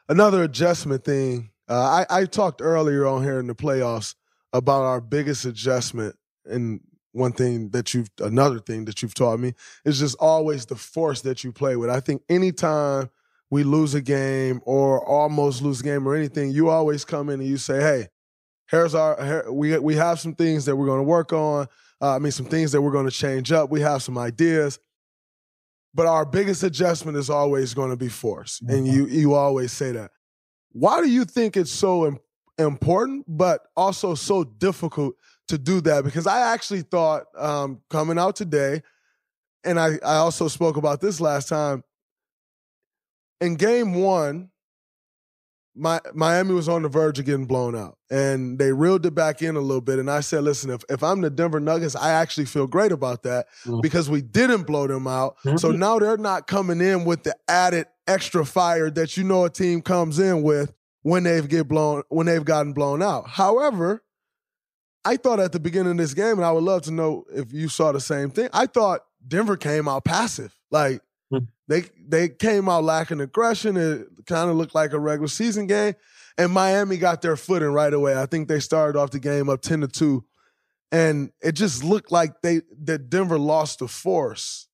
Another 0.09 0.43
adjustment 0.43 1.05
thing. 1.05 1.51
Uh, 1.69 2.05
I, 2.11 2.23
I 2.23 2.25
talked 2.25 2.62
earlier 2.62 3.07
on 3.07 3.23
here 3.23 3.38
in 3.38 3.47
the 3.47 3.55
playoffs 3.55 4.14
about 4.53 4.83
our 4.83 5.01
biggest 5.01 5.45
adjustment 5.45 6.17
and 6.47 6.81
one 7.12 7.33
thing 7.33 7.71
that 7.71 7.94
you've 7.94 8.11
another 8.21 8.59
thing 8.59 8.85
that 8.85 9.03
you've 9.03 9.14
taught 9.14 9.40
me 9.40 9.55
is 9.85 9.99
just 9.99 10.16
always 10.21 10.66
the 10.66 10.77
force 10.77 11.23
that 11.23 11.44
you 11.44 11.53
play 11.53 11.77
with. 11.77 11.90
I 11.90 12.01
think 12.01 12.23
anytime 12.29 13.11
we 13.51 13.64
lose 13.64 13.94
a 13.94 14.01
game 14.01 14.61
or 14.64 15.05
almost 15.07 15.62
lose 15.62 15.81
a 15.81 15.85
game 15.85 16.07
or 16.07 16.14
anything, 16.14 16.51
you 16.51 16.68
always 16.68 17.05
come 17.05 17.31
in 17.31 17.40
and 17.40 17.49
you 17.49 17.57
say, 17.57 17.81
"Hey, 17.81 18.09
here's 18.71 18.94
our 18.94 19.23
here, 19.25 19.51
we 19.51 19.79
we 19.79 19.97
have 19.97 20.21
some 20.21 20.35
things 20.35 20.64
that 20.66 20.77
we're 20.77 20.87
going 20.87 21.01
to 21.01 21.05
work 21.05 21.33
on. 21.33 21.66
Uh, 22.01 22.14
I 22.14 22.18
mean, 22.18 22.33
some 22.33 22.47
things 22.47 22.73
that 22.73 22.83
we're 22.83 22.92
going 22.92 23.09
to 23.09 23.12
change 23.12 23.53
up. 23.53 23.71
We 23.71 23.81
have 23.81 24.03
some 24.03 24.18
ideas." 24.18 24.79
But 25.94 26.07
our 26.07 26.27
biggest 26.27 26.62
adjustment 26.62 27.16
is 27.16 27.31
always 27.31 27.75
going 27.75 27.90
to 27.90 27.97
be 27.97 28.09
force, 28.09 28.61
and 28.68 28.87
you 28.87 29.07
you 29.07 29.35
always 29.35 29.73
say 29.73 29.92
that. 29.92 30.11
Why 30.73 31.01
do 31.01 31.09
you 31.09 31.25
think 31.25 31.57
it's 31.57 31.71
so 31.71 32.21
important, 32.59 33.25
but 33.27 33.68
also 33.77 34.14
so 34.14 34.44
difficult 34.44 35.14
to 35.49 35.59
do 35.59 35.81
that? 35.83 36.05
Because 36.05 36.27
I 36.27 36.53
actually 36.53 36.83
thought 36.83 37.25
um, 37.37 37.81
coming 37.91 38.19
out 38.19 38.37
today, 38.37 38.83
and 39.65 39.79
I, 39.79 39.99
I 40.05 40.17
also 40.17 40.49
spoke 40.49 40.77
about 40.77 41.01
this 41.01 41.21
last 41.21 41.49
time. 41.49 41.85
In 43.41 43.55
game 43.55 43.95
one, 43.95 44.51
my, 45.77 46.01
Miami 46.13 46.55
was 46.55 46.69
on 46.69 46.83
the 46.83 46.89
verge 46.89 47.21
of 47.21 47.25
getting 47.25 47.47
blown 47.47 47.77
out, 47.77 47.99
and 48.11 48.59
they 48.59 48.73
reeled 48.73 49.07
it 49.07 49.15
back 49.15 49.43
in 49.43 49.55
a 49.55 49.61
little 49.61 49.81
bit. 49.81 49.99
And 49.99 50.11
I 50.11 50.21
said, 50.21 50.43
"Listen, 50.43 50.71
if, 50.71 50.83
if 50.89 51.03
I'm 51.03 51.21
the 51.21 51.31
Denver 51.31 51.61
Nuggets, 51.61 51.95
I 51.95 52.11
actually 52.11 52.47
feel 52.47 52.67
great 52.67 52.91
about 52.91 53.23
that 53.23 53.47
because 53.81 54.11
we 54.11 54.21
didn't 54.21 54.65
blow 54.65 54.87
them 54.89 55.07
out. 55.07 55.37
So 55.59 55.69
now 55.71 55.99
they're 55.99 56.17
not 56.17 56.47
coming 56.49 56.81
in 56.81 57.05
with 57.05 57.23
the 57.23 57.37
added 57.49 57.87
extra 58.09 58.45
fire 58.45 58.91
that 58.91 59.17
you 59.17 59.23
know 59.25 59.45
a 59.45 59.51
team 59.51 59.81
comes 59.83 60.19
in 60.19 60.43
with 60.43 60.75
when 61.03 61.23
they've 61.23 61.49
get 61.49 61.69
blown 61.69 62.03
when 62.09 62.27
they've 62.27 62.45
gotten 62.45 62.73
blown 62.73 63.03
out. 63.03 63.29
However, 63.29 64.03
I 65.05 65.17
thought 65.17 65.41
at 65.41 65.53
the 65.53 65.61
beginning 65.61 65.93
of 65.93 65.99
this 65.99 66.15
game, 66.15 66.37
and 66.37 66.45
I 66.45 66.53
would 66.53 66.65
love 66.65 66.83
to 66.83 66.91
know 66.91 67.25
if 67.33 67.53
you 67.53 67.69
saw 67.69 67.93
the 67.93 68.01
same 68.01 68.31
thing. 68.31 68.49
I 68.53 68.67
thought 68.67 69.01
Denver 69.27 69.57
came 69.57 69.89
out 69.89 70.05
passive, 70.05 70.55
like 70.71 71.01
they 71.69 71.85
they 72.07 72.29
came 72.29 72.69
out 72.69 72.85
lacking 72.85 73.21
aggression. 73.21 73.77
It 73.77 74.07
kind 74.27 74.51
of 74.51 74.57
looked 74.57 74.75
like 74.75 74.93
a 74.93 74.99
regular 74.99 75.29
season 75.29 75.67
game, 75.67 75.95
and 76.37 76.53
Miami 76.53 76.97
got 76.97 77.23
their 77.23 77.37
footing 77.37 77.69
right 77.69 77.93
away. 77.93 78.19
I 78.21 78.27
think 78.27 78.49
they 78.49 78.61
started 78.61 78.99
off 78.99 79.11
the 79.11 79.21
game 79.21 79.49
up 79.49 79.61
ten 79.61 79.83
to 79.83 79.89
two, 79.89 80.25
and 80.91 81.31
it 81.43 81.53
just 81.53 81.85
looked 81.85 82.11
like 82.11 82.41
they 82.43 82.63
that 82.85 83.11
Denver 83.11 83.39
lost 83.39 83.81
the 83.81 83.89
force. 83.89 84.69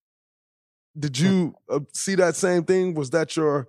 Did 0.97 1.19
you 1.19 1.55
uh, 1.69 1.81
see 1.93 2.15
that 2.15 2.37
same 2.37 2.63
thing? 2.65 2.95
Was 2.95 3.11
that 3.11 3.37
your 3.37 3.69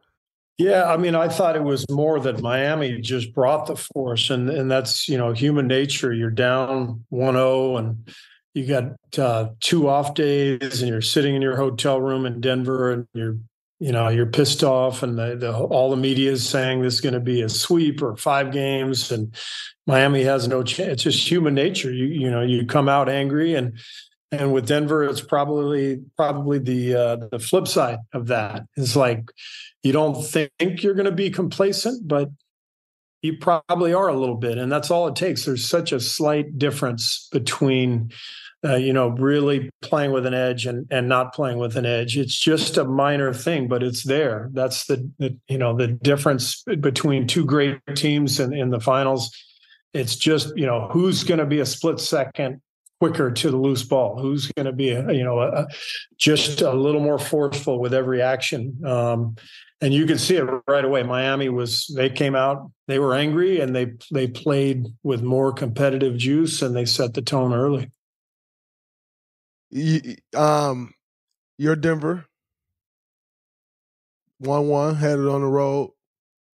Yeah, 0.58 0.86
I 0.86 0.96
mean, 0.96 1.16
I 1.16 1.28
thought 1.28 1.58
it 1.58 1.64
was 1.64 1.86
more 1.90 2.18
that 2.22 2.42
Miami 2.42 3.02
just 3.02 3.34
brought 3.34 3.66
the 3.68 3.76
force, 3.76 4.30
and 4.30 4.50
and 4.50 4.72
that's 4.72 5.10
you 5.10 5.18
know 5.18 5.34
human 5.34 5.68
nature. 5.68 6.14
You're 6.14 6.30
down 6.32 7.04
1-0 7.12 7.80
and 7.80 8.10
you 8.54 8.66
got 8.66 8.96
uh, 9.20 9.50
two 9.60 9.90
off 9.90 10.14
days, 10.14 10.82
and 10.82 10.90
you're 10.90 11.02
sitting 11.02 11.36
in 11.36 11.42
your 11.42 11.58
hotel 11.58 12.00
room 12.00 12.26
in 12.26 12.40
Denver, 12.40 12.92
and 12.92 13.08
you're 13.14 13.38
you 13.80 13.92
know 13.92 14.08
you're 14.08 14.26
pissed 14.26 14.64
off, 14.64 15.04
and 15.04 15.20
the, 15.20 15.36
the 15.36 15.54
all 15.54 15.90
the 15.90 15.98
media 15.98 16.32
is 16.32 16.48
saying 16.48 16.82
this 16.82 16.96
is 16.96 17.02
going 17.02 17.14
to 17.14 17.20
be 17.20 17.42
a 17.42 17.50
sweep 17.50 18.02
or 18.02 18.16
five 18.16 18.54
games, 18.54 19.12
and 19.12 19.36
Miami 19.86 20.24
has 20.24 20.48
no 20.48 20.64
chance. 20.64 20.94
It's 20.94 21.04
just 21.04 21.30
human 21.30 21.54
nature. 21.54 21.92
You 21.92 22.06
you 22.06 22.32
know 22.32 22.42
you 22.42 22.66
come 22.66 22.90
out 22.90 23.10
angry 23.10 23.56
and. 23.56 23.78
And 24.32 24.52
with 24.52 24.68
Denver, 24.68 25.06
it's 25.06 25.22
probably 25.22 26.02
probably 26.18 26.58
the 26.58 26.96
uh, 26.96 27.16
the 27.32 27.40
flip 27.40 27.68
side 27.68 28.00
of 28.12 28.28
that. 28.28 28.64
It's 28.76 28.96
like 28.96 29.30
you 29.86 29.92
don't 29.92 30.22
think 30.24 30.52
you're 30.84 30.96
going 30.96 31.06
to 31.06 31.12
be 31.12 31.30
complacent, 31.30 32.08
but 32.08 32.30
you 33.22 33.38
probably 33.38 33.94
are 33.94 34.08
a 34.08 34.20
little 34.20 34.36
bit, 34.36 34.58
and 34.58 34.72
that's 34.72 34.92
all 34.92 35.08
it 35.08 35.16
takes. 35.16 35.46
There's 35.46 35.68
such 35.68 35.92
a 35.92 36.00
slight 36.00 36.58
difference 36.58 37.28
between 37.32 38.12
uh, 38.66 38.76
you 38.76 38.94
know, 38.94 39.10
really 39.10 39.70
playing 39.82 40.12
with 40.12 40.26
an 40.26 40.34
edge 40.34 40.66
and 40.66 40.88
and 40.90 41.08
not 41.08 41.34
playing 41.34 41.60
with 41.60 41.76
an 41.76 41.86
edge. 41.86 42.18
It's 42.18 42.38
just 42.38 42.78
a 42.78 42.84
minor 42.84 43.32
thing, 43.32 43.68
but 43.68 43.84
it's 43.84 44.04
there. 44.04 44.50
That's 44.54 44.88
the, 44.88 45.08
the 45.20 45.38
you 45.48 45.58
know 45.58 45.76
the 45.78 45.88
difference 45.88 46.64
between 46.64 47.28
two 47.28 47.46
great 47.46 47.80
teams 47.96 48.40
in, 48.40 48.54
in 48.54 48.72
the 48.72 48.80
finals. 48.80 49.30
It's 49.94 50.16
just 50.16 50.58
you 50.58 50.66
know 50.66 50.90
who's 50.92 51.24
going 51.24 51.40
to 51.40 51.46
be 51.46 51.60
a 51.60 51.66
split 51.66 52.00
second 52.00 52.62
quicker 53.00 53.30
to 53.30 53.52
the 53.52 53.58
loose 53.58 53.84
ball, 53.84 54.20
who's 54.20 54.52
going 54.54 54.66
to 54.66 54.74
be 54.74 54.86
you 54.86 55.24
know 55.24 55.42
a, 55.42 55.68
just 56.18 56.62
a 56.62 56.74
little 56.74 57.02
more 57.02 57.20
forceful 57.20 57.80
with 57.80 57.94
every 57.94 58.22
action. 58.22 58.80
Um, 58.84 59.36
and 59.82 59.94
you 59.94 60.06
can 60.06 60.18
see 60.18 60.38
it 60.38 60.48
right 60.68 60.86
away. 60.86 61.04
Miami 61.04 61.50
was 61.50 61.88
they 61.96 62.10
came 62.10 62.36
out, 62.36 62.72
they 62.88 63.00
were 63.00 63.14
angry, 63.14 63.60
and 63.60 63.76
they 63.76 63.94
they 64.12 64.28
played 64.28 64.88
with 65.04 65.22
more 65.22 65.52
competitive 65.52 66.18
juice, 66.18 66.62
and 66.62 66.76
they 66.76 66.86
set 66.86 67.14
the 67.14 67.22
tone 67.22 67.54
early. 67.54 67.92
You, 69.70 70.16
um, 70.36 70.94
you're 71.58 71.76
Denver, 71.76 72.26
one 74.40 74.68
one 74.68 74.96
headed 74.96 75.28
on 75.28 75.42
the 75.42 75.48
road. 75.48 75.92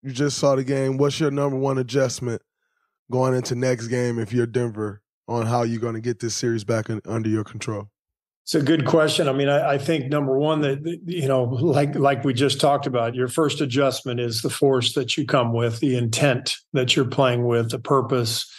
You 0.01 0.11
just 0.11 0.39
saw 0.39 0.55
the 0.55 0.63
game. 0.63 0.97
What's 0.97 1.19
your 1.19 1.30
number 1.30 1.57
one 1.57 1.78
adjustment 1.78 2.41
going 3.11 3.36
into 3.36 3.53
next 3.53 3.88
game 3.88 4.17
if 4.17 4.34
you're 4.34 4.47
Denver 4.47 5.03
on 5.28 5.45
how 5.45 5.61
you're 5.61 5.80
going 5.80 5.93
to 5.93 6.01
get 6.01 6.19
this 6.19 6.34
series 6.34 6.63
back 6.63 6.89
in, 6.89 7.01
under 7.05 7.30
your 7.30 7.43
control? 7.43 7.91
It's 8.52 8.62
a 8.62 8.66
good 8.66 8.86
question. 8.86 9.30
I 9.30 9.32
mean, 9.32 9.47
I, 9.47 9.76
I, 9.76 9.78
think 9.78 10.08
number 10.08 10.38
one 10.38 10.60
that 10.60 10.99
you 11.06 11.30
know, 11.30 11.43
like 11.43 11.95
like 11.95 12.26
we 12.26 12.34
just 12.34 12.60
talked 12.60 12.86
about, 12.86 13.16
your 13.16 13.30
first 13.30 13.62
adjustment 13.62 14.20
is 14.20 14.41
the 14.41 14.49
force 14.49 14.93
that 14.95 15.16
you 15.16 15.26
come 15.26 15.54
with, 15.54 15.80
the 15.80 15.95
intent 15.95 16.58
that 16.74 16.93
you're 16.93 17.06
playing 17.06 17.47
with, 17.47 17.72
the 17.72 17.80
purpose, 17.80 18.54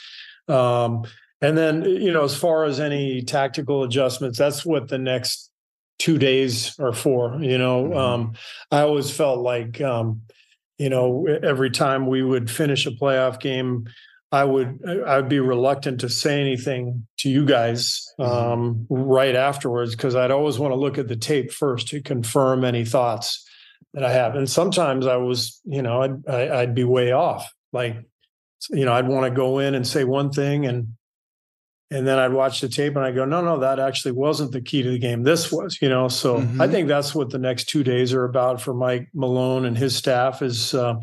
um, 0.49 1.05
and 1.43 1.59
then 1.59 1.82
you 1.84 2.11
know, 2.11 2.24
as 2.24 2.34
far 2.34 2.64
as 2.64 2.80
any 2.80 3.20
tactical 3.20 3.82
adjustments, 3.82 4.38
that's 4.38 4.64
what 4.64 4.88
the 4.88 4.97
next 4.97 5.51
two 5.99 6.16
days 6.16 6.74
are 6.80 6.95
for. 6.95 7.36
You 7.43 7.59
know, 7.59 7.84
mm-hmm. 7.84 7.99
um, 7.99 8.32
I 8.70 8.80
always 8.80 9.11
felt 9.11 9.40
like, 9.40 9.78
um, 9.82 10.22
you 10.78 10.88
know, 10.88 11.26
every 11.26 11.70
time 11.70 12.07
we 12.07 12.22
would 12.22 12.51
finish 12.51 12.86
a 12.86 12.93
playoff 12.93 13.40
game, 13.40 13.84
I 14.33 14.45
would 14.45 14.80
I 15.07 15.16
would 15.16 15.28
be 15.28 15.41
reluctant 15.41 16.01
to 16.01 16.09
say 16.09 16.41
anything 16.41 17.07
to 17.18 17.28
you 17.28 17.45
guys 17.45 18.09
mm-hmm. 18.18 18.33
um, 18.33 18.87
right 18.89 19.37
afterwards 19.37 19.95
because 19.95 20.16
I'd 20.16 20.30
always 20.30 20.59
want 20.59 20.72
to 20.72 20.76
look 20.76 20.97
at 20.97 21.07
the 21.07 21.16
tape 21.16 21.53
first 21.53 21.89
to 21.89 22.01
confirm 22.01 22.64
any 22.64 22.87
thoughts 22.87 23.47
that 23.93 24.03
I 24.03 24.12
have. 24.12 24.35
And 24.35 24.49
sometimes 24.49 25.07
I 25.07 25.16
was, 25.16 25.61
you 25.64 25.83
know, 25.83 26.03
I'd 26.03 26.26
I'd 26.28 26.74
be 26.74 26.85
way 26.85 27.12
off. 27.12 27.53
Like, 27.74 27.97
you 28.70 28.87
know, 28.87 28.95
I'd 28.95 29.07
want 29.07 29.26
to 29.26 29.37
go 29.37 29.59
in 29.59 29.74
and 29.74 29.87
say 29.87 30.05
one 30.05 30.33
thing 30.33 30.64
and 30.64 30.95
and 31.91 32.09
then 32.09 32.18
I'd 32.18 32.33
watch 32.33 32.62
the 32.62 32.70
tape 32.70 32.97
and 32.97 33.05
I 33.05 33.12
go, 33.12 33.26
no, 33.26 33.43
no, 33.43 33.59
that 33.59 33.78
actually 33.78 34.12
wasn't 34.12 34.53
the 34.53 34.62
key 34.62 34.83
to 34.83 34.91
the 34.91 34.99
game. 34.99 35.24
This 35.24 35.53
was, 35.53 35.76
you 35.83 35.91
know. 35.91 36.09
So 36.09 36.39
mm-hmm. 36.39 36.59
I 36.59 36.68
think 36.68 36.89
that's 36.89 37.14
what 37.14 37.28
the 37.28 37.39
next 37.39 37.68
two 37.68 37.85
days 37.85 38.14
are 38.14 38.24
about 38.24 38.62
for 38.62 38.72
Mike 38.72 39.11
Malone 39.12 39.66
and 39.66 39.76
his 39.76 39.95
staff 39.95 40.41
is. 40.41 40.72
Uh, 40.72 40.95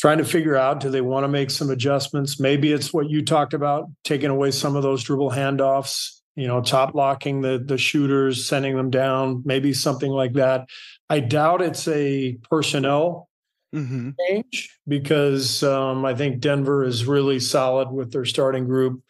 trying 0.00 0.18
to 0.18 0.24
figure 0.24 0.56
out 0.56 0.80
do 0.80 0.90
they 0.90 1.00
want 1.00 1.24
to 1.24 1.28
make 1.28 1.50
some 1.50 1.70
adjustments? 1.70 2.40
Maybe 2.40 2.72
it's 2.72 2.92
what 2.92 3.10
you 3.10 3.24
talked 3.24 3.54
about 3.54 3.88
taking 4.02 4.30
away 4.30 4.50
some 4.50 4.74
of 4.76 4.82
those 4.82 5.02
dribble 5.02 5.30
handoffs 5.30 6.20
you 6.36 6.46
know 6.46 6.60
top 6.60 6.94
locking 6.94 7.40
the 7.42 7.62
the 7.64 7.76
shooters 7.76 8.46
sending 8.46 8.76
them 8.76 8.90
down 8.90 9.42
maybe 9.44 9.72
something 9.72 10.10
like 10.10 10.32
that. 10.34 10.68
I 11.08 11.20
doubt 11.20 11.60
it's 11.60 11.86
a 11.88 12.38
personnel 12.48 13.28
mm-hmm. 13.74 14.10
change 14.28 14.76
because 14.86 15.62
um, 15.62 16.04
i 16.04 16.14
think 16.14 16.40
denver 16.40 16.84
is 16.84 17.04
really 17.04 17.40
solid 17.40 17.90
with 17.90 18.12
their 18.12 18.24
starting 18.24 18.66
group. 18.66 19.02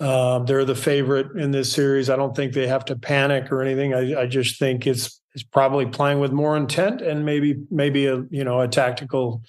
Uh, 0.00 0.38
they're 0.40 0.64
the 0.64 0.76
favorite 0.76 1.36
in 1.36 1.50
this 1.50 1.72
series. 1.72 2.08
I 2.08 2.14
don't 2.14 2.36
think 2.36 2.52
they 2.52 2.68
have 2.68 2.84
to 2.84 2.94
panic 2.94 3.50
or 3.50 3.62
anything. 3.62 3.94
I, 3.94 4.20
I 4.20 4.26
just 4.26 4.56
think 4.58 4.86
it's 4.86 5.20
it's 5.34 5.42
probably 5.42 5.86
playing 5.86 6.20
with 6.20 6.30
more 6.32 6.56
intent 6.56 7.00
and 7.00 7.24
maybe 7.24 7.56
maybe 7.70 8.06
a 8.06 8.24
you 8.30 8.44
know 8.44 8.60
a 8.60 8.68
tactical 8.68 9.42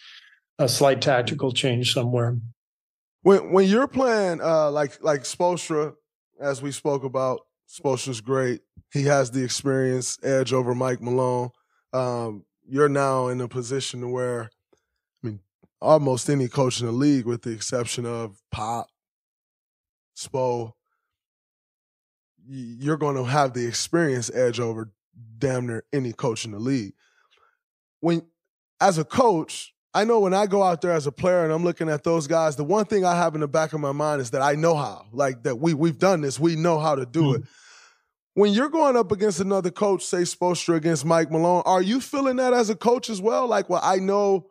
a 0.59 0.67
slight 0.67 1.01
tactical 1.01 1.51
change 1.51 1.93
somewhere. 1.93 2.37
When 3.23 3.51
when 3.51 3.67
you're 3.67 3.87
playing 3.87 4.41
uh, 4.41 4.69
like 4.71 5.01
like 5.03 5.21
Spoelstra, 5.21 5.93
as 6.39 6.61
we 6.61 6.71
spoke 6.71 7.03
about, 7.03 7.41
Spoelstra's 7.67 8.21
great. 8.21 8.61
He 8.93 9.03
has 9.03 9.31
the 9.31 9.43
experience 9.43 10.17
edge 10.23 10.53
over 10.53 10.75
Mike 10.75 11.01
Malone. 11.01 11.49
Um, 11.93 12.45
you're 12.67 12.89
now 12.89 13.27
in 13.27 13.41
a 13.41 13.47
position 13.47 14.11
where, 14.11 14.49
I 15.23 15.27
mean, 15.27 15.39
almost 15.81 16.29
any 16.29 16.47
coach 16.47 16.79
in 16.79 16.87
the 16.87 16.91
league, 16.91 17.25
with 17.25 17.43
the 17.43 17.51
exception 17.51 18.05
of 18.05 18.41
Pop, 18.51 18.87
Spo, 20.17 20.73
you're 22.47 22.97
going 22.97 23.15
to 23.15 23.23
have 23.23 23.53
the 23.53 23.67
experience 23.67 24.31
edge 24.33 24.59
over 24.59 24.91
damn 25.37 25.67
near 25.67 25.83
any 25.93 26.13
coach 26.13 26.45
in 26.45 26.51
the 26.51 26.59
league. 26.59 26.93
When, 27.99 28.23
as 28.79 28.97
a 28.97 29.05
coach, 29.05 29.73
I 29.93 30.03
know 30.03 30.19
when 30.19 30.33
I 30.33 30.45
go 30.45 30.61
out 30.61 30.81
there 30.81 30.91
as 30.91 31.07
a 31.07 31.11
player 31.11 31.43
and 31.43 31.51
I'm 31.51 31.63
looking 31.63 31.89
at 31.89 32.03
those 32.03 32.27
guys, 32.27 32.55
the 32.55 32.63
one 32.63 32.85
thing 32.85 33.05
I 33.05 33.15
have 33.15 33.33
in 33.33 33.41
the 33.41 33.47
back 33.47 33.73
of 33.73 33.79
my 33.79 33.91
mind 33.91 34.21
is 34.21 34.31
that 34.31 34.41
I 34.41 34.53
know 34.53 34.75
how. 34.75 35.05
Like 35.11 35.43
that 35.43 35.55
we 35.55 35.73
we've 35.73 35.97
done 35.97 36.21
this, 36.21 36.39
we 36.39 36.55
know 36.55 36.79
how 36.79 36.95
to 36.95 37.05
do 37.05 37.21
mm-hmm. 37.21 37.43
it. 37.43 37.49
When 38.35 38.53
you're 38.53 38.69
going 38.69 38.95
up 38.95 39.11
against 39.11 39.39
another 39.39 39.71
coach, 39.71 40.05
say 40.05 40.19
Spoelstra 40.19 40.75
against 40.75 41.03
Mike 41.03 41.31
Malone, 41.31 41.63
are 41.65 41.81
you 41.81 41.99
feeling 41.99 42.37
that 42.37 42.53
as 42.53 42.69
a 42.69 42.75
coach 42.75 43.09
as 43.09 43.19
well? 43.19 43.47
Like, 43.47 43.69
well, 43.69 43.81
I 43.83 43.97
know 43.97 44.49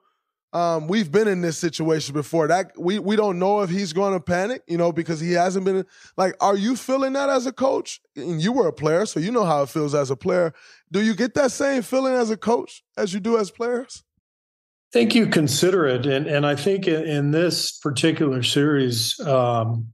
um, 0.53 0.89
we've 0.89 1.11
been 1.12 1.28
in 1.28 1.41
this 1.41 1.57
situation 1.57 2.14
before. 2.14 2.49
That 2.49 2.72
we 2.76 2.99
we 2.99 3.14
don't 3.14 3.39
know 3.39 3.61
if 3.61 3.70
he's 3.70 3.93
going 3.93 4.14
to 4.14 4.20
panic, 4.20 4.62
you 4.66 4.76
know, 4.76 4.91
because 4.91 5.20
he 5.20 5.32
hasn't 5.32 5.64
been. 5.64 5.86
Like, 6.16 6.34
are 6.41 6.57
you 6.57 6.74
feeling 6.74 7.12
that 7.12 7.28
as 7.28 7.47
a 7.47 7.53
coach? 7.53 8.01
And 8.16 8.43
you 8.43 8.53
were 8.53 8.66
a 8.66 8.72
player, 8.72 9.07
so 9.07 9.20
you 9.20 9.30
know 9.30 9.45
how 9.45 9.62
it 9.62 9.68
feels 9.68 9.95
as 9.95 10.11
a 10.11 10.16
player. 10.16 10.53
Do 10.91 11.01
you 11.01 11.14
get 11.14 11.34
that 11.34 11.53
same 11.53 11.82
feeling 11.82 12.14
as 12.14 12.30
a 12.30 12.36
coach 12.36 12.82
as 12.97 13.14
you 13.14 13.20
do 13.20 13.39
as 13.39 13.53
players? 13.53 14.03
Think 14.93 15.14
you 15.14 15.26
consider 15.26 15.86
it, 15.86 16.07
and 16.07 16.26
and 16.26 16.47
I 16.47 16.57
think 16.57 16.86
in, 16.86 17.05
in 17.05 17.30
this 17.30 17.72
particular 17.78 18.43
series, 18.43 19.18
um, 19.20 19.89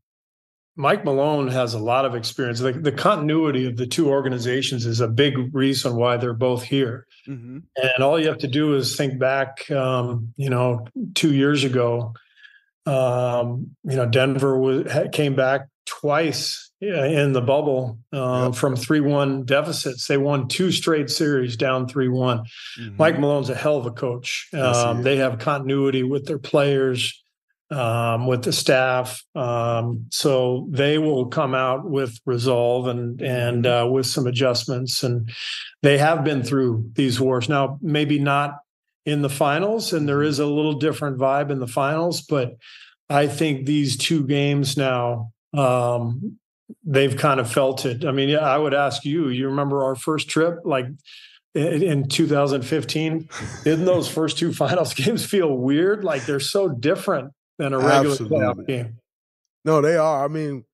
Mike 0.77 1.05
Malone 1.05 1.49
has 1.49 1.75
a 1.75 1.79
lot 1.79 2.05
of 2.05 2.15
experience. 2.15 2.59
The, 2.59 2.73
the, 2.73 2.93
continuity 2.93 3.67
of 3.67 3.77
the 3.77 3.87
two 3.87 4.09
organizations 4.09 4.87
is 4.87 5.01
a 5.01 5.07
big 5.07 5.55
reason 5.55 5.95
why 5.95 6.17
they're 6.17 6.35
both 6.35 6.65
here. 6.65 7.07
Mm-hmm. 7.29 7.59
And 7.77 8.05
all 8.05 8.19
you 8.19 8.27
have 8.27 8.39
to 8.39 8.49
do 8.49 8.75
is 8.75 8.97
think 8.97 9.19
back, 9.19 9.71
um, 9.71 10.33
you 10.37 10.51
know, 10.51 10.87
two 11.15 11.33
years 11.33 11.63
ago. 11.63 12.15
Um, 12.87 13.77
you 13.85 13.97
know, 13.97 14.07
Denver 14.07 14.59
was, 14.59 14.87
came 15.13 15.37
back 15.37 15.69
twice 15.87 16.71
in 16.89 17.33
the 17.33 17.41
bubble 17.41 17.99
uh, 18.13 18.47
yep. 18.47 18.55
from 18.55 18.75
3-1 18.75 19.47
deficits 19.47 20.07
they 20.07 20.17
won 20.17 20.49
two 20.49 20.71
straight 20.71 21.11
series 21.11 21.57
down 21.57 21.87
3-1 21.87 22.45
mm-hmm. 22.79 22.97
mike 22.97 23.19
malone's 23.19 23.51
a 23.51 23.55
hell 23.55 23.77
of 23.77 23.87
a 23.87 23.91
coach 23.91 24.49
um, 24.53 25.03
they 25.03 25.17
have 25.17 25.39
continuity 25.39 26.03
with 26.03 26.27
their 26.27 26.39
players 26.39 27.23
um, 27.71 28.27
with 28.27 28.45
the 28.45 28.53
staff 28.53 29.23
um, 29.35 30.07
so 30.11 30.67
they 30.71 30.99
will 30.99 31.27
come 31.27 31.55
out 31.55 31.89
with 31.89 32.19
resolve 32.27 32.87
and 32.87 33.21
and 33.21 33.65
mm-hmm. 33.65 33.89
uh, 33.89 33.91
with 33.91 34.07
some 34.07 34.27
adjustments 34.27 35.03
and 35.03 35.31
they 35.83 35.99
have 35.99 36.25
been 36.25 36.43
through 36.43 36.91
these 36.95 37.21
wars 37.21 37.49
now 37.49 37.79
maybe 37.81 38.19
not 38.19 38.59
in 39.07 39.23
the 39.23 39.31
finals 39.31 39.93
and 39.93 40.09
there 40.09 40.19
mm-hmm. 40.19 40.43
a 40.43 40.47
little 40.47 40.75
different 40.75 41.19
vibe 41.19 41.51
in 41.51 41.59
the 41.59 41.67
finals 41.67 42.23
but 42.23 42.57
i 43.09 43.27
think 43.27 43.67
these 43.67 43.97
two 43.97 44.27
games 44.27 44.77
now 44.77 45.31
um, 45.55 46.39
they've 46.85 47.17
kind 47.17 47.41
of 47.41 47.51
felt 47.51 47.85
it. 47.87 48.05
I 48.05 48.13
mean, 48.13 48.29
yeah, 48.29 48.39
I 48.39 48.59
would 48.59 48.75
ask 48.75 49.05
you, 49.05 49.29
you 49.29 49.47
remember 49.49 49.83
our 49.85 49.95
first 49.95 50.29
trip, 50.29 50.61
like 50.65 50.87
in 51.55 52.09
2015? 52.09 53.29
Didn't 53.65 53.85
those 53.85 54.09
first 54.09 54.39
two 54.39 54.53
finals 54.53 54.95
games 54.95 55.25
feel 55.25 55.57
weird? 55.57 56.05
Like 56.05 56.27
they're 56.27 56.41
so 56.41 56.69
different 56.69 57.33
than 57.59 57.73
a 57.73 57.79
regular 57.79 58.11
Absolutely. 58.11 58.39
playoff 58.39 58.67
game. 58.67 58.99
No, 59.65 59.81
they 59.81 59.97
are. 59.97 60.25
I 60.25 60.29
mean, 60.29 60.65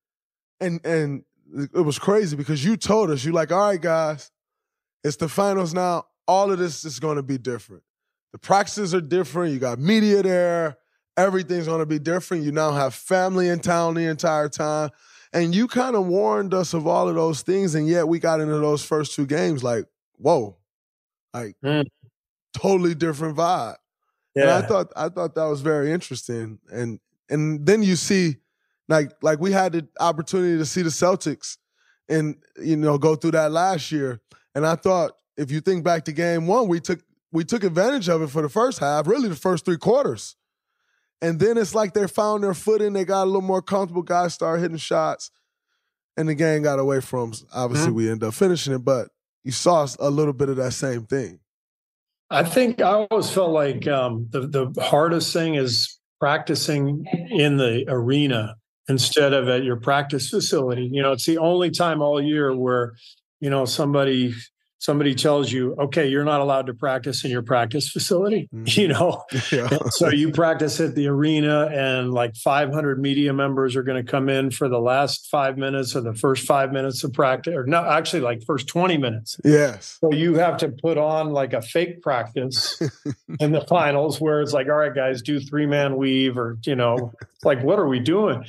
and 0.60 0.84
and 0.84 1.24
it 1.74 1.82
was 1.82 1.98
crazy 1.98 2.36
because 2.36 2.64
you 2.64 2.76
told 2.76 3.10
us, 3.10 3.24
you 3.24 3.32
like, 3.32 3.52
all 3.52 3.70
right, 3.70 3.80
guys, 3.80 4.30
it's 5.04 5.16
the 5.16 5.28
finals 5.28 5.74
now. 5.74 6.04
All 6.26 6.50
of 6.50 6.58
this 6.58 6.84
is 6.84 7.00
going 7.00 7.16
to 7.16 7.22
be 7.22 7.38
different. 7.38 7.82
The 8.32 8.38
practices 8.38 8.94
are 8.94 9.00
different. 9.00 9.52
You 9.52 9.58
got 9.58 9.78
media 9.78 10.22
there. 10.22 10.76
Everything's 11.16 11.66
going 11.66 11.80
to 11.80 11.86
be 11.86 11.98
different. 11.98 12.44
You 12.44 12.52
now 12.52 12.70
have 12.72 12.94
family 12.94 13.48
in 13.48 13.58
town 13.58 13.94
the 13.94 14.08
entire 14.08 14.48
time. 14.48 14.90
And 15.32 15.54
you 15.54 15.68
kind 15.68 15.94
of 15.94 16.06
warned 16.06 16.54
us 16.54 16.74
of 16.74 16.86
all 16.86 17.08
of 17.08 17.14
those 17.14 17.42
things, 17.42 17.74
and 17.74 17.86
yet 17.86 18.08
we 18.08 18.18
got 18.18 18.40
into 18.40 18.58
those 18.58 18.84
first 18.84 19.14
two 19.14 19.26
games 19.26 19.62
like, 19.62 19.84
whoa, 20.16 20.56
like 21.32 21.54
mm. 21.64 21.84
totally 22.52 22.94
different 22.94 23.36
vibe. 23.36 23.76
Yeah. 24.34 24.42
And 24.42 24.50
I 24.50 24.62
thought 24.62 24.92
I 24.96 25.08
thought 25.08 25.34
that 25.34 25.44
was 25.44 25.60
very 25.60 25.92
interesting. 25.92 26.58
And 26.72 26.98
and 27.28 27.64
then 27.64 27.82
you 27.82 27.96
see, 27.96 28.36
like 28.88 29.12
like 29.22 29.40
we 29.40 29.52
had 29.52 29.72
the 29.72 29.88
opportunity 30.00 30.58
to 30.58 30.66
see 30.66 30.82
the 30.82 30.90
Celtics 30.90 31.58
and 32.08 32.36
you 32.60 32.76
know 32.76 32.98
go 32.98 33.14
through 33.14 33.32
that 33.32 33.52
last 33.52 33.92
year. 33.92 34.20
And 34.54 34.66
I 34.66 34.74
thought 34.74 35.12
if 35.36 35.50
you 35.50 35.60
think 35.60 35.84
back 35.84 36.04
to 36.04 36.12
game 36.12 36.46
one, 36.46 36.68
we 36.68 36.80
took 36.80 37.00
we 37.32 37.44
took 37.44 37.64
advantage 37.64 38.08
of 38.08 38.22
it 38.22 38.30
for 38.30 38.42
the 38.42 38.48
first 38.48 38.78
half, 38.78 39.06
really 39.06 39.28
the 39.28 39.36
first 39.36 39.64
three 39.64 39.78
quarters. 39.78 40.36
And 41.22 41.38
then 41.38 41.58
it's 41.58 41.74
like 41.74 41.92
they 41.92 42.06
found 42.06 42.42
their 42.42 42.54
footing. 42.54 42.92
They 42.94 43.04
got 43.04 43.24
a 43.24 43.26
little 43.26 43.42
more 43.42 43.60
comfortable. 43.62 44.02
Guys 44.02 44.32
start 44.34 44.60
hitting 44.60 44.76
shots. 44.78 45.30
and 46.16 46.28
the 46.28 46.34
game 46.34 46.62
got 46.62 46.78
away 46.78 47.00
from. 47.00 47.30
us. 47.30 47.44
Obviously, 47.52 47.88
Mm-hmm. 47.88 47.96
we 47.96 48.10
end 48.10 48.24
up 48.24 48.34
finishing 48.34 48.72
it, 48.74 48.84
but 48.84 49.08
you 49.44 49.52
saw 49.52 49.86
a 49.98 50.10
little 50.10 50.32
bit 50.32 50.48
of 50.48 50.56
that 50.56 50.72
same 50.72 51.06
thing. 51.06 51.40
I 52.30 52.44
think 52.44 52.80
I 52.80 53.06
always 53.10 53.30
felt 53.30 53.50
like 53.52 53.86
um, 53.88 54.26
the 54.30 54.40
the 54.46 54.82
hardest 54.82 55.32
thing 55.32 55.54
is 55.56 55.98
practicing 56.20 57.04
in 57.30 57.56
the 57.56 57.84
arena 57.88 58.54
instead 58.88 59.32
of 59.32 59.48
at 59.48 59.64
your 59.64 59.76
practice 59.76 60.28
facility. 60.30 60.88
You 60.92 61.02
know, 61.02 61.12
it's 61.12 61.26
the 61.26 61.38
only 61.38 61.70
time 61.70 62.02
all 62.02 62.20
year 62.22 62.54
where 62.54 62.94
you 63.40 63.50
know 63.50 63.64
somebody 63.64 64.34
somebody 64.80 65.14
tells 65.14 65.52
you, 65.52 65.76
okay, 65.78 66.08
you're 66.08 66.24
not 66.24 66.40
allowed 66.40 66.66
to 66.66 66.74
practice 66.74 67.22
in 67.24 67.30
your 67.30 67.42
practice 67.42 67.88
facility. 67.88 68.48
You 68.70 68.88
mm-hmm. 68.88 68.92
know, 68.92 69.24
Yeah. 69.52 69.88
So 69.90 70.10
you 70.10 70.30
practice 70.30 70.80
at 70.80 70.94
the 70.94 71.08
arena, 71.08 71.66
and 71.66 72.12
like 72.12 72.34
500 72.36 73.00
media 73.00 73.32
members 73.32 73.76
are 73.76 73.82
going 73.82 74.04
to 74.04 74.10
come 74.10 74.28
in 74.28 74.50
for 74.50 74.68
the 74.68 74.78
last 74.78 75.28
five 75.28 75.58
minutes 75.58 75.94
or 75.94 76.00
the 76.00 76.14
first 76.14 76.46
five 76.46 76.72
minutes 76.72 77.04
of 77.04 77.12
practice, 77.12 77.54
or 77.54 77.66
no, 77.66 77.84
actually 77.84 78.22
like 78.22 78.42
first 78.44 78.68
20 78.68 78.96
minutes. 78.96 79.38
Yes. 79.44 79.98
So 80.00 80.12
you 80.12 80.34
have 80.36 80.56
to 80.58 80.68
put 80.68 80.98
on 80.98 81.30
like 81.30 81.52
a 81.52 81.62
fake 81.62 82.00
practice 82.00 82.80
in 83.40 83.52
the 83.52 83.62
finals 83.62 84.20
where 84.20 84.40
it's 84.40 84.52
like, 84.52 84.68
all 84.68 84.76
right, 84.76 84.94
guys, 84.94 85.20
do 85.20 85.40
three 85.40 85.66
man 85.66 85.96
weave, 85.96 86.38
or 86.38 86.58
you 86.64 86.76
know, 86.76 87.12
like 87.44 87.62
what 87.62 87.78
are 87.78 87.88
we 87.88 87.98
doing? 87.98 88.44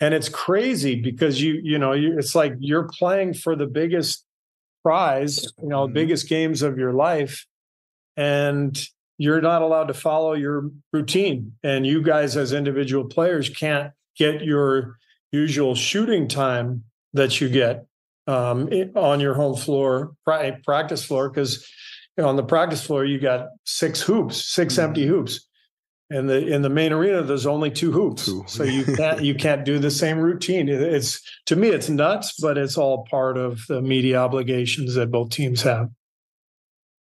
And 0.00 0.14
it's 0.14 0.28
crazy 0.28 1.00
because 1.00 1.40
you, 1.40 1.60
you 1.62 1.78
know, 1.78 1.92
you, 1.92 2.18
it's 2.18 2.34
like 2.34 2.54
you're 2.58 2.88
playing 2.98 3.34
for 3.34 3.56
the 3.56 3.66
biggest 3.66 4.24
prize, 4.82 5.44
you 5.62 5.68
know, 5.68 5.88
biggest 5.88 6.28
games 6.28 6.62
of 6.62 6.78
your 6.78 6.92
life, 6.92 7.46
and 8.16 8.78
you're 9.18 9.40
not 9.40 9.62
allowed 9.62 9.88
to 9.88 9.94
follow 9.94 10.32
your 10.32 10.70
routine. 10.92 11.52
And 11.62 11.86
you 11.86 12.02
guys, 12.02 12.36
as 12.36 12.52
individual 12.52 13.04
players, 13.04 13.48
can't 13.48 13.92
get 14.16 14.42
your 14.42 14.96
usual 15.30 15.74
shooting 15.74 16.28
time 16.28 16.84
that 17.14 17.40
you 17.40 17.48
get 17.48 17.86
um, 18.26 18.68
on 18.94 19.20
your 19.20 19.34
home 19.34 19.56
floor, 19.56 20.12
practice 20.24 21.04
floor, 21.04 21.30
because 21.30 21.66
you 22.16 22.22
know, 22.22 22.28
on 22.28 22.36
the 22.36 22.42
practice 22.42 22.84
floor 22.84 23.04
you 23.04 23.18
got 23.18 23.48
six 23.64 24.00
hoops, 24.00 24.44
6 24.52 24.78
empty 24.78 25.06
hoops. 25.06 25.46
In 26.12 26.26
the 26.26 26.46
in 26.46 26.62
the 26.62 26.68
main 26.68 26.92
arena, 26.92 27.22
there's 27.22 27.46
only 27.46 27.70
two 27.70 27.90
hoops, 27.90 28.30
so 28.46 28.64
you 28.64 28.84
can't 28.84 29.22
you 29.22 29.34
can't 29.34 29.64
do 29.64 29.78
the 29.78 29.90
same 29.90 30.18
routine. 30.18 30.68
It's 30.68 31.20
to 31.46 31.56
me, 31.56 31.68
it's 31.68 31.88
nuts, 31.88 32.34
but 32.40 32.58
it's 32.58 32.76
all 32.76 33.06
part 33.10 33.38
of 33.38 33.66
the 33.68 33.80
media 33.80 34.18
obligations 34.18 34.94
that 34.94 35.10
both 35.10 35.30
teams 35.30 35.62
have. 35.62 35.88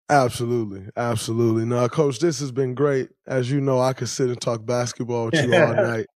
Absolutely, 0.08 0.86
absolutely. 0.96 1.64
now 1.64 1.86
coach, 1.88 2.18
this 2.18 2.40
has 2.40 2.52
been 2.52 2.74
great. 2.74 3.08
As 3.26 3.50
you 3.50 3.60
know, 3.60 3.80
I 3.80 3.92
could 3.92 4.08
sit 4.08 4.28
and 4.28 4.40
talk 4.40 4.64
basketball 4.64 5.26
with 5.26 5.34
you 5.34 5.54
all 5.54 5.74
night, 5.74 6.06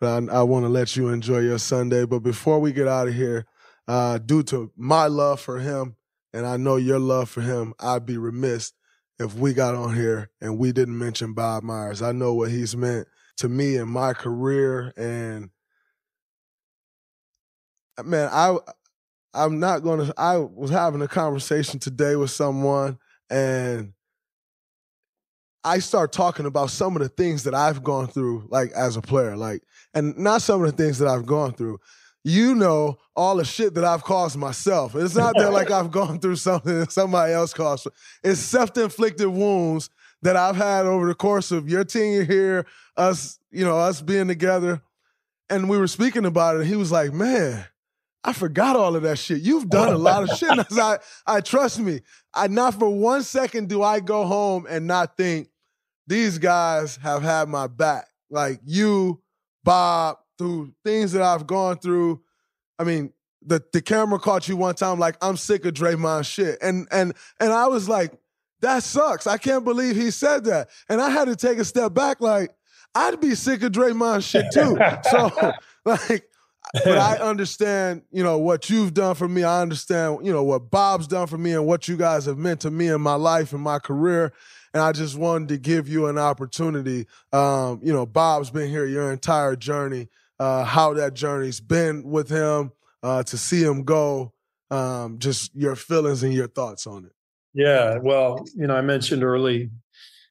but 0.00 0.30
I, 0.30 0.38
I 0.38 0.42
want 0.42 0.64
to 0.64 0.68
let 0.68 0.96
you 0.96 1.08
enjoy 1.08 1.38
your 1.38 1.58
Sunday. 1.58 2.04
But 2.04 2.20
before 2.20 2.60
we 2.60 2.72
get 2.72 2.88
out 2.88 3.08
of 3.08 3.14
here, 3.14 3.46
uh, 3.88 4.18
due 4.18 4.42
to 4.44 4.72
my 4.76 5.06
love 5.06 5.40
for 5.40 5.60
him, 5.60 5.96
and 6.32 6.46
I 6.46 6.56
know 6.56 6.76
your 6.76 6.98
love 6.98 7.30
for 7.30 7.42
him, 7.42 7.74
I'd 7.78 8.06
be 8.06 8.18
remiss 8.18 8.72
if 9.18 9.34
we 9.34 9.54
got 9.54 9.74
on 9.74 9.94
here 9.94 10.30
and 10.40 10.58
we 10.58 10.72
didn't 10.72 10.98
mention 10.98 11.34
Bob 11.34 11.62
Myers. 11.62 12.02
I 12.02 12.12
know 12.12 12.34
what 12.34 12.50
he's 12.50 12.76
meant 12.76 13.08
to 13.38 13.48
me 13.48 13.76
in 13.76 13.88
my 13.88 14.12
career, 14.12 14.92
and 14.96 15.50
man, 18.04 18.28
I 18.32 18.56
I'm 19.34 19.58
not 19.58 19.80
gonna. 19.80 20.12
I 20.16 20.38
was 20.38 20.70
having 20.70 21.02
a 21.02 21.08
conversation 21.08 21.80
today 21.80 22.14
with 22.16 22.30
someone, 22.30 22.98
and 23.28 23.92
I 25.64 25.80
start 25.80 26.12
talking 26.12 26.46
about 26.46 26.70
some 26.70 26.94
of 26.94 27.02
the 27.02 27.08
things 27.08 27.44
that 27.44 27.54
I've 27.54 27.82
gone 27.82 28.06
through, 28.06 28.46
like 28.50 28.70
as 28.72 28.96
a 28.96 29.02
player, 29.02 29.36
like, 29.36 29.62
and 29.92 30.16
not 30.16 30.42
some 30.42 30.62
of 30.62 30.70
the 30.70 30.76
things 30.82 30.98
that 30.98 31.08
I've 31.08 31.26
gone 31.26 31.52
through. 31.52 31.80
You 32.24 32.54
know 32.54 32.98
all 33.14 33.36
the 33.36 33.44
shit 33.44 33.74
that 33.74 33.84
I've 33.84 34.02
caused 34.02 34.36
myself. 34.36 34.94
It's 34.94 35.14
not 35.14 35.34
that 35.36 35.52
like 35.52 35.70
I've 35.70 35.90
gone 35.90 36.18
through 36.18 36.36
something 36.36 36.80
that 36.80 36.90
somebody 36.90 37.34
else 37.34 37.52
caused. 37.52 37.86
It's 38.22 38.40
self-inflicted 38.40 39.28
wounds 39.28 39.90
that 40.22 40.34
I've 40.34 40.56
had 40.56 40.86
over 40.86 41.06
the 41.06 41.14
course 41.14 41.52
of 41.52 41.68
your 41.68 41.84
tenure 41.84 42.24
here, 42.24 42.66
us, 42.96 43.38
you 43.50 43.64
know, 43.64 43.76
us 43.76 44.00
being 44.00 44.26
together. 44.26 44.80
And 45.50 45.68
we 45.68 45.76
were 45.76 45.86
speaking 45.86 46.24
about 46.24 46.58
it, 46.58 46.66
he 46.66 46.76
was 46.76 46.90
like, 46.90 47.12
"Man, 47.12 47.66
I 48.24 48.32
forgot 48.32 48.74
all 48.74 48.96
of 48.96 49.02
that 49.02 49.18
shit. 49.18 49.42
You've 49.42 49.68
done 49.68 49.92
a 49.92 49.98
lot 49.98 50.22
of 50.22 50.30
shit. 50.30 50.50
I, 50.50 50.64
like, 50.70 51.02
I 51.26 51.40
trust 51.42 51.78
me. 51.78 52.00
I 52.32 52.48
not 52.48 52.74
for 52.78 52.88
one 52.88 53.22
second 53.22 53.68
do 53.68 53.82
I 53.82 54.00
go 54.00 54.24
home 54.24 54.66
and 54.68 54.86
not 54.86 55.18
think 55.18 55.48
these 56.06 56.38
guys 56.38 56.96
have 56.96 57.22
had 57.22 57.50
my 57.50 57.66
back. 57.66 58.06
Like 58.30 58.60
you, 58.64 59.20
Bob, 59.62 60.16
through 60.38 60.72
things 60.84 61.12
that 61.12 61.22
I've 61.22 61.46
gone 61.46 61.78
through. 61.78 62.22
I 62.78 62.84
mean, 62.84 63.12
the 63.42 63.62
the 63.72 63.82
camera 63.82 64.18
caught 64.18 64.48
you 64.48 64.56
one 64.56 64.74
time 64.74 64.98
like 64.98 65.16
I'm 65.20 65.36
sick 65.36 65.64
of 65.64 65.74
Draymond 65.74 66.26
shit. 66.26 66.58
And 66.62 66.88
and 66.90 67.14
and 67.40 67.52
I 67.52 67.66
was 67.66 67.88
like, 67.88 68.12
that 68.60 68.82
sucks. 68.82 69.26
I 69.26 69.36
can't 69.36 69.64
believe 69.64 69.96
he 69.96 70.10
said 70.10 70.44
that. 70.44 70.70
And 70.88 71.00
I 71.00 71.10
had 71.10 71.26
to 71.26 71.36
take 71.36 71.58
a 71.58 71.64
step 71.64 71.94
back 71.94 72.20
like 72.20 72.50
I'd 72.94 73.20
be 73.20 73.34
sick 73.34 73.62
of 73.62 73.72
Draymond 73.72 74.28
shit 74.28 74.46
too. 74.52 74.76
so 75.10 75.52
like 75.84 76.28
but 76.72 76.98
I 76.98 77.18
understand, 77.18 78.02
you 78.10 78.24
know, 78.24 78.38
what 78.38 78.68
you've 78.68 78.94
done 78.94 79.14
for 79.14 79.28
me. 79.28 79.44
I 79.44 79.62
understand, 79.62 80.26
you 80.26 80.32
know, 80.32 80.42
what 80.42 80.70
Bob's 80.70 81.06
done 81.06 81.26
for 81.26 81.38
me 81.38 81.52
and 81.52 81.66
what 81.66 81.86
you 81.86 81.96
guys 81.96 82.24
have 82.24 82.38
meant 82.38 82.60
to 82.60 82.70
me 82.70 82.88
in 82.88 83.00
my 83.00 83.14
life 83.14 83.52
and 83.52 83.62
my 83.62 83.78
career. 83.78 84.32
And 84.72 84.82
I 84.82 84.90
just 84.90 85.16
wanted 85.16 85.48
to 85.50 85.58
give 85.58 85.88
you 85.88 86.06
an 86.06 86.18
opportunity. 86.18 87.06
Um, 87.32 87.80
you 87.82 87.92
know, 87.92 88.06
Bob's 88.06 88.50
been 88.50 88.70
here 88.70 88.86
your 88.86 89.12
entire 89.12 89.54
journey, 89.54 90.08
uh, 90.38 90.64
how 90.64 90.94
that 90.94 91.14
journey's 91.14 91.60
been 91.60 92.02
with 92.04 92.28
him, 92.28 92.72
uh, 93.02 93.22
to 93.24 93.36
see 93.36 93.62
him 93.62 93.84
go, 93.84 94.32
um, 94.70 95.18
just 95.18 95.54
your 95.54 95.76
feelings 95.76 96.22
and 96.22 96.32
your 96.32 96.48
thoughts 96.48 96.86
on 96.86 97.04
it. 97.04 97.12
Yeah, 97.54 97.98
well, 98.02 98.44
you 98.56 98.66
know, 98.66 98.74
I 98.74 98.80
mentioned 98.80 99.22
early 99.22 99.70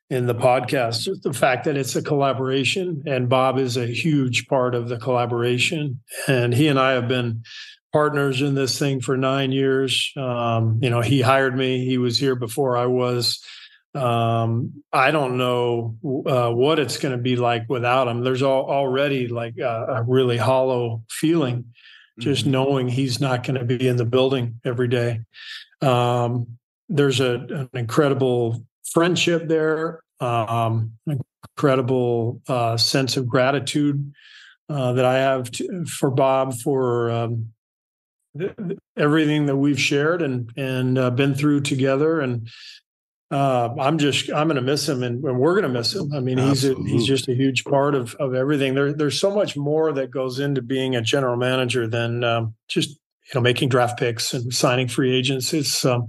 in 0.10 0.28
the 0.28 0.36
podcast 0.36 1.04
just 1.04 1.24
the 1.24 1.34
fact 1.34 1.66
that 1.66 1.78
it's 1.78 1.96
a 1.96 2.02
collaboration, 2.02 3.04
and 3.08 3.30
Bob 3.30 3.58
is 3.58 3.78
a 3.78 3.88
huge 3.88 4.48
part 4.48 4.76
of 4.76 4.90
the 4.90 4.98
collaboration, 4.98 6.02
and 6.28 6.54
he 6.54 6.68
and 6.68 6.80
I 6.80 6.92
have 6.92 7.08
been 7.08 7.44
partners 7.94 8.42
in 8.42 8.56
this 8.56 8.78
thing 8.78 9.00
for 9.00 9.16
nine 9.16 9.52
years. 9.52 10.12
Um, 10.18 10.80
you 10.82 10.90
know, 10.90 11.02
he 11.02 11.22
hired 11.22 11.56
me; 11.56 11.86
he 11.86 11.98
was 11.98 12.18
here 12.18 12.36
before 12.36 12.76
I 12.78 12.86
was. 12.86 13.42
Um, 13.96 14.84
I 14.92 15.12
don't 15.12 15.38
know 15.38 15.96
uh, 16.26 16.50
what 16.52 16.80
it's 16.80 16.98
going 16.98 17.12
to 17.12 17.22
be 17.22 17.36
like 17.36 17.70
without 17.70 18.08
him. 18.08 18.24
There's 18.24 18.42
all, 18.42 18.70
already 18.70 19.28
like 19.28 19.58
a, 19.60 19.86
a 19.88 20.04
really 20.04 20.38
hollow 20.38 21.04
feeling 21.10 21.66
just 22.20 22.46
knowing 22.46 22.88
he's 22.88 23.20
not 23.20 23.44
going 23.44 23.60
to 23.60 23.66
be 23.66 23.88
in 23.88 23.98
the 23.98 24.06
building 24.06 24.60
every 24.64 24.88
day. 24.88 25.22
Um, 25.82 26.58
there's 26.90 27.20
a, 27.20 27.34
an 27.34 27.70
incredible 27.74 28.66
friendship 28.84 29.48
there, 29.48 30.04
um, 30.20 30.94
incredible 31.08 32.42
uh, 32.48 32.78
sense 32.78 33.18
of 33.18 33.28
gratitude 33.28 34.14
uh, 34.70 34.94
that 34.94 35.06
I 35.06 35.16
have 35.16 35.52
to, 35.52 35.86
for 35.86 36.12
Bob 36.12 36.54
for 36.54 37.10
um, 37.10 37.54
th- 38.38 38.56
th- 38.56 38.80
everything 38.96 39.48
that 39.48 39.58
we've 39.58 39.80
shared 39.80 40.22
and 40.22 40.52
and 40.56 40.98
uh, 40.98 41.10
been 41.10 41.36
through 41.36 41.62
together. 41.62 42.22
And 42.22 42.48
uh, 43.34 43.74
I'm 43.80 43.98
just 43.98 44.32
I'm 44.32 44.48
going 44.48 44.58
to 44.58 44.62
miss 44.62 44.88
him, 44.88 45.02
and, 45.02 45.24
and 45.24 45.40
we're 45.40 45.54
going 45.60 45.64
to 45.64 45.80
miss 45.80 45.96
him. 45.96 46.14
I 46.14 46.20
mean, 46.20 46.38
he's 46.38 46.66
a, 46.66 46.76
he's 46.76 47.04
just 47.06 47.28
a 47.28 47.34
huge 47.34 47.64
part 47.64 47.96
of 47.96 48.14
of 48.16 48.36
everything. 48.36 48.76
There, 48.76 48.94
there's 48.94 49.20
so 49.20 49.34
much 49.34 49.58
more 49.58 49.92
that 49.92 50.12
goes 50.12 50.40
into 50.40 50.62
being 50.62 50.96
a 50.96 51.02
general 51.02 51.36
manager 51.36 51.88
than 51.88 52.24
um, 52.24 52.54
just 52.68 52.92
you 52.92 53.32
know 53.34 53.42
making 53.42 53.70
draft 53.70 53.98
picks 53.98 54.36
and 54.36 54.54
signing 54.54 54.88
free 54.88 55.16
agents. 55.16 55.52
It's 55.52 55.84
um, 55.84 56.06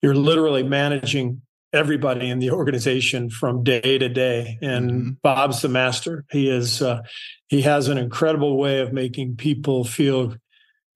you're 0.00 0.14
literally 0.14 0.62
managing 0.62 1.42
everybody 1.72 2.30
in 2.30 2.38
the 2.38 2.52
organization 2.52 3.30
from 3.30 3.64
day 3.64 3.98
to 3.98 4.08
day. 4.08 4.56
And 4.62 5.20
Bob's 5.22 5.62
the 5.62 5.68
master. 5.68 6.24
He 6.30 6.48
is 6.48 6.82
uh, 6.82 7.02
he 7.48 7.62
has 7.62 7.88
an 7.88 7.98
incredible 7.98 8.56
way 8.56 8.78
of 8.78 8.92
making 8.92 9.34
people 9.36 9.82
feel 9.82 10.36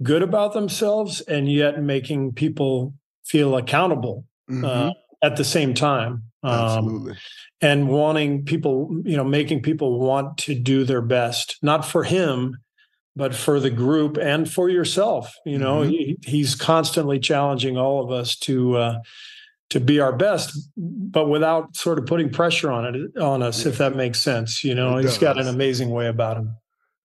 good 0.05 0.23
about 0.23 0.53
themselves 0.53 1.21
and 1.23 1.51
yet 1.51 1.83
making 1.83 2.35
people 2.35 2.95
feel 3.25 3.57
accountable 3.57 4.25
uh, 4.63 4.91
at 5.25 5.37
the 5.37 5.45
same 5.45 5.73
time. 5.75 6.23
Um, 6.43 7.15
and 7.63 7.89
wanting 7.89 8.45
people, 8.45 9.01
you 9.05 9.17
know, 9.17 9.25
making 9.25 9.63
people 9.63 9.99
want 9.99 10.37
to 10.39 10.55
do 10.55 10.85
their 10.85 11.01
best, 11.01 11.57
not 11.63 11.87
for 11.87 12.05
him, 12.05 12.59
but 13.17 13.35
for 13.35 13.59
the 13.61 13.71
group 13.71 14.19
and 14.19 14.51
for 14.51 14.69
yourself. 14.69 15.33
You 15.47 15.57
know, 15.59 15.77
Mhm. 15.81 15.89
he, 15.89 16.17
he's 16.27 16.55
constantly 16.55 17.19
challenging 17.19 17.79
all 17.79 18.05
of 18.05 18.11
us 18.11 18.37
to 18.41 18.77
uh, 18.77 18.99
to 19.71 19.81
be 19.81 19.99
our 19.99 20.13
best, 20.13 20.51
but 20.77 21.29
without 21.31 21.75
sort 21.75 21.99
of 21.99 22.05
putting 22.05 22.29
pressure 22.29 22.71
on 22.71 22.85
it 22.95 23.17
on 23.17 23.43
us, 23.43 23.65
if 23.65 23.79
that 23.79 23.97
makes 23.97 24.21
sense. 24.21 24.63
You 24.63 24.75
know, 24.75 24.99
It 24.99 25.05
he's 25.05 25.17
got 25.17 25.41
an 25.41 25.49
amazing 25.49 25.89
way 25.91 26.07
about 26.07 26.37
him. 26.37 26.57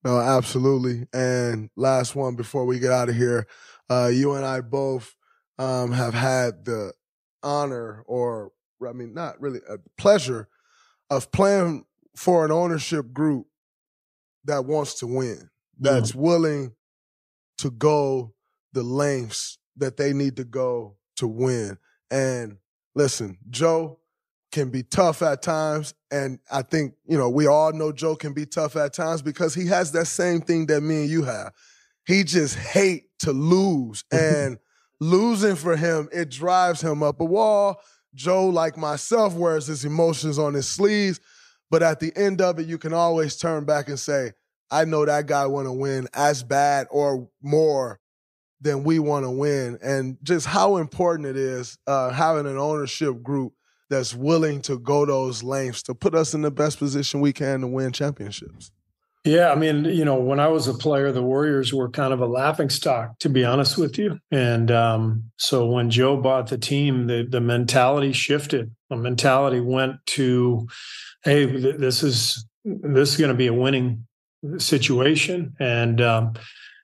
No, 0.04 0.20
absolutely. 0.20 1.08
And 1.14 1.70
last 1.78 2.16
one 2.16 2.36
before 2.36 2.66
we 2.66 2.80
get 2.80 2.92
out 2.92 3.08
of 3.10 3.16
here, 3.16 3.48
uh, 3.90 4.10
you 4.14 4.34
and 4.34 4.46
I 4.46 4.60
both 4.62 5.16
um, 5.58 5.94
have 5.94 6.14
had 6.14 6.66
the 6.66 6.94
honor, 7.44 8.04
or 8.08 8.52
I 8.88 8.94
mean, 8.94 9.14
not 9.14 9.40
really 9.42 9.60
a 9.70 9.78
pleasure, 9.98 10.48
of 11.10 11.32
playing 11.32 11.86
for 12.16 12.46
an 12.46 12.52
ownership 12.52 13.14
group 13.14 13.48
that 14.46 14.66
wants 14.66 14.96
to 15.00 15.08
win, 15.08 15.50
that's 15.80 16.14
willing 16.14 16.74
to 17.60 17.72
go 17.72 18.34
the 18.74 18.84
lengths 18.84 19.58
that 19.78 19.98
they 19.98 20.14
need 20.14 20.36
to 20.38 20.44
go 20.44 20.98
to 21.18 21.28
win. 21.28 21.78
And 22.12 22.58
listen, 22.96 23.38
Joe 23.50 24.00
can 24.52 24.70
be 24.70 24.84
tough 24.84 25.22
at 25.22 25.42
times. 25.42 25.94
And 26.12 26.40
I 26.52 26.62
think, 26.62 26.94
you 27.06 27.18
know, 27.18 27.30
we 27.30 27.48
all 27.48 27.72
know 27.72 27.92
Joe 27.92 28.16
can 28.16 28.34
be 28.34 28.46
tough 28.46 28.76
at 28.76 28.94
times 28.94 29.22
because 29.22 29.54
he 29.54 29.68
has 29.68 29.92
that 29.92 30.06
same 30.06 30.42
thing 30.42 30.66
that 30.68 30.82
me 30.82 31.02
and 31.02 31.10
you 31.10 31.24
have. 31.24 31.54
He 32.06 32.24
just 32.24 32.58
hate 32.58 33.06
to 33.20 33.32
lose. 33.32 34.04
and 34.12 34.58
losing 35.00 35.56
for 35.56 35.76
him, 35.76 36.10
it 36.12 36.30
drives 36.30 36.82
him 36.82 37.04
up 37.04 37.20
a 37.20 37.26
wall. 37.26 37.82
Joe, 38.16 38.48
like 38.48 38.78
myself, 38.78 39.34
wears 39.34 39.68
his 39.68 39.86
emotions 39.86 40.40
on 40.40 40.54
his 40.54 40.68
sleeves. 40.68 41.20
But 41.70 41.84
at 41.84 42.00
the 42.00 42.12
end 42.16 42.42
of 42.42 42.60
it, 42.60 42.68
you 42.68 42.78
can 42.78 42.94
always 42.94 43.38
turn 43.38 43.66
back 43.66 43.88
and 43.88 44.00
say, 44.00 44.34
I 44.72 44.86
know 44.86 45.06
that 45.06 45.28
guy 45.28 45.46
want 45.46 45.68
to 45.68 45.72
win 45.72 46.08
as 46.14 46.44
bad 46.44 46.88
or 46.90 47.30
more 47.42 48.00
than 48.62 48.84
we 48.84 49.00
want 49.00 49.26
to 49.26 49.32
win. 49.32 49.78
And 49.82 50.18
just 50.24 50.46
how 50.46 50.78
important 50.78 51.28
it 51.28 51.38
is 51.38 51.78
uh, 51.88 52.10
having 52.10 52.46
an 52.46 52.58
ownership 52.58 53.24
group 53.24 53.54
that's 53.90 54.14
willing 54.14 54.62
to 54.62 54.78
go 54.78 55.06
those 55.06 55.42
lengths 55.44 55.84
to 55.84 55.96
put 55.96 56.14
us 56.14 56.34
in 56.34 56.42
the 56.42 56.52
best 56.52 56.78
position 56.78 57.22
we 57.22 57.34
can 57.34 57.62
to 57.62 57.68
win 57.68 57.92
championships. 57.92 58.72
Yeah, 59.26 59.52
I 59.52 59.56
mean, 59.56 59.84
you 59.84 60.06
know, 60.06 60.16
when 60.16 60.40
I 60.40 60.48
was 60.48 60.68
a 60.68 60.74
player, 60.74 61.12
the 61.12 61.22
Warriors 61.22 61.74
were 61.74 61.90
kind 61.90 62.14
of 62.14 62.22
a 62.22 62.26
laughing 62.26 62.70
stock, 62.70 63.20
to 63.20 63.30
be 63.30 63.44
honest 63.44 63.78
with 63.78 63.98
you. 63.98 64.18
And 64.32 64.72
um, 64.72 65.32
so 65.38 65.66
when 65.68 65.90
Joe 65.90 66.16
bought 66.22 66.48
the 66.48 66.58
team, 66.58 67.08
the 67.08 67.28
the 67.30 67.42
mentality 67.42 68.14
shifted. 68.14 68.74
The 68.90 68.96
mentality 68.96 69.60
went 69.60 69.98
to, 70.08 70.68
hey, 71.24 71.46
this 71.46 72.02
is 72.02 72.46
this 72.64 73.12
is 73.12 73.18
going 73.18 73.32
to 73.32 73.38
be 73.38 73.48
a 73.48 73.54
winning 73.54 74.08
situation, 74.58 75.54
and 75.60 76.00
um, 76.00 76.34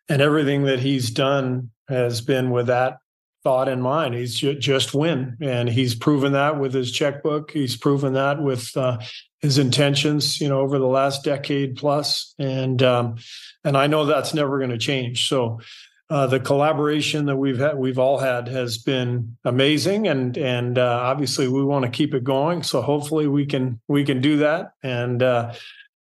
and 0.09 0.21
everything 0.21 0.63
that 0.63 0.79
he's 0.79 1.09
done 1.11 1.71
has 1.87 2.19
been 2.19 2.51
with 2.51 2.67
that 2.67 2.97
thought 3.45 3.69
in 3.69 3.79
mind. 3.79 4.13
He's 4.13 4.35
ju- 4.35 4.59
just 4.59 4.93
win, 4.93 5.37
and 5.39 5.69
he's 5.69 5.95
proven 5.95 6.33
that 6.33 6.59
with 6.59 6.73
his 6.73 6.91
checkbook. 6.91 7.51
He's 7.51 7.77
proven 7.77 8.13
that 8.13 8.41
with 8.41 8.75
uh, 8.75 8.97
his 9.45 9.59
intentions, 9.59 10.41
you 10.41 10.49
know, 10.49 10.59
over 10.59 10.79
the 10.79 10.87
last 10.87 11.23
decade 11.23 11.75
plus, 11.75 12.33
and 12.39 12.81
um, 12.81 13.15
and 13.63 13.77
I 13.77 13.85
know 13.87 14.05
that's 14.05 14.33
never 14.33 14.57
going 14.57 14.71
to 14.71 14.77
change. 14.77 15.27
So. 15.27 15.59
Uh, 16.07 16.27
the 16.27 16.39
collaboration 16.39 17.25
that 17.25 17.35
we've 17.35 17.57
had, 17.57 17.79
we've 17.79 17.97
all 17.97 18.19
had, 18.19 18.47
has 18.47 18.77
been 18.77 19.35
amazing, 19.43 20.07
and 20.07 20.37
and 20.37 20.77
uh, 20.77 20.99
obviously 21.01 21.47
we 21.47 21.65
want 21.65 21.83
to 21.83 21.89
keep 21.89 22.13
it 22.13 22.23
going. 22.23 22.61
So 22.61 22.83
hopefully 22.83 23.27
we 23.27 23.47
can 23.47 23.81
we 23.87 24.03
can 24.05 24.21
do 24.21 24.37
that, 24.37 24.73
and 24.83 25.23
uh, 25.23 25.53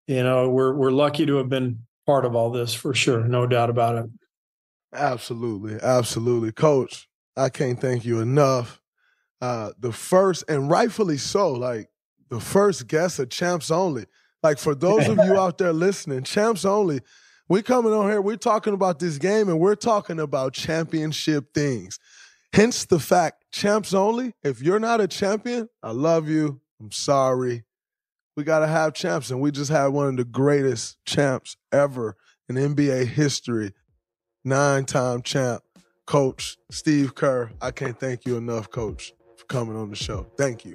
you 0.06 0.22
know 0.22 0.50
we're 0.50 0.74
we're 0.74 0.90
lucky 0.90 1.24
to 1.24 1.36
have 1.36 1.48
been 1.48 1.86
part 2.04 2.26
of 2.26 2.36
all 2.36 2.50
this 2.50 2.74
for 2.74 2.92
sure, 2.92 3.24
no 3.24 3.46
doubt 3.46 3.70
about 3.70 3.96
it. 3.96 4.10
Absolutely, 4.92 5.78
absolutely, 5.82 6.52
Coach. 6.52 7.08
I 7.34 7.48
can't 7.48 7.80
thank 7.80 8.04
you 8.04 8.20
enough. 8.20 8.82
Uh, 9.40 9.70
the 9.78 9.90
first, 9.90 10.44
and 10.48 10.70
rightfully 10.70 11.16
so, 11.16 11.50
like 11.50 11.88
the 12.34 12.40
first 12.40 12.88
guest 12.88 13.18
of 13.20 13.30
Champs 13.30 13.70
Only. 13.70 14.06
Like 14.42 14.58
for 14.58 14.74
those 14.74 15.08
of 15.08 15.18
you 15.18 15.38
out 15.38 15.58
there 15.58 15.72
listening, 15.72 16.24
Champs 16.24 16.64
Only, 16.64 17.00
we 17.48 17.62
coming 17.62 17.92
on 17.92 18.10
here, 18.10 18.20
we're 18.20 18.36
talking 18.36 18.74
about 18.74 18.98
this 18.98 19.18
game 19.18 19.48
and 19.48 19.60
we're 19.60 19.76
talking 19.76 20.18
about 20.18 20.52
championship 20.52 21.54
things. 21.54 21.98
Hence 22.52 22.86
the 22.86 22.98
fact, 22.98 23.44
Champs 23.52 23.94
Only, 23.94 24.34
if 24.42 24.60
you're 24.62 24.80
not 24.80 25.00
a 25.00 25.08
champion, 25.08 25.68
I 25.82 25.92
love 25.92 26.28
you. 26.28 26.60
I'm 26.80 26.90
sorry. 26.90 27.64
We 28.36 28.42
got 28.42 28.60
to 28.60 28.66
have 28.66 28.94
champs, 28.94 29.30
and 29.30 29.40
we 29.40 29.52
just 29.52 29.70
had 29.70 29.88
one 29.88 30.08
of 30.08 30.16
the 30.16 30.24
greatest 30.24 30.98
champs 31.04 31.56
ever 31.70 32.16
in 32.48 32.56
NBA 32.56 33.06
history. 33.06 33.72
Nine 34.44 34.84
time 34.86 35.22
champ. 35.22 35.62
Coach 36.04 36.58
Steve 36.70 37.14
Kerr. 37.14 37.52
I 37.62 37.70
can't 37.70 37.98
thank 37.98 38.26
you 38.26 38.36
enough, 38.36 38.70
Coach, 38.70 39.12
for 39.36 39.46
coming 39.46 39.76
on 39.76 39.90
the 39.90 39.96
show. 39.96 40.26
Thank 40.36 40.64
you. 40.64 40.74